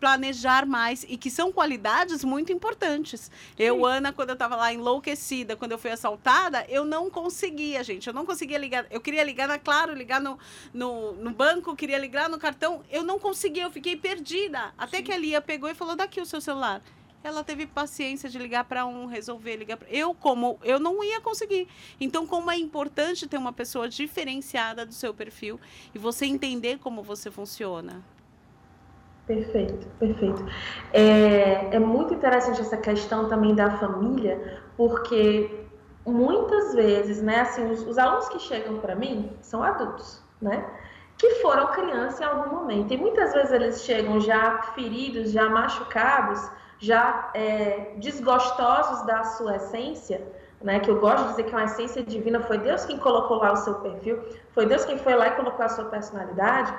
planejar 0.00 0.64
mais 0.64 1.04
e 1.06 1.16
que 1.16 1.30
são 1.30 1.52
qualidades 1.52 2.24
muito 2.24 2.50
importantes. 2.50 3.20
Sim. 3.20 3.30
Eu, 3.58 3.84
Ana, 3.84 4.12
quando 4.12 4.30
eu 4.30 4.34
estava 4.34 4.56
lá 4.56 4.72
enlouquecida, 4.72 5.54
quando 5.54 5.72
eu 5.72 5.78
fui 5.78 5.90
assaltada, 5.90 6.64
eu 6.68 6.84
não 6.84 7.10
conseguia, 7.10 7.84
gente. 7.84 8.06
Eu 8.08 8.14
não 8.14 8.24
conseguia 8.24 8.56
ligar. 8.56 8.86
Eu 8.90 9.00
queria 9.00 9.22
ligar 9.22 9.46
na 9.46 9.60
Claro, 9.60 9.92
ligar 9.92 10.20
no, 10.20 10.38
no, 10.72 11.12
no 11.12 11.30
banco, 11.30 11.76
queria 11.76 11.98
ligar 11.98 12.30
no 12.30 12.38
cartão. 12.38 12.82
Eu 12.90 13.02
não 13.02 13.18
conseguia, 13.18 13.64
eu 13.64 13.70
fiquei 13.70 13.94
perdida. 13.94 14.72
Até 14.78 14.96
Sim. 14.96 15.04
que 15.04 15.12
a 15.12 15.18
Lia 15.18 15.40
pegou 15.40 15.68
e 15.68 15.74
falou: 15.74 15.94
daqui 15.94 16.20
o 16.20 16.26
seu 16.26 16.40
celular 16.40 16.82
ela 17.22 17.44
teve 17.44 17.66
paciência 17.66 18.30
de 18.30 18.38
ligar 18.38 18.64
para 18.64 18.86
um, 18.86 19.04
resolver 19.04 19.56
ligar 19.56 19.76
para 19.76 19.90
eu 19.90 20.14
como 20.14 20.58
eu 20.62 20.80
não 20.80 21.04
ia 21.04 21.20
conseguir. 21.20 21.68
Então 22.00 22.26
como 22.26 22.50
é 22.50 22.56
importante 22.56 23.28
ter 23.28 23.36
uma 23.36 23.52
pessoa 23.52 23.88
diferenciada 23.88 24.86
do 24.86 24.94
seu 24.94 25.12
perfil 25.12 25.60
e 25.94 25.98
você 25.98 26.24
entender 26.24 26.78
como 26.78 27.02
você 27.02 27.30
funciona. 27.30 28.02
Perfeito, 29.30 29.86
perfeito. 30.00 30.44
É, 30.92 31.76
é 31.76 31.78
muito 31.78 32.12
interessante 32.12 32.60
essa 32.60 32.76
questão 32.76 33.28
também 33.28 33.54
da 33.54 33.70
família, 33.78 34.60
porque 34.76 35.68
muitas 36.04 36.74
vezes, 36.74 37.22
né, 37.22 37.42
assim, 37.42 37.70
os, 37.70 37.86
os 37.86 37.96
alunos 37.96 38.28
que 38.28 38.40
chegam 38.40 38.78
para 38.78 38.96
mim 38.96 39.30
são 39.40 39.62
adultos, 39.62 40.20
né, 40.42 40.68
que 41.16 41.30
foram 41.36 41.68
crianças 41.68 42.20
em 42.20 42.24
algum 42.24 42.56
momento. 42.56 42.92
E 42.92 42.96
muitas 42.96 43.32
vezes 43.32 43.52
eles 43.52 43.84
chegam 43.84 44.18
já 44.18 44.62
feridos, 44.74 45.30
já 45.30 45.48
machucados, 45.48 46.50
já 46.80 47.30
é, 47.32 47.94
desgostosos 47.98 49.06
da 49.06 49.22
sua 49.22 49.54
essência, 49.54 50.26
né, 50.60 50.80
que 50.80 50.90
eu 50.90 50.98
gosto 50.98 51.22
de 51.22 51.30
dizer 51.30 51.44
que 51.44 51.54
é 51.54 51.56
uma 51.56 51.66
essência 51.66 52.02
divina, 52.02 52.40
foi 52.40 52.58
Deus 52.58 52.84
quem 52.84 52.98
colocou 52.98 53.36
lá 53.36 53.52
o 53.52 53.56
seu 53.58 53.74
perfil, 53.76 54.20
foi 54.52 54.66
Deus 54.66 54.84
quem 54.84 54.98
foi 54.98 55.14
lá 55.14 55.28
e 55.28 55.36
colocou 55.36 55.64
a 55.64 55.68
sua 55.68 55.84
personalidade 55.84 56.74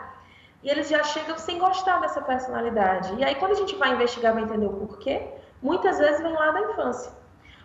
e 0.63 0.69
eles 0.69 0.89
já 0.89 1.03
chegam 1.03 1.37
sem 1.37 1.57
gostar 1.57 1.99
dessa 1.99 2.21
personalidade. 2.21 3.13
E 3.15 3.23
aí, 3.23 3.35
quando 3.35 3.51
a 3.51 3.55
gente 3.55 3.75
vai 3.75 3.93
investigar, 3.93 4.33
vai 4.33 4.43
entender 4.43 4.65
o 4.65 4.73
porquê, 4.73 5.27
muitas 5.61 5.97
vezes 5.97 6.21
vem 6.21 6.33
lá 6.33 6.51
da 6.51 6.61
infância. 6.61 7.11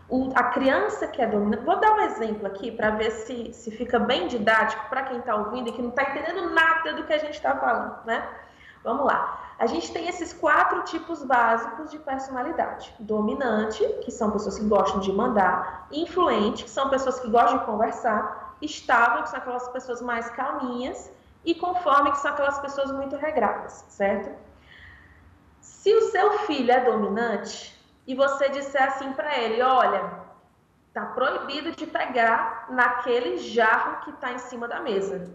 O, 0.08 0.30
a 0.34 0.44
criança 0.44 1.06
que 1.08 1.20
é 1.20 1.26
dominante. 1.26 1.64
Vou 1.64 1.80
dar 1.80 1.92
um 1.92 2.00
exemplo 2.00 2.46
aqui 2.46 2.70
para 2.70 2.90
ver 2.90 3.10
se, 3.10 3.52
se 3.52 3.70
fica 3.72 3.98
bem 3.98 4.28
didático 4.28 4.88
para 4.88 5.02
quem 5.02 5.18
está 5.18 5.34
ouvindo 5.34 5.68
e 5.68 5.72
que 5.72 5.82
não 5.82 5.90
está 5.90 6.02
entendendo 6.02 6.50
nada 6.50 6.92
do 6.94 7.04
que 7.04 7.12
a 7.12 7.18
gente 7.18 7.34
está 7.34 7.56
falando, 7.56 8.04
né? 8.04 8.26
Vamos 8.84 9.04
lá. 9.04 9.46
A 9.58 9.66
gente 9.66 9.92
tem 9.92 10.06
esses 10.06 10.32
quatro 10.32 10.82
tipos 10.82 11.24
básicos 11.24 11.90
de 11.90 11.98
personalidade: 11.98 12.94
dominante, 13.00 13.84
que 14.04 14.12
são 14.12 14.30
pessoas 14.30 14.58
que 14.58 14.64
gostam 14.64 15.00
de 15.00 15.12
mandar, 15.12 15.88
influente, 15.90 16.64
que 16.64 16.70
são 16.70 16.88
pessoas 16.88 17.18
que 17.18 17.28
gostam 17.28 17.58
de 17.58 17.64
conversar, 17.64 18.56
estável, 18.62 19.24
que 19.24 19.30
são 19.30 19.40
aquelas 19.40 19.68
pessoas 19.68 20.00
mais 20.00 20.30
calminhas, 20.30 21.10
e 21.46 21.54
conforme, 21.54 22.10
que 22.10 22.18
são 22.18 22.32
aquelas 22.32 22.58
pessoas 22.58 22.92
muito 22.92 23.16
regradas, 23.16 23.86
certo? 23.88 24.36
Se 25.60 25.94
o 25.94 26.10
seu 26.10 26.40
filho 26.40 26.70
é 26.70 26.80
dominante 26.80 27.74
e 28.06 28.14
você 28.14 28.50
disser 28.50 28.82
assim 28.82 29.12
para 29.12 29.38
ele: 29.38 29.62
olha, 29.62 30.20
tá 30.92 31.06
proibido 31.06 31.72
de 31.72 31.86
pegar 31.86 32.66
naquele 32.68 33.38
jarro 33.38 34.00
que 34.04 34.10
está 34.10 34.32
em 34.32 34.38
cima 34.38 34.68
da 34.68 34.80
mesa 34.80 35.32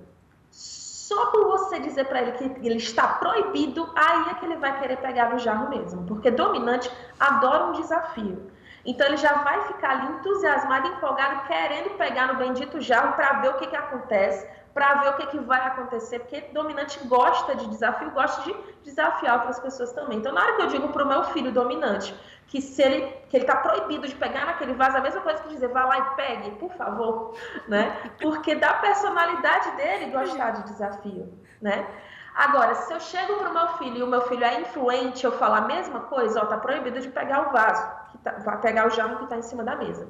só 1.12 1.26
por 1.26 1.46
você 1.46 1.78
dizer 1.80 2.06
para 2.06 2.22
ele 2.22 2.32
que 2.32 2.46
ele 2.66 2.78
está 2.78 3.06
proibido, 3.06 3.90
aí 3.94 4.30
é 4.30 4.34
que 4.36 4.46
ele 4.46 4.56
vai 4.56 4.80
querer 4.80 4.96
pegar 4.98 5.30
no 5.30 5.40
jarro 5.40 5.70
mesmo. 5.70 6.06
Porque 6.06 6.32
dominante 6.32 6.90
adora 7.20 7.66
um 7.66 7.72
desafio. 7.74 8.50
Então 8.86 9.06
ele 9.08 9.18
já 9.18 9.34
vai 9.44 9.62
ficar 9.68 9.90
ali 9.92 10.14
entusiasmado, 10.14 10.88
empolgado, 10.88 11.46
querendo 11.48 11.98
pegar 11.98 12.28
no 12.28 12.36
bendito 12.36 12.80
jarro 12.80 13.14
para 13.14 13.42
ver 13.42 13.50
o 13.50 13.54
que, 13.56 13.68
que 13.68 13.76
acontece, 13.76 14.48
para 14.74 14.96
ver 14.96 15.10
o 15.10 15.14
que, 15.14 15.28
que 15.28 15.40
vai 15.40 15.60
acontecer, 15.68 16.20
porque 16.20 16.42
dominante 16.54 17.00
gosta 17.08 17.56
de 17.56 17.68
desafio, 17.68 18.12
gosta 18.12 18.42
de 18.44 18.56
desafiar 18.84 19.36
outras 19.36 19.60
pessoas 19.60 19.92
também. 19.92 20.18
Então, 20.18 20.32
na 20.32 20.42
hora 20.42 20.56
que 20.56 20.62
eu 20.62 20.68
digo 20.68 20.90
para 20.90 21.04
o 21.04 21.08
meu 21.08 21.24
filho 21.26 21.52
dominante 21.52 22.14
que 22.48 22.62
se 22.62 22.82
ele 22.82 23.02
que 23.30 23.38
ele 23.38 23.46
está 23.46 23.56
proibido 23.56 24.06
de 24.06 24.16
pegar 24.16 24.46
naquele 24.46 24.74
vaso, 24.74 24.98
a 24.98 25.02
mesma 25.02 25.22
coisa 25.22 25.42
que 25.42 25.50
dizer, 25.50 25.70
vá 25.70 25.86
lá 25.86 25.98
e 26.00 26.16
pegue, 26.16 26.52
por 26.52 26.72
favor, 26.74 27.34
né? 27.68 28.12
Porque 28.22 28.56
da 28.56 28.74
personalidade 28.74 29.72
dele 29.78 30.12
gostar 30.12 30.52
de 30.52 30.64
desafio, 30.64 31.34
né? 31.62 31.88
Agora, 32.36 32.76
se 32.76 32.94
eu 32.94 33.00
chego 33.00 33.36
para 33.36 33.50
o 33.50 33.54
meu 33.54 33.68
filho 33.78 33.98
e 33.98 34.04
o 34.04 34.08
meu 34.08 34.22
filho 34.22 34.44
é 34.44 34.62
influente, 34.62 35.26
eu 35.26 35.32
falo 35.34 35.56
a 35.56 35.62
mesma 35.62 36.02
coisa, 36.02 36.42
ó, 36.42 36.46
tá 36.46 36.58
proibido 36.58 37.00
de 37.00 37.10
pegar 37.10 37.50
o 37.50 37.52
vaso, 37.52 37.86
que 38.12 38.18
tá, 38.20 38.32
pegar 38.58 38.88
o 38.88 38.90
jarro 38.90 39.18
que 39.18 39.24
está 39.26 39.38
em 39.38 39.42
cima 39.42 39.64
da 39.64 39.76
mesa. 39.76 40.08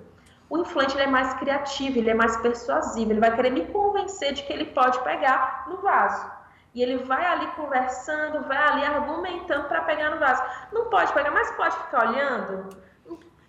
O 0.52 0.58
influente 0.58 0.98
ele 0.98 1.04
é 1.04 1.08
mais 1.08 1.34
criativo, 1.36 1.98
ele 1.98 2.10
é 2.10 2.14
mais 2.14 2.36
persuasivo, 2.36 3.14
ele 3.14 3.22
vai 3.22 3.34
querer 3.34 3.52
me 3.52 3.68
convencer 3.68 4.34
de 4.34 4.44
que 4.44 4.52
ele 4.52 4.66
pode 4.66 5.00
pegar 5.00 5.64
no 5.70 5.78
vaso. 5.78 6.30
E 6.76 6.84
ele 6.84 6.98
vai 7.06 7.26
ali 7.26 7.48
conversando, 7.56 8.46
vai 8.46 8.58
ali 8.58 8.84
argumentando 8.84 9.70
para 9.70 9.80
pegar 9.84 10.10
no 10.10 10.20
vaso. 10.20 10.44
Não 10.74 10.90
pode 10.90 11.14
pegar, 11.14 11.32
mas 11.32 11.50
pode 11.56 11.78
ficar 11.78 12.10
olhando. 12.10 12.70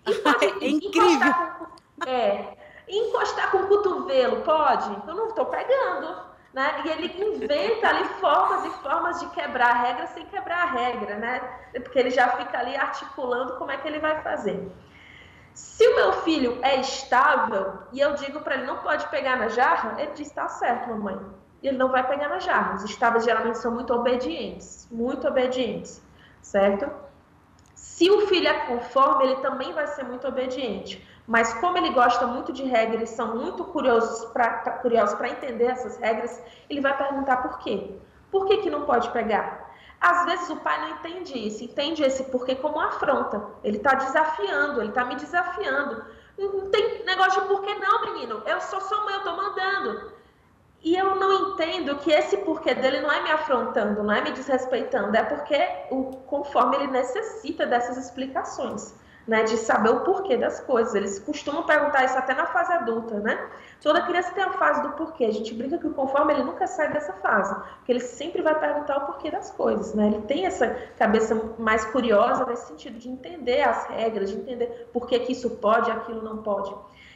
E 0.07 0.13
pode 0.23 0.45
é 0.45 0.69
incrível. 0.69 1.33
Com, 1.59 2.09
é, 2.09 2.55
encostar 2.87 3.51
com 3.51 3.57
o 3.57 3.67
cotovelo, 3.67 4.41
pode? 4.43 4.89
Eu 5.05 5.13
não 5.13 5.27
estou 5.27 5.47
pegando. 5.47 6.31
Né? 6.53 6.83
E 6.85 6.89
ele 6.89 7.35
inventa 7.35 7.89
ali 7.89 8.05
formas 8.21 8.63
e 8.63 8.69
formas 8.81 9.19
de 9.19 9.27
quebrar 9.31 9.71
a 9.71 9.81
regra 9.81 10.07
sem 10.07 10.25
quebrar 10.27 10.61
a 10.61 10.71
regra, 10.71 11.15
né? 11.17 11.41
Porque 11.73 11.99
ele 11.99 12.11
já 12.11 12.29
fica 12.29 12.59
ali 12.59 12.77
articulando 12.77 13.57
como 13.57 13.71
é 13.71 13.77
que 13.77 13.89
ele 13.89 13.99
vai 13.99 14.21
fazer. 14.21 14.71
Se 15.53 15.87
o 15.87 15.95
meu 15.95 16.13
filho 16.23 16.57
é 16.61 16.79
estável 16.79 17.79
e 17.91 17.99
eu 17.99 18.13
digo 18.15 18.41
para 18.41 18.55
ele 18.55 18.65
não 18.65 18.77
pode 18.77 19.07
pegar 19.07 19.37
na 19.37 19.49
jarra, 19.49 20.01
ele 20.01 20.11
diz: 20.11 20.31
tá 20.31 20.47
certo, 20.47 20.89
mamãe 20.89 21.19
ele 21.63 21.77
não 21.77 21.89
vai 21.89 22.05
pegar 22.05 22.29
nas 22.29 22.43
jarras. 22.43 22.83
Os 22.83 22.89
estáveis 22.89 23.23
geralmente 23.23 23.57
são 23.57 23.71
muito 23.71 23.93
obedientes, 23.93 24.87
muito 24.91 25.27
obedientes, 25.27 26.01
certo? 26.41 26.91
Se 27.73 28.09
o 28.09 28.27
filho 28.27 28.47
é 28.47 28.65
conforme, 28.67 29.25
ele 29.25 29.35
também 29.37 29.71
vai 29.71 29.87
ser 29.87 30.03
muito 30.03 30.27
obediente. 30.27 31.07
Mas 31.25 31.53
como 31.53 31.77
ele 31.77 31.91
gosta 31.91 32.27
muito 32.27 32.51
de 32.51 32.63
regras, 32.63 33.11
são 33.11 33.37
muito 33.37 33.63
curiosos 33.63 34.25
para 34.31 35.29
entender 35.29 35.65
essas 35.65 35.97
regras, 35.97 36.41
ele 36.69 36.81
vai 36.81 36.95
perguntar 36.97 37.37
por 37.37 37.59
quê. 37.59 37.95
Por 38.29 38.45
que, 38.45 38.57
que 38.57 38.69
não 38.69 38.85
pode 38.85 39.09
pegar? 39.11 39.62
Às 40.03 40.25
vezes 40.25 40.49
o 40.49 40.57
pai 40.57 40.81
não 40.81 40.97
entende 40.97 41.47
isso, 41.47 41.63
entende 41.63 42.03
esse 42.03 42.25
porquê 42.25 42.55
como 42.55 42.77
afronta. 42.77 43.41
Ele 43.63 43.77
está 43.77 43.93
desafiando, 43.93 44.81
ele 44.81 44.89
está 44.89 45.05
me 45.05 45.15
desafiando. 45.15 46.03
Não 46.37 46.69
tem 46.69 47.05
negócio 47.05 47.41
de 47.41 47.47
porquê 47.47 47.73
não, 47.75 48.13
menino. 48.13 48.43
Eu 48.45 48.59
sou 48.59 48.81
sua 48.81 49.05
mãe, 49.05 49.13
eu 49.13 49.19
estou 49.19 49.37
mandando. 49.37 50.11
E 50.83 50.93
eu 50.97 51.15
não 51.15 51.51
entendo 51.51 51.95
que 51.99 52.11
esse 52.11 52.35
porquê 52.39 52.73
dele 52.73 52.99
não 52.99 53.09
é 53.09 53.23
me 53.23 53.31
afrontando, 53.31 54.03
não 54.03 54.13
é 54.13 54.21
me 54.21 54.33
desrespeitando, 54.33 55.15
é 55.15 55.23
porque 55.23 55.57
o, 55.89 56.17
conforme 56.27 56.75
ele 56.75 56.87
necessita 56.87 57.65
dessas 57.65 57.95
explicações, 57.95 58.93
né, 59.27 59.43
de 59.43 59.57
saber 59.57 59.89
o 59.89 60.01
porquê 60.01 60.37
das 60.37 60.59
coisas. 60.59 60.93
Eles 60.95 61.19
costumam 61.19 61.63
perguntar 61.63 62.03
isso 62.05 62.17
até 62.17 62.33
na 62.33 62.45
fase 62.47 62.73
adulta, 62.73 63.19
né? 63.19 63.49
Toda 63.81 64.01
criança 64.01 64.31
tem 64.33 64.43
a 64.43 64.53
fase 64.53 64.81
do 64.81 64.89
porquê. 64.91 65.25
A 65.25 65.31
gente 65.31 65.53
brinca 65.53 65.77
que 65.77 65.87
o 65.87 65.93
conforme 65.93 66.33
ele 66.33 66.43
nunca 66.43 66.67
sai 66.67 66.91
dessa 66.91 67.13
fase, 67.13 67.53
porque 67.77 67.91
ele 67.91 67.99
sempre 67.99 68.41
vai 68.41 68.57
perguntar 68.59 68.97
o 68.97 69.05
porquê 69.05 69.31
das 69.31 69.51
coisas, 69.51 69.93
né? 69.93 70.07
Ele 70.07 70.21
tem 70.21 70.45
essa 70.45 70.67
cabeça 70.97 71.35
mais 71.57 71.85
curiosa 71.85 72.45
nesse 72.45 72.67
sentido 72.67 72.97
de 72.97 73.09
entender 73.09 73.61
as 73.61 73.85
regras, 73.87 74.29
de 74.29 74.37
entender 74.37 74.89
por 74.91 75.07
que, 75.07 75.19
que 75.19 75.31
isso 75.31 75.49
pode 75.57 75.89
e 75.89 75.93
aquilo 75.93 76.21
não 76.21 76.37
pode. 76.37 76.73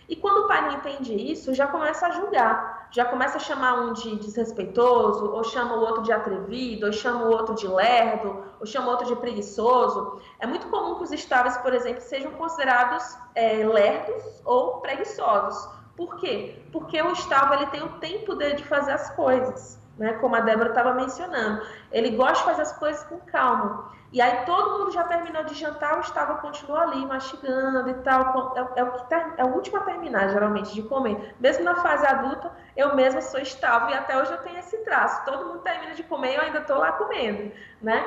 E 0.10 0.16
quando 0.16 0.45
o 0.45 0.47
pai 0.47 0.62
não 0.62 0.78
entende 0.78 1.14
isso, 1.14 1.53
já 1.53 1.68
começa 1.68 2.08
a 2.08 2.12
julgar, 2.12 2.76
já 2.91 3.05
começa 3.05 3.38
a 3.38 3.39
chamar 3.39 3.81
um 3.81 3.93
de 3.93 4.15
desrespeitoso, 4.15 5.31
ou 5.31 5.43
chama 5.43 5.75
o 5.75 5.81
outro 5.81 6.03
de 6.03 6.11
atrevido, 6.11 6.85
ou 6.85 6.93
chama 6.93 7.25
o 7.25 7.31
outro 7.31 7.55
de 7.55 7.67
lerdo, 7.67 8.43
ou 8.59 8.65
chama 8.65 8.88
o 8.88 8.91
outro 8.91 9.07
de 9.07 9.15
preguiçoso. 9.15 10.21
É 10.39 10.47
muito 10.47 10.67
comum 10.67 10.95
que 10.95 11.03
os 11.03 11.11
estáveis, 11.11 11.57
por 11.57 11.73
exemplo, 11.73 12.01
sejam 12.01 12.31
considerados 12.31 13.17
é, 13.35 13.65
lerdos 13.65 14.41
ou 14.45 14.79
preguiçosos. 14.81 15.69
Por 15.95 16.15
quê? 16.17 16.61
Porque 16.71 17.01
o 17.01 17.11
estável 17.11 17.57
ele 17.57 17.67
tem 17.67 17.83
o 17.83 17.99
tempo 17.99 18.35
dele 18.35 18.55
de 18.55 18.63
fazer 18.65 18.91
as 18.91 19.09
coisas, 19.15 19.79
né? 19.97 20.13
como 20.13 20.35
a 20.35 20.41
Débora 20.41 20.69
estava 20.69 20.93
mencionando. 20.93 21.65
Ele 21.91 22.11
gosta 22.11 22.35
de 22.35 22.43
fazer 22.43 22.61
as 22.61 22.73
coisas 22.77 23.03
com 23.05 23.17
calma. 23.19 23.91
E 24.12 24.22
aí 24.22 24.45
todo 24.45 24.80
mundo 24.80 24.91
já 24.91 25.03
terminou 25.03 25.43
de 25.43 25.53
jantar, 25.53 25.95
o 25.95 25.97
Gustavo 25.97 26.41
continua 26.41 26.82
ali, 26.82 27.05
mastigando 27.05 27.89
e 27.89 27.93
tal. 27.95 28.55
É, 28.55 28.80
é 28.80 28.84
o, 28.84 28.91
que 28.93 29.10
ter, 29.10 29.34
é 29.38 29.43
o 29.43 29.53
último 29.53 29.78
a 29.78 29.82
terminar, 29.82 30.30
geralmente, 30.30 30.74
de 30.74 30.82
comer. 30.84 31.36
Mesmo 31.39 31.66
na 31.66 31.76
fase 31.76 32.05
adulta, 32.08 32.51
eu 32.76 32.95
mesma 32.95 33.22
sou 33.22 33.39
estável 33.39 33.89
e 33.89 33.93
até 33.93 34.18
hoje 34.18 34.32
eu 34.32 34.38
tenho 34.38 34.58
esse 34.60 34.78
traço. 34.80 35.26
Todo 35.26 35.45
mundo 35.45 35.60
termina 35.60 35.93
de 35.93 36.03
comer 36.03 36.32
e 36.32 36.36
eu 36.36 36.41
ainda 36.41 36.60
estou 36.60 36.78
lá 36.78 36.93
comendo, 36.93 37.51
né? 37.82 38.05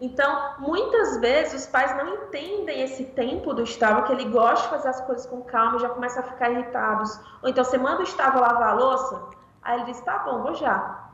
Então, 0.00 0.54
muitas 0.58 1.18
vezes 1.18 1.64
os 1.64 1.66
pais 1.66 1.94
não 1.96 2.14
entendem 2.14 2.80
esse 2.80 3.04
tempo 3.06 3.52
do 3.52 3.62
estável, 3.62 4.04
que 4.04 4.12
ele 4.12 4.30
gosta 4.30 4.64
de 4.64 4.70
fazer 4.70 4.88
as 4.88 5.00
coisas 5.02 5.26
com 5.26 5.42
calma 5.42 5.76
e 5.76 5.80
já 5.80 5.90
começa 5.90 6.20
a 6.20 6.22
ficar 6.22 6.50
irritados. 6.50 7.20
Ou 7.42 7.50
então 7.50 7.62
você 7.62 7.76
manda 7.76 8.00
o 8.00 8.04
estável 8.04 8.40
lavar 8.40 8.70
a 8.70 8.74
louça, 8.74 9.28
aí 9.60 9.78
ele 9.78 9.92
diz, 9.92 10.00
tá 10.00 10.20
bom, 10.20 10.42
vou 10.42 10.54
já. 10.54 11.10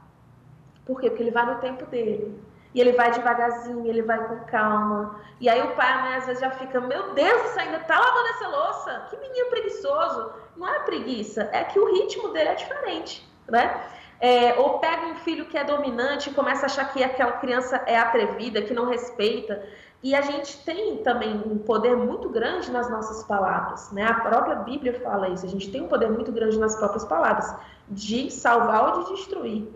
Por 0.84 1.00
quê? 1.00 1.08
Porque 1.08 1.24
ele 1.24 1.32
vai 1.32 1.46
no 1.46 1.58
tempo 1.58 1.84
dele. 1.86 2.40
E 2.76 2.80
ele 2.80 2.92
vai 2.92 3.10
devagarzinho, 3.10 3.86
ele 3.86 4.02
vai 4.02 4.22
com 4.28 4.36
calma. 4.44 5.18
E 5.40 5.48
aí 5.48 5.62
o 5.62 5.74
pai, 5.74 5.90
a 5.90 6.02
mãe, 6.02 6.14
às 6.16 6.26
vezes 6.26 6.42
já 6.42 6.50
fica, 6.50 6.78
meu 6.78 7.14
Deus, 7.14 7.40
você 7.40 7.60
ainda 7.60 7.78
tá 7.78 7.98
lavando 7.98 8.28
essa 8.28 8.48
louça? 8.48 9.06
Que 9.08 9.16
menino 9.16 9.48
preguiçoso. 9.48 10.30
Não 10.54 10.68
é 10.68 10.80
preguiça, 10.80 11.48
é 11.54 11.64
que 11.64 11.78
o 11.80 11.90
ritmo 11.90 12.28
dele 12.34 12.50
é 12.50 12.54
diferente, 12.54 13.26
né? 13.48 13.82
É, 14.20 14.54
ou 14.58 14.78
pega 14.78 15.06
um 15.06 15.14
filho 15.14 15.46
que 15.46 15.56
é 15.56 15.64
dominante 15.64 16.28
e 16.28 16.34
começa 16.34 16.62
a 16.62 16.66
achar 16.66 16.92
que 16.92 17.02
aquela 17.02 17.32
criança 17.32 17.82
é 17.86 17.96
atrevida, 17.96 18.60
que 18.60 18.74
não 18.74 18.84
respeita. 18.84 19.66
E 20.02 20.14
a 20.14 20.20
gente 20.20 20.62
tem 20.62 20.98
também 20.98 21.34
um 21.46 21.56
poder 21.56 21.96
muito 21.96 22.28
grande 22.28 22.70
nas 22.70 22.90
nossas 22.90 23.24
palavras, 23.24 23.90
né? 23.90 24.04
A 24.04 24.20
própria 24.20 24.56
Bíblia 24.56 25.00
fala 25.00 25.30
isso. 25.30 25.46
A 25.46 25.48
gente 25.48 25.70
tem 25.70 25.80
um 25.80 25.88
poder 25.88 26.10
muito 26.10 26.30
grande 26.30 26.58
nas 26.58 26.76
próprias 26.76 27.06
palavras, 27.06 27.54
de 27.88 28.30
salvar 28.30 28.98
ou 28.98 29.02
de 29.02 29.14
destruir. 29.14 29.66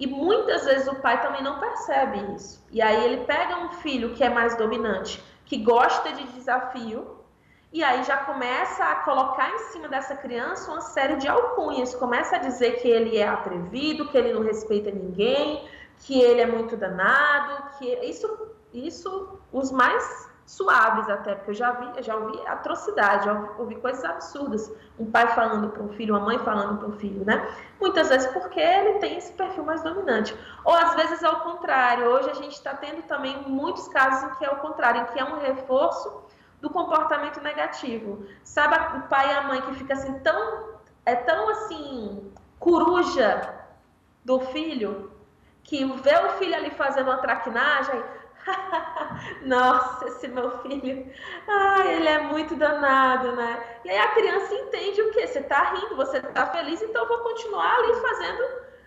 E 0.00 0.06
muitas 0.06 0.64
vezes 0.64 0.88
o 0.88 0.94
pai 0.96 1.20
também 1.20 1.42
não 1.42 1.60
percebe 1.60 2.34
isso. 2.34 2.64
E 2.72 2.80
aí 2.80 3.04
ele 3.04 3.24
pega 3.26 3.58
um 3.58 3.70
filho 3.72 4.14
que 4.14 4.24
é 4.24 4.30
mais 4.30 4.56
dominante, 4.56 5.22
que 5.44 5.58
gosta 5.58 6.10
de 6.10 6.24
desafio, 6.32 7.18
e 7.70 7.84
aí 7.84 8.02
já 8.02 8.16
começa 8.16 8.82
a 8.82 8.96
colocar 8.96 9.50
em 9.50 9.58
cima 9.70 9.88
dessa 9.88 10.16
criança 10.16 10.72
uma 10.72 10.80
série 10.80 11.16
de 11.16 11.28
alcunhas, 11.28 11.94
começa 11.94 12.36
a 12.36 12.38
dizer 12.38 12.80
que 12.80 12.88
ele 12.88 13.18
é 13.18 13.28
atrevido, 13.28 14.08
que 14.08 14.16
ele 14.16 14.32
não 14.32 14.42
respeita 14.42 14.90
ninguém, 14.90 15.68
que 15.98 16.18
ele 16.18 16.40
é 16.40 16.46
muito 16.46 16.78
danado, 16.78 17.78
que 17.78 17.86
isso 18.06 18.26
isso 18.72 19.38
os 19.52 19.70
mais 19.70 20.29
suaves 20.50 21.08
até, 21.08 21.36
porque 21.36 21.52
eu 21.52 21.54
já 21.54 21.70
vi, 21.70 22.02
já 22.02 22.16
ouvi 22.16 22.44
atrocidade, 22.44 23.26
já 23.26 23.32
ouvi 23.56 23.76
coisas 23.76 24.04
absurdas. 24.04 24.68
Um 24.98 25.08
pai 25.08 25.28
falando 25.28 25.70
para 25.70 25.80
um 25.80 25.90
filho, 25.90 26.12
uma 26.12 26.24
mãe 26.24 26.40
falando 26.40 26.76
para 26.76 26.88
um 26.88 26.98
filho, 26.98 27.24
né? 27.24 27.48
Muitas 27.80 28.08
vezes 28.08 28.26
porque 28.32 28.58
ele 28.58 28.98
tem 28.98 29.16
esse 29.16 29.32
perfil 29.32 29.62
mais 29.62 29.80
dominante. 29.84 30.36
Ou 30.64 30.74
às 30.74 30.96
vezes 30.96 31.22
é 31.22 31.30
o 31.30 31.38
contrário. 31.42 32.06
Hoje 32.06 32.30
a 32.30 32.34
gente 32.34 32.54
está 32.54 32.74
tendo 32.74 33.00
também 33.02 33.40
muitos 33.46 33.86
casos 33.86 34.24
em 34.24 34.34
que 34.34 34.44
é 34.44 34.50
o 34.50 34.56
contrário, 34.56 35.02
em 35.02 35.04
que 35.06 35.20
é 35.20 35.24
um 35.24 35.38
reforço 35.38 36.24
do 36.60 36.68
comportamento 36.68 37.40
negativo. 37.40 38.26
Sabe 38.42 38.74
o 38.98 39.02
pai 39.02 39.30
e 39.30 39.34
a 39.34 39.42
mãe 39.42 39.60
que 39.62 39.74
fica 39.74 39.92
assim 39.92 40.18
tão 40.18 40.80
é 41.06 41.14
tão 41.14 41.48
assim 41.48 42.32
coruja 42.58 43.54
do 44.24 44.40
filho 44.40 45.12
que 45.62 45.84
vê 45.84 46.16
o 46.16 46.30
filho 46.30 46.56
ali 46.56 46.70
fazendo 46.70 47.06
uma 47.06 47.18
traquinagem, 47.18 48.02
Nossa, 49.44 50.08
esse 50.08 50.28
meu 50.28 50.62
filho, 50.62 51.06
ah, 51.48 51.84
ele 51.86 52.08
é 52.08 52.22
muito 52.22 52.56
danado, 52.56 53.32
né? 53.36 53.62
E 53.84 53.90
aí 53.90 53.98
a 53.98 54.08
criança 54.08 54.54
entende 54.54 55.02
o 55.02 55.10
quê? 55.12 55.26
Você 55.26 55.42
tá 55.42 55.74
rindo, 55.74 55.96
você 55.96 56.20
tá 56.20 56.46
feliz, 56.46 56.80
então 56.82 57.02
eu 57.02 57.08
vou 57.08 57.18
continuar 57.18 57.76
ali 57.76 57.94
fazendo, 58.00 58.42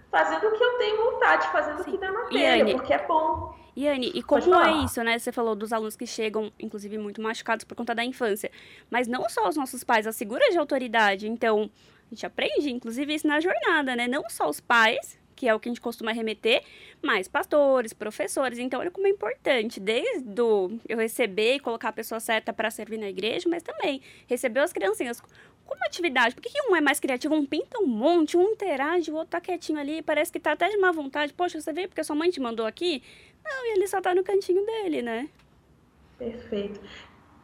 fazendo 0.10 0.48
o 0.48 0.58
que 0.58 0.64
eu 0.64 0.78
tenho 0.78 1.12
vontade, 1.12 1.48
fazendo 1.50 1.84
Sim. 1.84 1.90
o 1.90 1.94
que 1.94 1.98
dá 1.98 2.12
na 2.12 2.24
telha, 2.26 2.76
porque 2.76 2.94
é 2.94 3.08
bom. 3.08 3.54
Yane, 3.76 4.12
e 4.14 4.22
como 4.22 4.56
é 4.56 4.84
isso, 4.84 5.04
né? 5.04 5.18
Você 5.18 5.32
falou 5.32 5.56
dos 5.56 5.74
alunos 5.74 5.96
que 5.96 6.06
chegam, 6.06 6.52
inclusive, 6.60 6.98
muito 6.98 7.22
machucados 7.22 7.66
por 7.66 7.76
conta 7.76 7.96
da 7.96 8.06
infância. 8.06 8.52
Mas 8.90 9.08
não 9.08 9.28
só 9.28 9.48
os 9.50 9.56
nossos 9.56 9.84
pais, 9.84 10.06
as 10.06 10.18
figuras 10.18 10.50
de 10.50 10.60
autoridade. 10.60 11.28
Então, 11.28 11.72
a 12.06 12.14
gente 12.14 12.26
aprende, 12.26 12.72
inclusive, 12.72 13.16
isso 13.16 13.26
na 13.26 13.40
jornada, 13.40 13.96
né? 13.96 14.08
Não 14.08 14.30
só 14.30 14.48
os 14.48 14.60
pais, 14.60 15.18
que 15.44 15.50
é 15.50 15.54
o 15.54 15.60
que 15.60 15.68
a 15.68 15.72
gente 15.72 15.82
costuma 15.82 16.14
remeter, 16.14 16.64
mas 17.02 17.28
pastores, 17.28 17.92
professores. 17.92 18.58
Então, 18.60 18.80
olha 18.80 18.90
como 18.90 19.08
é 19.08 19.10
importante, 19.10 19.78
desde 19.78 20.40
eu 20.88 20.98
receber 20.98 21.56
e 21.56 21.60
colocar 21.60 21.90
a 21.90 21.92
pessoa 21.92 22.18
certa 22.22 22.54
para 22.54 22.72
servir 22.72 22.98
na 22.98 23.10
igreja, 23.10 23.50
mas 23.50 23.62
também 23.62 24.02
receber 24.26 24.62
as 24.62 24.72
criancinhas 24.72 25.20
como 25.66 25.84
atividade. 25.84 26.34
Por 26.34 26.42
que 26.42 26.50
um 26.70 26.78
é 26.78 26.80
mais 26.80 26.98
criativo? 26.98 27.36
Um 27.36 27.46
pinta 27.46 27.78
um 27.80 27.86
monte, 27.86 28.38
um 28.38 28.52
interage, 28.52 29.12
o 29.12 29.16
outro 29.16 29.32
tá 29.32 29.42
quietinho 29.42 29.78
ali, 29.78 30.02
parece 30.02 30.32
que 30.32 30.40
tá 30.40 30.54
até 30.54 30.70
de 30.70 30.78
má 30.78 30.94
vontade. 30.94 31.34
Poxa, 31.34 31.60
você 31.60 31.74
veio 31.74 31.90
porque 31.90 32.06
sua 32.06 32.16
mãe 32.16 32.30
te 32.30 32.40
mandou 32.40 32.66
aqui? 32.66 33.04
Não, 33.44 33.66
e 33.66 33.74
ele 33.76 33.86
só 33.86 34.00
tá 34.00 34.16
no 34.16 34.24
cantinho 34.24 34.66
dele, 34.66 35.02
né? 35.02 35.28
Perfeito. 36.18 36.80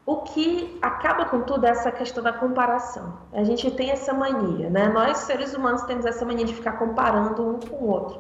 O 0.10 0.24
que 0.24 0.80
acaba 0.82 1.26
com 1.26 1.41
tudo 1.41 1.68
é 1.68 1.70
essa 1.70 1.91
questão 1.91 2.24
da 2.24 2.34
comparação. 2.34 3.14
A 3.32 3.43
gente 3.43 3.70
tem 3.70 3.91
essa 3.91 4.12
mania, 4.12 4.68
né? 4.68 4.88
Nós, 4.88 5.20
seres 5.20 5.53
humanos, 5.53 5.84
temos 5.84 6.03
essa 6.03 6.26
mania 6.26 6.45
de 6.45 6.55
ficar 6.55 6.80
comparando 6.80 7.47
um 7.47 7.60
com 7.60 7.76
o 7.76 7.89
outro. 7.89 8.20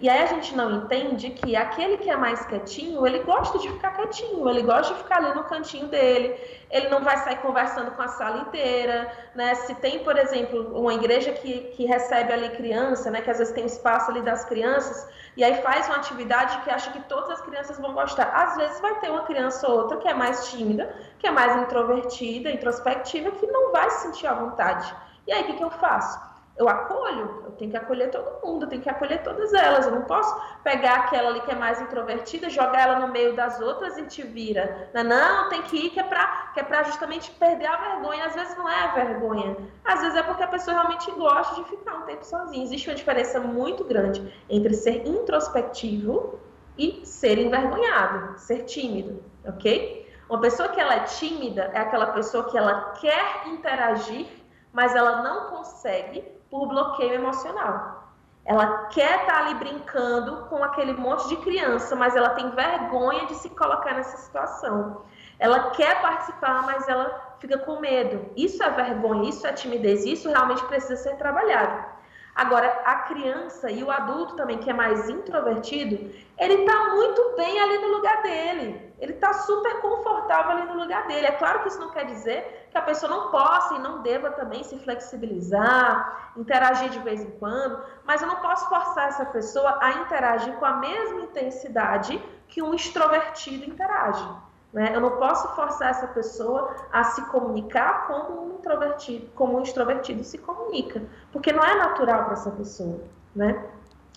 E 0.00 0.08
aí 0.08 0.22
a 0.22 0.26
gente 0.26 0.56
não 0.56 0.70
entende 0.76 1.28
que 1.28 1.54
aquele 1.54 1.98
que 1.98 2.08
é 2.08 2.16
mais 2.16 2.46
quietinho, 2.46 3.06
ele 3.06 3.18
gosta 3.18 3.58
de 3.58 3.68
ficar 3.68 3.90
quietinho, 3.90 4.48
ele 4.48 4.62
gosta 4.62 4.94
de 4.94 5.02
ficar 5.02 5.18
ali 5.18 5.34
no 5.34 5.44
cantinho 5.44 5.88
dele, 5.88 6.40
ele 6.70 6.88
não 6.88 7.02
vai 7.02 7.18
sair 7.18 7.36
conversando 7.36 7.90
com 7.90 8.00
a 8.00 8.08
sala 8.08 8.38
inteira, 8.38 9.12
né? 9.34 9.54
Se 9.56 9.74
tem, 9.74 9.98
por 9.98 10.16
exemplo, 10.16 10.74
uma 10.74 10.94
igreja 10.94 11.32
que, 11.32 11.64
que 11.72 11.84
recebe 11.84 12.32
ali 12.32 12.48
criança, 12.48 13.10
né? 13.10 13.20
Que 13.20 13.30
às 13.30 13.36
vezes 13.36 13.52
tem 13.52 13.66
espaço 13.66 14.10
ali 14.10 14.22
das 14.22 14.42
crianças, 14.46 15.06
e 15.36 15.44
aí 15.44 15.60
faz 15.60 15.86
uma 15.86 15.96
atividade 15.96 16.62
que 16.62 16.70
acha 16.70 16.90
que 16.92 17.00
todas 17.00 17.28
as 17.32 17.42
crianças 17.42 17.78
vão 17.78 17.92
gostar. 17.92 18.32
Às 18.34 18.56
vezes 18.56 18.80
vai 18.80 18.98
ter 19.00 19.10
uma 19.10 19.24
criança 19.24 19.68
ou 19.68 19.80
outra 19.80 19.98
que 19.98 20.08
é 20.08 20.14
mais 20.14 20.48
tímida, 20.48 20.96
que 21.18 21.26
é 21.26 21.30
mais 21.30 21.54
introvertida, 21.58 22.50
introspectiva, 22.50 23.32
que 23.32 23.46
não 23.46 23.70
vai 23.70 23.90
se 23.90 24.02
sentir 24.06 24.26
à 24.26 24.32
vontade. 24.32 24.94
E 25.26 25.32
aí 25.32 25.42
o 25.42 25.46
que, 25.46 25.52
que 25.58 25.64
eu 25.64 25.70
faço? 25.70 26.29
Eu 26.60 26.68
acolho, 26.68 27.42
eu 27.46 27.52
tenho 27.52 27.70
que 27.70 27.76
acolher 27.78 28.10
todo 28.10 28.46
mundo, 28.46 28.66
eu 28.66 28.68
tenho 28.68 28.82
que 28.82 28.90
acolher 28.90 29.22
todas 29.22 29.54
elas. 29.54 29.86
Eu 29.86 29.92
não 29.92 30.02
posso 30.02 30.38
pegar 30.62 30.96
aquela 30.96 31.30
ali 31.30 31.40
que 31.40 31.50
é 31.50 31.54
mais 31.54 31.80
introvertida, 31.80 32.50
jogar 32.50 32.82
ela 32.82 32.98
no 32.98 33.08
meio 33.08 33.34
das 33.34 33.58
outras 33.62 33.96
e 33.96 34.04
te 34.04 34.22
vira. 34.22 34.90
Não, 34.92 35.02
não 35.02 35.48
tem 35.48 35.62
que 35.62 35.86
ir 35.86 35.90
que 35.90 35.98
é 35.98 36.02
para 36.02 36.50
que 36.52 36.60
é 36.60 36.62
para 36.62 36.82
justamente 36.82 37.30
perder 37.30 37.64
a 37.64 37.76
vergonha. 37.76 38.26
Às 38.26 38.34
vezes 38.34 38.58
não 38.58 38.68
é 38.68 38.78
a 38.78 38.86
vergonha, 38.88 39.56
às 39.82 40.02
vezes 40.02 40.14
é 40.16 40.22
porque 40.22 40.42
a 40.42 40.48
pessoa 40.48 40.76
realmente 40.76 41.10
gosta 41.12 41.62
de 41.62 41.70
ficar 41.70 41.94
um 41.94 42.02
tempo 42.02 42.26
sozinha. 42.26 42.62
Existe 42.62 42.90
uma 42.90 42.94
diferença 42.94 43.40
muito 43.40 43.82
grande 43.82 44.30
entre 44.50 44.74
ser 44.74 45.08
introspectivo 45.08 46.38
e 46.76 47.00
ser 47.06 47.38
envergonhado, 47.38 48.38
ser 48.38 48.64
tímido, 48.64 49.24
ok? 49.46 50.06
Uma 50.28 50.42
pessoa 50.42 50.68
que 50.68 50.78
ela 50.78 50.94
é 50.94 51.00
tímida 51.04 51.70
é 51.72 51.78
aquela 51.78 52.08
pessoa 52.08 52.44
que 52.50 52.58
ela 52.58 52.92
quer 53.00 53.48
interagir, 53.48 54.26
mas 54.74 54.94
ela 54.94 55.22
não 55.22 55.48
consegue 55.48 56.38
por 56.50 56.66
bloqueio 56.66 57.14
emocional. 57.14 58.00
Ela 58.44 58.86
quer 58.86 59.20
estar 59.20 59.34
tá 59.34 59.38
ali 59.38 59.54
brincando 59.54 60.46
com 60.48 60.64
aquele 60.64 60.94
monte 60.94 61.28
de 61.28 61.36
criança, 61.36 61.94
mas 61.94 62.16
ela 62.16 62.30
tem 62.30 62.50
vergonha 62.50 63.26
de 63.26 63.34
se 63.36 63.50
colocar 63.50 63.94
nessa 63.94 64.16
situação. 64.16 65.02
Ela 65.38 65.70
quer 65.70 66.00
participar, 66.02 66.64
mas 66.64 66.88
ela 66.88 67.36
fica 67.38 67.58
com 67.58 67.80
medo. 67.80 68.30
Isso 68.36 68.62
é 68.62 68.70
vergonha, 68.70 69.28
isso 69.28 69.46
é 69.46 69.52
timidez, 69.52 70.04
isso 70.04 70.28
realmente 70.28 70.64
precisa 70.64 70.96
ser 70.96 71.16
trabalhado. 71.16 71.89
Agora, 72.34 72.82
a 72.84 72.94
criança 72.96 73.70
e 73.70 73.82
o 73.82 73.90
adulto 73.90 74.36
também, 74.36 74.58
que 74.58 74.70
é 74.70 74.72
mais 74.72 75.08
introvertido, 75.08 76.10
ele 76.38 76.54
está 76.54 76.94
muito 76.94 77.34
bem 77.36 77.60
ali 77.60 77.78
no 77.78 77.88
lugar 77.88 78.22
dele. 78.22 78.94
Ele 78.98 79.12
está 79.12 79.32
super 79.32 79.80
confortável 79.80 80.52
ali 80.52 80.66
no 80.66 80.74
lugar 80.74 81.06
dele. 81.06 81.26
É 81.26 81.32
claro 81.32 81.60
que 81.60 81.68
isso 81.68 81.80
não 81.80 81.90
quer 81.90 82.06
dizer 82.06 82.68
que 82.70 82.78
a 82.78 82.82
pessoa 82.82 83.10
não 83.10 83.30
possa 83.30 83.74
e 83.74 83.78
não 83.78 84.02
deva 84.02 84.30
também 84.30 84.62
se 84.62 84.78
flexibilizar, 84.78 86.32
interagir 86.36 86.90
de 86.90 86.98
vez 87.00 87.20
em 87.20 87.30
quando, 87.32 87.82
mas 88.04 88.22
eu 88.22 88.28
não 88.28 88.36
posso 88.36 88.68
forçar 88.68 89.08
essa 89.08 89.24
pessoa 89.26 89.78
a 89.80 89.90
interagir 89.92 90.54
com 90.54 90.64
a 90.64 90.74
mesma 90.74 91.22
intensidade 91.22 92.22
que 92.46 92.62
um 92.62 92.74
extrovertido 92.74 93.64
interage. 93.64 94.28
Né? 94.72 94.94
Eu 94.94 95.00
não 95.00 95.16
posso 95.16 95.48
forçar 95.54 95.90
essa 95.90 96.06
pessoa 96.08 96.74
a 96.92 97.02
se 97.04 97.22
comunicar 97.26 98.06
como 98.06 98.42
um 98.42 98.54
introvertido, 98.54 99.28
como 99.34 99.58
um 99.58 99.62
extrovertido 99.62 100.22
se 100.22 100.38
comunica, 100.38 101.02
porque 101.32 101.52
não 101.52 101.62
é 101.62 101.74
natural 101.74 102.24
para 102.24 102.34
essa 102.34 102.50
pessoa. 102.50 103.00
Né? 103.34 103.64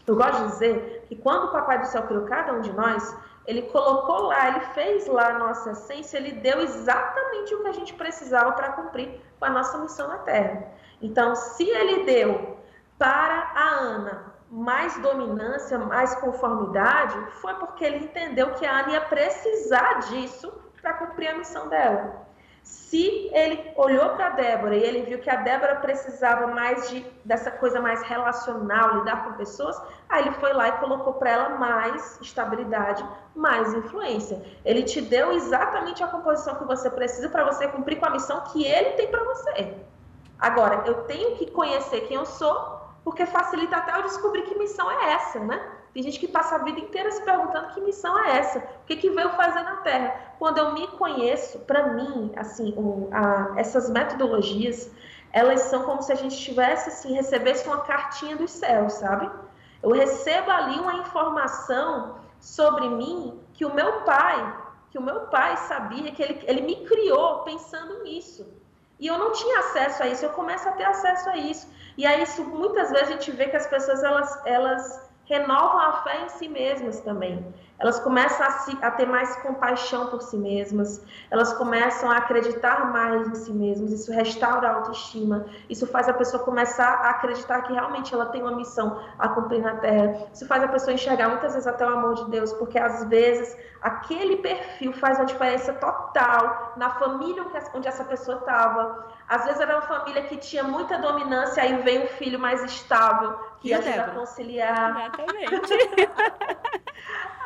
Eu 0.06 0.16
gosto 0.16 0.44
de 0.44 0.48
dizer 0.50 1.06
que 1.08 1.16
quando 1.16 1.46
o 1.46 1.52
Papai 1.52 1.80
do 1.80 1.88
Céu 1.88 2.04
criou 2.04 2.26
cada 2.26 2.54
um 2.54 2.62
de 2.62 2.72
nós, 2.74 3.16
ele 3.48 3.64
colocou 3.64 4.28
lá, 4.28 4.50
ele 4.50 4.62
fez 4.74 5.08
lá 5.08 5.30
a 5.30 5.40
nossa 5.40 5.72
essência, 5.72 6.18
ele 6.18 6.34
deu 6.34 6.62
exatamente 6.62 7.56
o 7.56 7.62
que 7.62 7.68
a 7.68 7.74
gente 7.74 7.94
precisava 7.94 8.52
para 8.52 8.74
cumprir 8.74 9.20
com 9.40 9.46
a 9.46 9.50
nossa 9.50 9.78
missão 9.80 10.08
na 10.08 10.20
Terra. 10.20 10.68
Então, 11.02 11.36
se 11.36 11.68
ele 11.68 12.06
deu 12.06 12.58
para 12.98 13.52
a 13.56 13.70
Ana 13.80 14.33
mais 14.54 14.96
dominância, 15.00 15.80
mais 15.80 16.14
conformidade, 16.14 17.18
foi 17.42 17.56
porque 17.56 17.84
ele 17.84 18.06
entendeu 18.06 18.54
que 18.54 18.64
a 18.64 18.82
Ana 18.82 18.92
ia 18.92 19.02
precisar 19.02 20.02
disso 20.02 20.54
para 20.80 20.94
cumprir 20.94 21.30
a 21.30 21.38
missão 21.40 21.68
dela. 21.70 22.22
Se 22.62 23.32
ele 23.34 23.74
olhou 23.76 24.10
para 24.10 24.28
a 24.28 24.30
Débora 24.30 24.76
e 24.76 24.84
ele 24.84 25.02
viu 25.02 25.18
que 25.18 25.30
a 25.30 25.38
Débora 25.38 25.78
precisava 25.78 26.46
mais 26.46 26.88
de 26.88 27.04
dessa 27.26 27.50
coisa 27.50 27.82
mais 27.82 28.04
relacional, 28.04 29.00
lidar 29.00 29.26
com 29.26 29.34
pessoas, 29.34 29.76
aí 30.08 30.28
ele 30.28 30.36
foi 30.36 30.54
lá 30.54 30.68
e 30.68 30.72
colocou 30.74 31.14
para 31.14 31.32
ela 31.32 31.50
mais 31.58 32.22
estabilidade, 32.22 33.04
mais 33.36 33.74
influência. 33.74 34.40
Ele 34.64 34.84
te 34.84 35.02
deu 35.02 35.32
exatamente 35.32 36.04
a 36.04 36.08
composição 36.08 36.56
que 36.56 36.66
você 36.66 36.92
precisa 36.92 37.28
para 37.28 37.44
você 37.44 37.68
cumprir 37.68 38.00
com 38.00 38.06
a 38.06 38.12
missão 38.12 38.42
que 38.42 38.64
ele 38.64 38.92
tem 38.92 39.08
para 39.08 39.24
você. 39.24 39.74
Agora, 40.38 40.84
eu 40.86 41.06
tenho 41.06 41.38
que 41.38 41.50
conhecer 41.50 42.02
quem 42.02 42.18
eu 42.18 42.26
sou 42.26 42.83
porque 43.04 43.26
facilita 43.26 43.78
até 43.78 43.98
eu 43.98 44.04
descobrir 44.04 44.44
que 44.44 44.58
missão 44.58 44.90
é 44.90 45.14
essa, 45.14 45.40
né? 45.40 45.62
Tem 45.94 46.02
gente 46.02 46.20
que 46.20 46.28
passa 46.28 46.56
a 46.56 46.60
vida 46.60 46.80
inteira 46.80 47.12
se 47.12 47.22
perguntando 47.22 47.74
que 47.74 47.82
missão 47.82 48.18
é 48.18 48.38
essa, 48.38 48.60
o 48.60 48.86
que, 48.88 48.96
que 48.96 49.10
veio 49.10 49.30
fazer 49.32 49.62
na 49.62 49.78
Terra. 49.78 50.16
Quando 50.40 50.58
eu 50.58 50.74
me 50.74 50.88
conheço, 50.88 51.60
para 51.60 51.94
mim, 51.94 52.32
assim, 52.36 52.74
a, 53.12 53.54
essas 53.58 53.90
metodologias, 53.90 54.90
elas 55.32 55.62
são 55.62 55.84
como 55.84 56.02
se 56.02 56.12
a 56.12 56.16
gente 56.16 56.36
tivesse, 56.38 56.90
assim, 56.90 57.14
recebesse 57.14 57.68
uma 57.68 57.82
cartinha 57.82 58.36
dos 58.36 58.52
céus, 58.52 58.94
sabe? 58.94 59.30
Eu 59.84 59.92
recebo 59.92 60.50
ali 60.50 60.80
uma 60.80 60.96
informação 60.96 62.16
sobre 62.40 62.90
mim 62.90 63.40
que 63.54 63.66
o 63.66 63.74
meu 63.74 64.02
pai, 64.02 64.58
que 64.90 64.98
o 64.98 65.02
meu 65.02 65.22
pai 65.28 65.58
sabia, 65.58 66.12
que 66.12 66.24
ele, 66.24 66.44
ele 66.48 66.62
me 66.62 66.88
criou 66.88 67.40
pensando 67.40 68.04
nisso. 68.04 68.48
E 69.00 69.08
eu 69.08 69.18
não 69.18 69.32
tinha 69.32 69.60
acesso 69.60 70.04
a 70.04 70.08
isso, 70.08 70.26
eu 70.26 70.30
começo 70.30 70.68
a 70.68 70.72
ter 70.72 70.86
acesso 70.86 71.30
a 71.30 71.38
isso. 71.38 71.68
E 71.98 72.06
aí, 72.06 72.24
isso, 72.24 72.44
muitas 72.44 72.90
vezes 72.92 73.10
a 73.10 73.12
gente 73.12 73.32
vê 73.32 73.48
que 73.48 73.56
as 73.56 73.68
pessoas 73.68 74.04
elas, 74.04 74.42
elas 74.46 75.14
renovam 75.26 75.80
a 75.80 76.04
fé 76.04 76.26
em 76.26 76.30
si 76.30 76.48
mesmas 76.48 77.00
também. 77.02 77.46
Elas 77.80 78.00
começam 78.00 78.46
a, 78.46 78.52
se, 78.52 78.78
a, 78.82 78.92
ter 78.92 79.06
mais 79.06 79.36
compaixão 79.38 80.08
por 80.08 80.22
si 80.22 80.38
mesmas, 80.38 81.02
elas 81.30 81.54
começam 81.54 82.10
a 82.10 82.18
acreditar 82.18 82.92
mais 82.92 83.28
em 83.28 83.36
si 83.36 83.52
mesmas, 83.52 83.92
isso 83.92 84.12
restaura 84.12 84.70
a 84.70 84.76
autoestima, 84.76 85.46
isso 85.70 85.86
faz 85.88 86.08
a 86.08 86.14
pessoa 86.14 86.44
começar 86.44 86.86
a 86.86 87.10
acreditar 87.10 87.62
que 87.64 87.74
realmente 87.74 88.14
ela 88.14 88.28
tem 88.28 88.42
uma 88.42 88.56
missão 88.56 89.02
a 89.18 89.28
cumprir 89.30 89.62
na 89.62 89.76
Terra, 89.78 90.28
isso 90.34 90.46
faz 90.46 90.64
a 90.64 90.68
pessoa 90.68 90.94
enxergar 90.94 91.30
muitas 91.30 91.54
vezes 91.54 91.68
até 91.68 91.86
o 91.86 91.90
amor 91.90 92.16
de 92.16 92.30
Deus, 92.30 92.54
porque 92.54 92.78
às 92.78 93.06
vezes 93.06 93.58
aquele 93.82 94.38
perfil 94.38 94.94
faz 94.94 95.18
uma 95.18 95.26
diferença 95.26 95.74
total 95.74 96.03
na 96.76 96.90
família 96.92 97.46
onde 97.74 97.88
essa 97.88 98.04
pessoa 98.04 98.38
estava. 98.38 99.08
Às 99.28 99.46
vezes 99.46 99.60
era 99.60 99.76
uma 99.76 99.82
família 99.82 100.24
que 100.24 100.38
tinha 100.38 100.64
muita 100.64 100.98
dominância, 100.98 101.64
aí 101.64 101.82
vem 101.82 102.04
um 102.04 102.08
filho 102.08 102.40
mais 102.40 102.64
estável, 102.64 103.38
que 103.60 103.70
e 103.70 103.74
ajuda 103.74 104.04
a 104.04 104.10
conciliar. 104.12 105.00
Exatamente. 105.00 106.10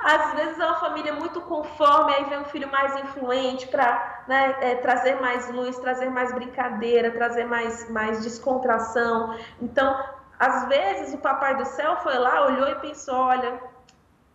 Às 0.03 0.33
vezes 0.35 0.59
é 0.59 0.65
uma 0.65 0.79
família 0.79 1.13
muito 1.13 1.41
conforme, 1.41 2.13
aí 2.13 2.23
vem 2.25 2.39
um 2.39 2.45
filho 2.45 2.71
mais 2.71 2.95
influente 2.95 3.67
para 3.67 4.23
né, 4.27 4.55
é, 4.61 4.75
trazer 4.75 5.19
mais 5.19 5.51
luz, 5.51 5.77
trazer 5.79 6.09
mais 6.09 6.31
brincadeira, 6.33 7.11
trazer 7.11 7.45
mais, 7.45 7.89
mais 7.89 8.23
descontração. 8.23 9.37
Então, 9.61 10.01
às 10.39 10.67
vezes 10.67 11.13
o 11.13 11.17
papai 11.17 11.57
do 11.57 11.65
céu 11.65 11.97
foi 11.97 12.17
lá, 12.17 12.45
olhou 12.45 12.69
e 12.69 12.75
pensou: 12.75 13.15
olha, 13.15 13.59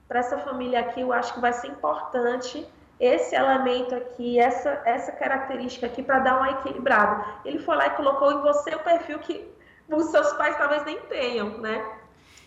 para 0.08 0.18
essa 0.20 0.36
família 0.38 0.80
aqui 0.80 1.00
eu 1.00 1.12
acho 1.12 1.32
que 1.32 1.40
vai 1.40 1.52
ser 1.52 1.68
importante 1.68 2.68
esse 3.02 3.34
elemento 3.34 3.96
aqui, 3.96 4.38
essa, 4.38 4.80
essa 4.84 5.10
característica 5.10 5.86
aqui 5.86 6.04
para 6.04 6.20
dar 6.20 6.36
uma 6.36 6.52
equilibrada. 6.52 7.24
Ele 7.44 7.58
foi 7.58 7.74
lá 7.74 7.88
e 7.88 7.96
colocou 7.96 8.30
em 8.30 8.40
você 8.40 8.72
o 8.76 8.78
perfil 8.78 9.18
que 9.18 9.52
os 9.88 10.04
seus 10.06 10.32
pais 10.34 10.56
talvez 10.56 10.84
nem 10.84 11.00
tenham, 11.00 11.58
né? 11.58 11.84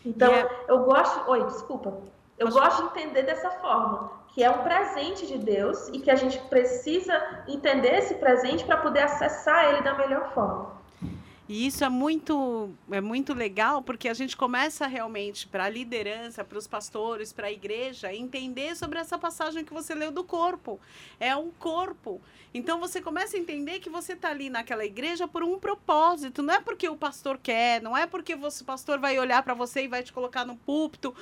Então, 0.05 0.31
yeah. 0.31 0.55
eu 0.69 0.79
gosto. 0.85 1.29
Oi, 1.29 1.43
desculpa. 1.43 1.97
Eu 2.39 2.49
gosto 2.51 2.83
de 2.83 2.87
entender 2.89 3.23
dessa 3.23 3.49
forma, 3.51 4.11
que 4.29 4.45
é 4.45 4.49
um 4.49 4.59
presente 4.59 5.27
de 5.27 5.37
Deus 5.37 5.89
e 5.89 5.99
que 5.99 6.09
a 6.09 6.15
gente 6.15 6.39
precisa 6.47 7.21
entender 7.49 7.97
esse 7.97 8.13
presente 8.15 8.63
para 8.63 8.77
poder 8.77 9.01
acessar 9.01 9.65
ele 9.69 9.81
da 9.81 9.93
melhor 9.95 10.31
forma. 10.33 10.71
E 11.47 11.67
isso 11.67 11.83
é 11.83 11.89
muito, 11.89 12.73
é 12.89 12.99
muito 12.99 13.33
legal, 13.33 13.81
porque 13.83 14.09
a 14.09 14.13
gente 14.15 14.35
começa 14.35 14.87
realmente, 14.87 15.47
para 15.47 15.65
a 15.65 15.69
liderança, 15.69 16.43
para 16.43 16.57
os 16.57 16.65
pastores, 16.65 17.31
para 17.31 17.47
a 17.47 17.51
igreja, 17.51 18.13
entender 18.13 18.75
sobre 18.75 18.97
essa 18.97 19.17
passagem 19.17 19.63
que 19.63 19.73
você 19.73 19.93
leu 19.93 20.11
do 20.11 20.23
corpo. 20.23 20.79
É 21.19 21.35
um 21.35 21.51
corpo. 21.51 22.19
Então 22.51 22.79
você 22.79 22.99
começa 22.99 23.37
a 23.37 23.39
entender 23.39 23.79
que 23.79 23.89
você 23.89 24.13
está 24.13 24.29
ali 24.29 24.49
naquela 24.49 24.85
igreja 24.85 25.27
por 25.27 25.43
um 25.43 25.59
propósito. 25.59 26.41
Não 26.41 26.53
é 26.53 26.59
porque 26.59 26.89
o 26.89 26.95
pastor 26.95 27.37
quer, 27.37 27.79
não 27.81 27.95
é 27.95 28.07
porque 28.07 28.35
você, 28.35 28.63
o 28.63 28.65
pastor 28.65 28.97
vai 28.97 29.19
olhar 29.19 29.43
para 29.43 29.53
você 29.53 29.83
e 29.83 29.87
vai 29.87 30.01
te 30.01 30.11
colocar 30.11 30.45
no 30.45 30.55
púlpito. 30.55 31.13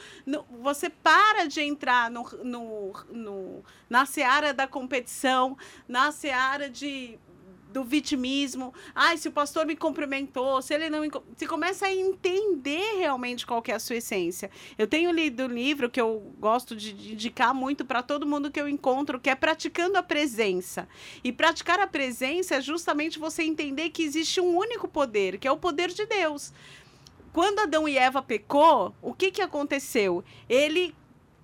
Você 0.61 0.89
para 0.89 1.47
de 1.47 1.59
entrar 1.61 2.09
no, 2.09 2.23
no, 2.43 2.93
no, 3.11 3.63
na 3.89 4.05
seara 4.05 4.53
da 4.53 4.67
competição, 4.67 5.57
na 5.87 6.11
seara 6.11 6.69
de 6.69 7.19
do 7.73 7.83
vitimismo. 7.83 8.71
Ai, 8.93 9.17
se 9.17 9.27
o 9.27 9.31
pastor 9.31 9.65
me 9.65 9.75
cumprimentou, 9.75 10.61
se 10.61 10.73
ele 10.73 10.89
não 10.89 11.01
me... 11.01 11.09
Você 11.35 11.47
começa 11.47 11.87
a 11.87 11.93
entender 11.93 12.97
realmente 12.99 13.45
qual 13.45 13.61
que 13.61 13.71
é 13.71 13.75
a 13.75 13.79
sua 13.79 13.95
essência. 13.95 14.51
Eu 14.77 14.87
tenho 14.87 15.11
lido 15.11 15.45
um 15.45 15.47
livro 15.47 15.89
que 15.89 15.99
eu 15.99 16.31
gosto 16.39 16.75
de 16.75 17.13
indicar 17.13 17.53
muito 17.53 17.83
para 17.83 18.03
todo 18.03 18.27
mundo 18.27 18.51
que 18.51 18.61
eu 18.61 18.69
encontro, 18.69 19.19
que 19.19 19.29
é 19.29 19.35
Praticando 19.35 19.97
a 19.97 20.03
Presença. 20.03 20.87
E 21.23 21.31
praticar 21.31 21.79
a 21.79 21.87
presença 21.87 22.55
é 22.55 22.61
justamente 22.61 23.17
você 23.17 23.43
entender 23.43 23.89
que 23.89 24.03
existe 24.03 24.39
um 24.39 24.55
único 24.55 24.87
poder, 24.87 25.39
que 25.39 25.47
é 25.47 25.51
o 25.51 25.57
poder 25.57 25.89
de 25.89 26.05
Deus. 26.05 26.53
Quando 27.33 27.59
Adão 27.59 27.89
e 27.89 27.97
Eva 27.97 28.21
pecou, 28.21 28.93
o 29.01 29.11
que, 29.11 29.31
que 29.31 29.41
aconteceu? 29.41 30.23
Ele 30.47 30.93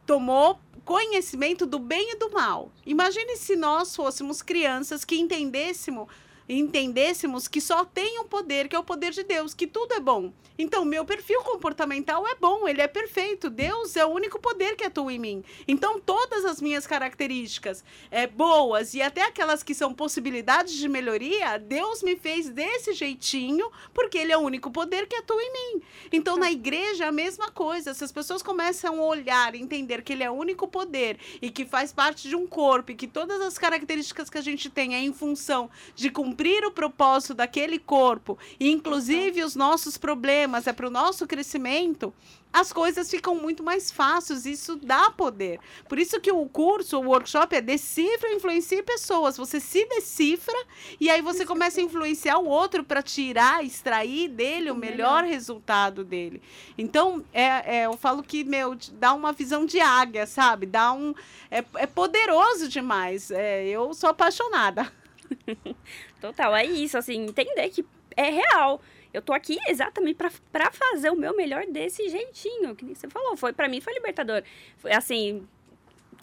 tomou 0.05 0.59
conhecimento 0.89 1.67
do 1.67 1.77
bem 1.77 2.13
e 2.13 2.15
do 2.15 2.31
mal. 2.31 2.71
Imagine 2.83 3.37
se 3.37 3.55
nós 3.55 3.95
fôssemos 3.95 4.41
crianças 4.41 5.05
que 5.05 5.19
entendêssemos 5.19 6.07
entendêssemos 6.49 7.47
que 7.47 7.61
só 7.61 7.85
tem 7.85 8.19
um 8.19 8.25
poder, 8.25 8.67
que 8.67 8.75
é 8.75 8.79
o 8.79 8.83
poder 8.83 9.11
de 9.11 9.23
Deus, 9.23 9.53
que 9.53 9.67
tudo 9.67 9.93
é 9.93 9.99
bom. 9.99 10.33
Então, 10.57 10.83
meu 10.83 11.05
perfil 11.05 11.41
comportamental 11.43 12.27
é 12.27 12.35
bom, 12.35 12.67
ele 12.67 12.81
é 12.81 12.87
perfeito. 12.87 13.49
Deus 13.49 13.95
é 13.95 14.05
o 14.05 14.09
único 14.09 14.39
poder 14.39 14.75
que 14.75 14.83
atua 14.83 15.13
em 15.13 15.19
mim. 15.19 15.43
Então, 15.67 15.99
todas 16.01 16.43
as 16.43 16.59
minhas 16.59 16.85
características 16.85 17.83
é, 18.11 18.27
boas 18.27 18.93
e 18.93 19.01
até 19.01 19.21
aquelas 19.21 19.63
que 19.63 19.73
são 19.73 19.93
possibilidades 19.93 20.73
de 20.73 20.89
melhoria, 20.89 21.57
Deus 21.57 22.03
me 22.03 22.17
fez 22.17 22.49
desse 22.49 22.93
jeitinho, 22.93 23.71
porque 23.93 24.17
ele 24.17 24.33
é 24.33 24.37
o 24.37 24.41
único 24.41 24.69
poder 24.71 25.07
que 25.07 25.15
atua 25.15 25.41
em 25.41 25.53
mim. 25.53 25.81
Então, 26.11 26.35
na 26.35 26.51
igreja, 26.51 27.05
é 27.05 27.07
a 27.07 27.11
mesma 27.11 27.49
coisa. 27.49 27.93
Se 27.93 28.03
as 28.03 28.11
pessoas 28.11 28.41
começam 28.41 28.99
a 28.99 29.05
olhar, 29.05 29.55
entender 29.55 30.01
que 30.01 30.11
ele 30.11 30.23
é 30.23 30.31
o 30.31 30.33
único 30.33 30.67
poder 30.67 31.19
e 31.41 31.49
que 31.49 31.63
faz 31.63 31.93
parte 31.93 32.27
de 32.27 32.35
um 32.35 32.47
corpo 32.47 32.91
e 32.91 32.95
que 32.95 33.07
todas 33.07 33.39
as 33.39 33.57
características 33.57 34.29
que 34.29 34.37
a 34.37 34.41
gente 34.41 34.69
tem 34.69 34.95
é 34.95 34.99
em 34.99 35.13
função 35.13 35.69
de 35.95 36.09
cumprir 36.09 36.38
cumprir 36.39 36.63
o 36.63 36.71
propósito 36.71 37.33
daquele 37.33 37.77
corpo, 37.77 38.37
e 38.57 38.69
inclusive 38.71 39.43
os 39.43 39.57
nossos 39.57 39.97
problemas, 39.97 40.67
é 40.67 40.73
para 40.73 40.87
o 40.87 40.89
nosso 40.89 41.27
crescimento, 41.27 42.13
as 42.51 42.71
coisas 42.71 43.11
ficam 43.11 43.35
muito 43.35 43.61
mais 43.61 43.91
fáceis, 43.91 44.45
isso 44.45 44.77
dá 44.77 45.11
poder. 45.11 45.59
Por 45.87 45.99
isso 45.99 46.19
que 46.21 46.31
o 46.31 46.47
curso, 46.47 46.97
o 46.97 47.07
workshop 47.09 47.55
é 47.55 47.61
decifra 47.61 48.29
e 48.29 48.35
influencia 48.37 48.81
pessoas. 48.81 49.37
Você 49.37 49.59
se 49.59 49.85
decifra 49.85 50.55
e 50.99 51.09
aí 51.09 51.21
você 51.21 51.45
começa 51.45 51.79
a 51.79 51.83
influenciar 51.83 52.39
o 52.39 52.47
outro 52.47 52.83
para 52.83 53.03
tirar, 53.03 53.63
extrair 53.63 54.29
dele 54.29 54.71
o 54.71 54.75
melhor 54.75 55.25
resultado 55.25 56.03
dele. 56.03 56.41
Então, 56.77 57.23
é, 57.33 57.81
é, 57.81 57.85
eu 57.85 57.97
falo 57.97 58.23
que, 58.23 58.43
meu, 58.43 58.75
dá 58.93 59.13
uma 59.13 59.31
visão 59.31 59.65
de 59.65 59.79
águia, 59.79 60.25
sabe? 60.25 60.65
Dá 60.65 60.91
um. 60.91 61.13
É, 61.51 61.63
é 61.75 61.85
poderoso 61.85 62.67
demais. 62.67 63.29
É, 63.29 63.63
eu 63.67 63.93
sou 63.93 64.09
apaixonada. 64.09 64.91
Total, 66.21 66.55
é 66.55 66.65
isso, 66.65 66.97
assim, 66.97 67.25
entender 67.25 67.69
que 67.69 67.85
é 68.15 68.29
real. 68.29 68.81
Eu 69.13 69.21
tô 69.21 69.33
aqui 69.33 69.57
exatamente 69.67 70.17
para 70.51 70.71
fazer 70.71 71.09
o 71.09 71.15
meu 71.15 71.35
melhor 71.35 71.65
desse 71.65 72.07
jeitinho, 72.09 72.75
que 72.75 72.85
você 72.85 73.09
falou, 73.09 73.35
foi 73.35 73.53
para 73.53 73.67
mim 73.67 73.81
foi 73.81 73.93
libertador. 73.93 74.43
Foi 74.77 74.91
assim, 74.91 75.47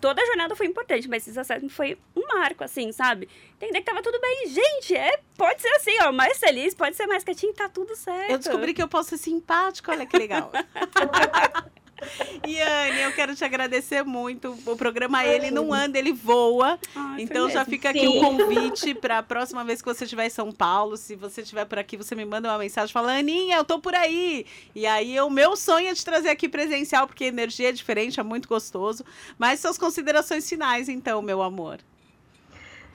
toda 0.00 0.22
a 0.22 0.26
jornada 0.26 0.54
foi 0.54 0.66
importante, 0.66 1.08
mas 1.08 1.26
esse 1.26 1.38
acesso 1.38 1.68
foi 1.68 1.98
um 2.14 2.26
marco, 2.28 2.62
assim, 2.62 2.92
sabe? 2.92 3.28
Entender 3.54 3.80
que 3.80 3.86
tava 3.86 4.02
tudo 4.02 4.20
bem. 4.20 4.48
Gente, 4.48 4.96
é, 4.96 5.18
pode 5.36 5.60
ser 5.60 5.68
assim, 5.76 5.96
ó, 6.02 6.12
mais 6.12 6.38
feliz, 6.38 6.74
pode 6.74 6.94
ser 6.94 7.06
mais 7.06 7.24
quietinho, 7.24 7.52
tá 7.52 7.68
tudo 7.68 7.96
certo. 7.96 8.30
Eu 8.30 8.38
descobri 8.38 8.72
que 8.72 8.82
eu 8.82 8.88
posso 8.88 9.10
ser 9.10 9.18
simpático, 9.18 9.90
olha 9.90 10.06
que 10.06 10.16
legal. 10.16 10.52
Iane, 12.46 13.00
eu 13.02 13.12
quero 13.12 13.34
te 13.34 13.44
agradecer 13.44 14.04
muito. 14.04 14.56
O 14.66 14.76
programa 14.76 15.24
Ele 15.24 15.50
não 15.50 15.72
anda, 15.72 15.98
ele 15.98 16.12
voa. 16.12 16.78
Ai, 16.94 17.22
então 17.22 17.48
já 17.48 17.64
fica 17.64 17.90
aqui 17.90 18.00
Sim. 18.00 18.18
o 18.18 18.20
convite 18.20 18.94
para 18.94 19.18
a 19.18 19.22
próxima 19.22 19.64
vez 19.64 19.80
que 19.80 19.88
você 19.88 20.04
estiver 20.04 20.26
em 20.26 20.30
São 20.30 20.52
Paulo, 20.52 20.96
se 20.96 21.16
você 21.16 21.42
estiver 21.42 21.64
por 21.64 21.78
aqui, 21.78 21.96
você 21.96 22.14
me 22.14 22.24
manda 22.24 22.48
uma 22.48 22.58
mensagem 22.58 22.92
falando, 22.92 23.18
Aninha, 23.18 23.56
eu 23.56 23.64
tô 23.64 23.78
por 23.78 23.94
aí. 23.94 24.46
E 24.74 24.86
aí 24.86 25.18
o 25.20 25.30
meu 25.30 25.56
sonho 25.56 25.88
é 25.88 25.94
te 25.94 26.04
trazer 26.04 26.28
aqui 26.28 26.48
presencial, 26.48 27.06
porque 27.06 27.24
a 27.24 27.28
energia 27.28 27.68
é 27.70 27.72
diferente, 27.72 28.20
é 28.20 28.22
muito 28.22 28.48
gostoso. 28.48 29.04
Mas 29.38 29.60
suas 29.60 29.78
considerações 29.78 30.48
finais, 30.48 30.88
então, 30.88 31.22
meu 31.22 31.42
amor. 31.42 31.78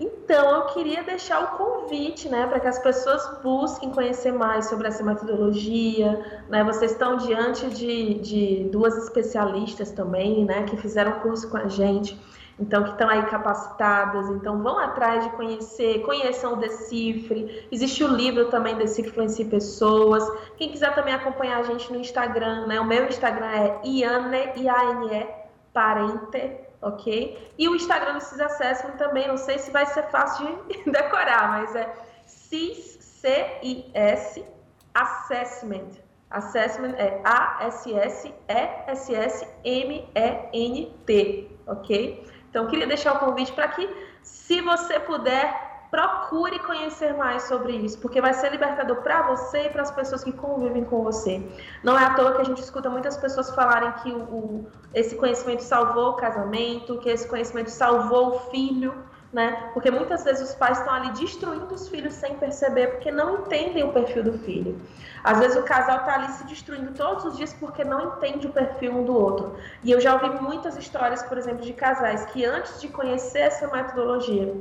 Então, 0.02 0.56
eu 0.56 0.66
queria 0.74 1.04
deixar 1.04 1.44
o 1.44 1.58
convite, 1.58 2.28
né, 2.28 2.48
para 2.48 2.60
que 2.60 2.68
as 2.68 2.80
pessoas 2.80 3.40
busquem 3.44 3.92
conhecer 3.92 4.32
mais 4.32 4.66
sobre 4.66 4.88
essa 4.88 5.04
metodologia, 5.04 6.44
né, 6.50 6.64
vocês 6.64 6.94
estão 6.94 7.18
diante 7.18 7.70
de, 7.70 8.16
de 8.16 8.70
duas 8.72 8.98
especialistas 8.98 9.92
também, 9.92 10.44
né, 10.44 10.64
que 10.64 10.76
fizeram 10.76 11.20
curso 11.20 11.48
com 11.52 11.58
a 11.58 11.68
gente, 11.68 12.20
então, 12.60 12.84
que 12.84 12.90
estão 12.90 13.08
aí 13.08 13.24
capacitadas, 13.28 14.28
então 14.32 14.64
vão 14.64 14.80
atrás 14.80 15.24
de 15.24 15.30
conhecer, 15.34 16.02
conheçam 16.02 16.54
o 16.54 16.56
Decifre, 16.56 17.68
existe 17.72 18.04
o 18.04 18.08
livro 18.08 18.50
também, 18.50 18.76
Decifre 18.76 19.12
Influencie 19.12 19.46
Pessoas, 19.46 20.28
quem 20.58 20.72
quiser 20.72 20.96
também 20.96 21.14
acompanhar 21.14 21.60
a 21.60 21.64
gente 21.64 21.94
no 21.94 22.00
Instagram, 22.00 22.66
né, 22.66 22.80
o 22.80 22.86
meu 22.86 23.06
Instagram 23.06 23.46
é 23.46 23.80
Iane, 23.84 24.52
I-A-N-E, 24.56 25.28
Parente, 25.72 26.71
ok? 26.82 27.54
E 27.58 27.70
o 27.70 27.76
Instagram 27.76 28.14
do 28.14 28.22
CIS 28.22 28.40
Assessment 28.40 28.98
também, 28.98 29.28
não 29.28 29.38
sei 29.38 29.60
se 29.60 29.72
vai 29.72 29.86
ser 29.86 30.04
fácil 30.10 30.64
de 30.68 30.84
decorar, 30.92 31.50
mas 31.50 31.76
é 31.76 31.94
CIS, 32.26 32.98
C-I-S, 33.02 34.44
Assessment. 34.94 35.92
Assessment 36.30 36.96
é 36.98 37.22
A-S-S-E-S-S-M-E-N-T, 37.24 37.98
ok? 41.68 42.26
Então, 42.50 42.68
queria 42.68 42.88
deixar 42.88 43.16
o 43.16 43.20
convite 43.20 43.52
para 43.54 43.68
que, 43.70 43.90
se 44.22 44.62
você 44.62 45.00
puder, 45.00 45.71
procure 45.92 46.58
conhecer 46.60 47.14
mais 47.18 47.44
sobre 47.44 47.74
isso, 47.74 48.00
porque 48.00 48.22
vai 48.22 48.34
ser 48.34 48.50
libertador 48.50 49.02
para 49.02 49.24
você 49.24 49.66
e 49.66 49.70
para 49.70 49.82
as 49.82 49.92
pessoas 49.92 50.24
que 50.24 50.32
convivem 50.32 50.86
com 50.86 51.04
você. 51.04 51.46
Não 51.84 52.00
é 52.00 52.06
à 52.06 52.14
toa 52.16 52.34
que 52.34 52.42
a 52.42 52.46
gente 52.46 52.62
escuta 52.62 52.90
muitas 52.90 53.18
pessoas 53.18 53.54
falarem 53.54 53.92
que 54.02 54.10
o, 54.10 54.22
o, 54.22 54.68
esse 54.94 55.16
conhecimento 55.16 55.62
salvou 55.64 56.12
o 56.12 56.14
casamento, 56.14 56.98
que 57.00 57.10
esse 57.10 57.28
conhecimento 57.28 57.70
salvou 57.70 58.30
o 58.30 58.40
filho, 58.52 58.96
né? 59.34 59.70
Porque 59.74 59.92
muitas 59.92 60.24
vezes 60.24 60.50
os 60.50 60.56
pais 60.56 60.80
estão 60.80 60.94
ali 60.94 61.12
destruindo 61.12 61.74
os 61.74 61.90
filhos 61.90 62.14
sem 62.14 62.36
perceber, 62.38 62.88
porque 62.88 63.12
não 63.12 63.40
entendem 63.40 63.84
o 63.84 63.92
perfil 63.92 64.24
do 64.24 64.34
filho. 64.40 64.80
Às 65.24 65.40
vezes 65.40 65.58
o 65.58 65.64
casal 65.64 66.00
está 66.00 66.16
ali 66.16 66.32
se 66.32 66.46
destruindo 66.46 66.94
todos 66.94 67.26
os 67.26 67.38
dias 67.38 67.54
porque 67.54 67.84
não 67.84 68.16
entende 68.16 68.48
o 68.48 68.52
perfil 68.52 68.94
um 68.94 69.04
do 69.04 69.14
outro. 69.14 69.56
E 69.84 69.92
eu 69.92 70.00
já 70.00 70.14
ouvi 70.14 70.42
muitas 70.42 70.78
histórias, 70.78 71.22
por 71.24 71.38
exemplo, 71.38 71.64
de 71.66 71.74
casais 71.74 72.26
que 72.26 72.46
antes 72.46 72.80
de 72.80 72.88
conhecer 72.88 73.40
essa 73.40 73.68
metodologia, 73.68 74.56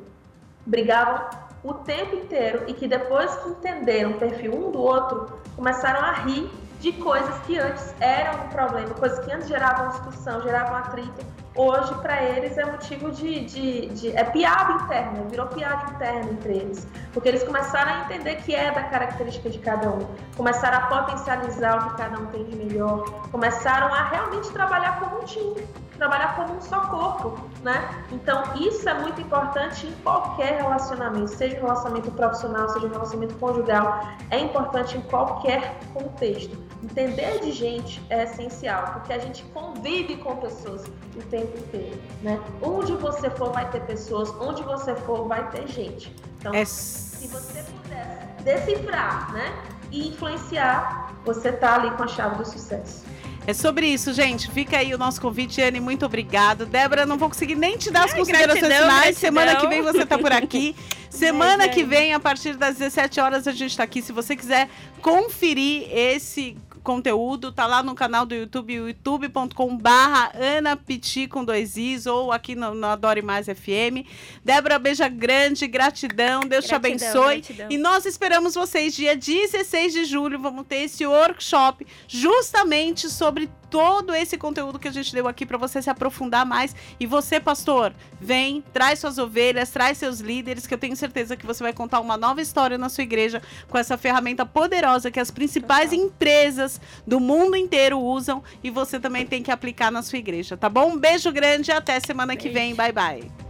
brigavam 0.67 1.29
o 1.63 1.75
tempo 1.75 2.17
inteiro 2.17 2.65
e 2.67 2.75
que 2.75 2.89
depois 2.89 3.35
que 3.37 3.51
entenderam 3.51 4.13
o 4.13 4.19
perfil 4.19 4.55
um 4.55 4.71
do 4.71 4.81
outro, 4.81 5.41
começaram 5.57 6.01
a 6.01 6.13
rir 6.13 6.51
de 6.81 6.93
coisas 6.93 7.39
que 7.41 7.59
antes 7.59 7.95
eram 8.01 8.47
um 8.47 8.49
problema, 8.49 8.89
coisas 8.95 9.19
que 9.19 9.31
antes 9.31 9.47
geravam 9.47 9.89
discussão, 9.91 10.41
geravam 10.41 10.77
atrito, 10.77 11.27
hoje 11.55 11.95
para 11.97 12.23
eles 12.23 12.57
é 12.57 12.65
motivo 12.65 13.11
de, 13.11 13.45
de, 13.45 13.87
de, 13.89 14.17
é 14.17 14.25
piada 14.25 14.85
interna, 14.85 15.25
virou 15.29 15.47
piada 15.49 15.93
interna 15.93 16.31
entre 16.31 16.53
eles, 16.55 16.89
porque 17.13 17.29
eles 17.29 17.43
começaram 17.43 17.93
a 17.93 18.05
entender 18.05 18.37
que 18.37 18.55
é 18.55 18.71
da 18.71 18.85
característica 18.85 19.51
de 19.51 19.59
cada 19.59 19.91
um, 19.91 20.07
começaram 20.35 20.79
a 20.79 20.87
potencializar 20.87 21.77
o 21.77 21.91
que 21.91 21.97
cada 21.99 22.19
um 22.19 22.27
tem 22.27 22.45
de 22.45 22.57
melhor, 22.57 23.05
começaram 23.31 23.93
a 23.93 24.05
realmente 24.05 24.51
trabalhar 24.51 25.01
como 25.01 25.21
um 25.21 25.25
time, 25.27 25.57
trabalhar 25.99 26.35
como 26.35 26.57
um 26.57 26.61
só 26.63 26.81
corpo, 26.87 27.50
né? 27.63 28.05
Então 28.11 28.43
isso 28.57 28.89
é 28.89 28.95
muito 28.95 29.21
importante 29.21 29.87
em 29.87 29.93
qualquer 30.03 30.63
relacionamento, 30.63 31.29
seja 31.29 31.57
um 31.59 31.63
relacionamento 31.63 32.11
profissional, 32.13 32.69
seja 32.71 32.87
um 32.87 32.91
relacionamento 32.91 33.35
conjugal, 33.37 34.09
é 34.31 34.39
importante 34.39 34.97
em 34.97 35.03
qualquer 35.03 35.79
contexto. 35.93 36.57
Entender 36.83 37.41
de 37.41 37.53
gente 37.53 38.03
é 38.09 38.25
essencial, 38.25 38.95
porque 38.95 39.13
a 39.13 39.19
gente 39.19 39.43
convive 39.53 40.17
com 40.17 40.37
pessoas 40.37 40.85
o 41.15 41.23
tempo 41.29 41.59
inteiro, 41.59 42.01
né? 42.23 42.41
Onde 42.63 42.93
você 42.95 43.29
for 43.31 43.53
vai 43.53 43.69
ter 43.71 43.81
pessoas, 43.83 44.31
onde 44.41 44.63
você 44.63 44.95
for 44.95 45.29
vai 45.29 45.49
ter 45.51 45.69
gente. 45.69 46.15
Então, 46.39 46.55
é... 46.55 46.65
se 46.65 47.29
você 47.29 47.63
puder 47.63 48.35
decifrar, 48.43 49.33
né, 49.35 49.53
e 49.93 50.09
influenciar, 50.09 51.13
você 51.25 51.53
tá 51.53 51.75
ali 51.75 51.91
com 51.91 52.05
a 52.05 52.09
chave 52.09 52.37
do 52.37 52.47
sucesso. 52.47 53.05
É 53.51 53.53
sobre 53.53 53.85
isso, 53.89 54.13
gente. 54.13 54.49
Fica 54.49 54.79
aí 54.79 54.95
o 54.95 54.99
nosso 54.99 55.21
convite, 55.21 55.61
Anne. 55.61 55.81
Muito 55.81 56.07
obrigado. 56.07 56.65
Débora, 56.65 57.05
não 57.05 57.19
vou 57.19 57.29
conseguir 57.29 57.57
nem 57.57 57.77
te 57.77 57.91
dar 57.91 58.05
as 58.05 58.15
considerações 58.15 58.61
gratidão, 58.61 58.89
finais. 58.89 59.19
gratidão. 59.19 59.21
Semana 59.21 59.57
que 59.57 59.67
vem 59.67 59.83
você 59.83 60.07
tá 60.07 60.17
por 60.17 60.33
aqui. 60.33 60.77
Semana 61.11 61.69
que 61.69 61.83
vem, 61.83 62.15
a 62.15 62.21
partir 62.21 62.57
das 62.57 62.77
17 62.77 63.19
horas, 63.19 63.49
a 63.49 63.53
gente 63.53 63.77
tá 63.77 63.83
aqui. 63.83 64.03
Se 64.03 64.13
você 64.13 64.37
quiser 64.37 64.69
conferir 65.03 65.89
esse 65.91 66.57
conteúdo, 66.83 67.53
tá 67.53 67.67
lá 67.67 67.83
no 67.83 67.95
canal 67.95 68.25
do 68.27 68.35
YouTube, 68.35 68.73
youtube.com 68.75 69.77
barra 69.77 70.33
Ana 70.35 70.77
Piti 70.77 71.27
com 71.27 71.45
dois 71.45 71.77
Is, 71.77 72.07
ou 72.07 72.33
aqui 72.33 72.55
no, 72.55 72.75
no 72.75 72.87
Adore 72.87 73.23
Mais 73.23 73.47
FM. 73.47 74.07
Débora, 74.45 74.79
beija 74.79 75.09
grande, 75.09 75.67
gratidão, 75.67 76.41
Deus 76.43 76.65
te 76.65 76.71
Gratidão, 76.71 77.11
abençoe. 77.11 77.41
gratidão. 77.41 77.67
E 77.71 77.79
nós 77.79 78.07
esperamos 78.07 78.55
vocês 78.55 78.95
dia 78.95 79.17
16 79.17 79.93
de 79.93 80.05
julho, 80.05 80.39
vamos 80.39 80.67
ter 80.67 80.83
esse 80.83 81.07
workshop 81.07 81.87
justamente 82.09 83.09
sobre 83.09 83.49
todo 83.71 84.15
esse 84.15 84.37
conteúdo 84.37 84.79
que 84.79 84.89
a 84.89 84.91
gente 84.91 85.15
deu 85.15 85.29
aqui 85.29 85.47
para 85.47 85.57
você 85.57 85.81
se 85.81 85.89
aprofundar 85.89 86.45
mais. 86.45 86.75
E 86.99 87.07
você, 87.07 87.39
pastor, 87.39 87.95
vem, 88.21 88.63
traz 88.73 88.99
suas 88.99 89.17
ovelhas, 89.17 89.71
traz 89.71 89.97
seus 89.97 90.19
líderes, 90.21 90.67
que 90.67 90.75
eu 90.75 90.79
tenho 90.79 90.97
certeza 90.97 91.37
que 91.37 91.47
você 91.47 91.63
vai 91.63 91.73
contar 91.73 92.01
uma 92.01 92.17
nova 92.17 92.43
história 92.43 92.77
na 92.77 92.89
sua 92.89 93.05
igreja 93.05 93.41
com 93.69 93.79
essa 93.79 93.97
ferramenta 93.97 94.45
poderosa 94.45 95.11
que 95.11 95.21
as 95.21 95.31
principais 95.31 95.93
empresas 95.93 96.81
do 97.07 97.21
mundo 97.21 97.57
inteiro 97.57 97.99
usam 97.99 98.43
e 98.63 98.71
você 98.71 98.99
também 98.99 99.25
tem 99.25 99.43
que 99.43 99.51
aplicar 99.51 99.91
na 99.91 100.03
sua 100.03 100.19
igreja, 100.19 100.57
tá 100.57 100.69
bom? 100.69 100.91
Um 100.91 100.99
beijo 100.99 101.31
grande 101.31 101.71
e 101.71 101.75
até 101.75 102.01
semana 102.01 102.37
que 102.37 102.49
vem. 102.49 102.75
Bye 102.75 102.93
bye. 102.93 103.50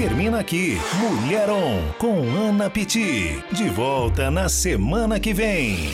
Termina 0.00 0.38
aqui 0.38 0.78
Mulher 0.98 1.50
On 1.50 1.92
com 1.98 2.22
Ana 2.34 2.70
Piti. 2.70 3.38
De 3.52 3.68
volta 3.68 4.30
na 4.30 4.48
semana 4.48 5.20
que 5.20 5.34
vem. 5.34 5.90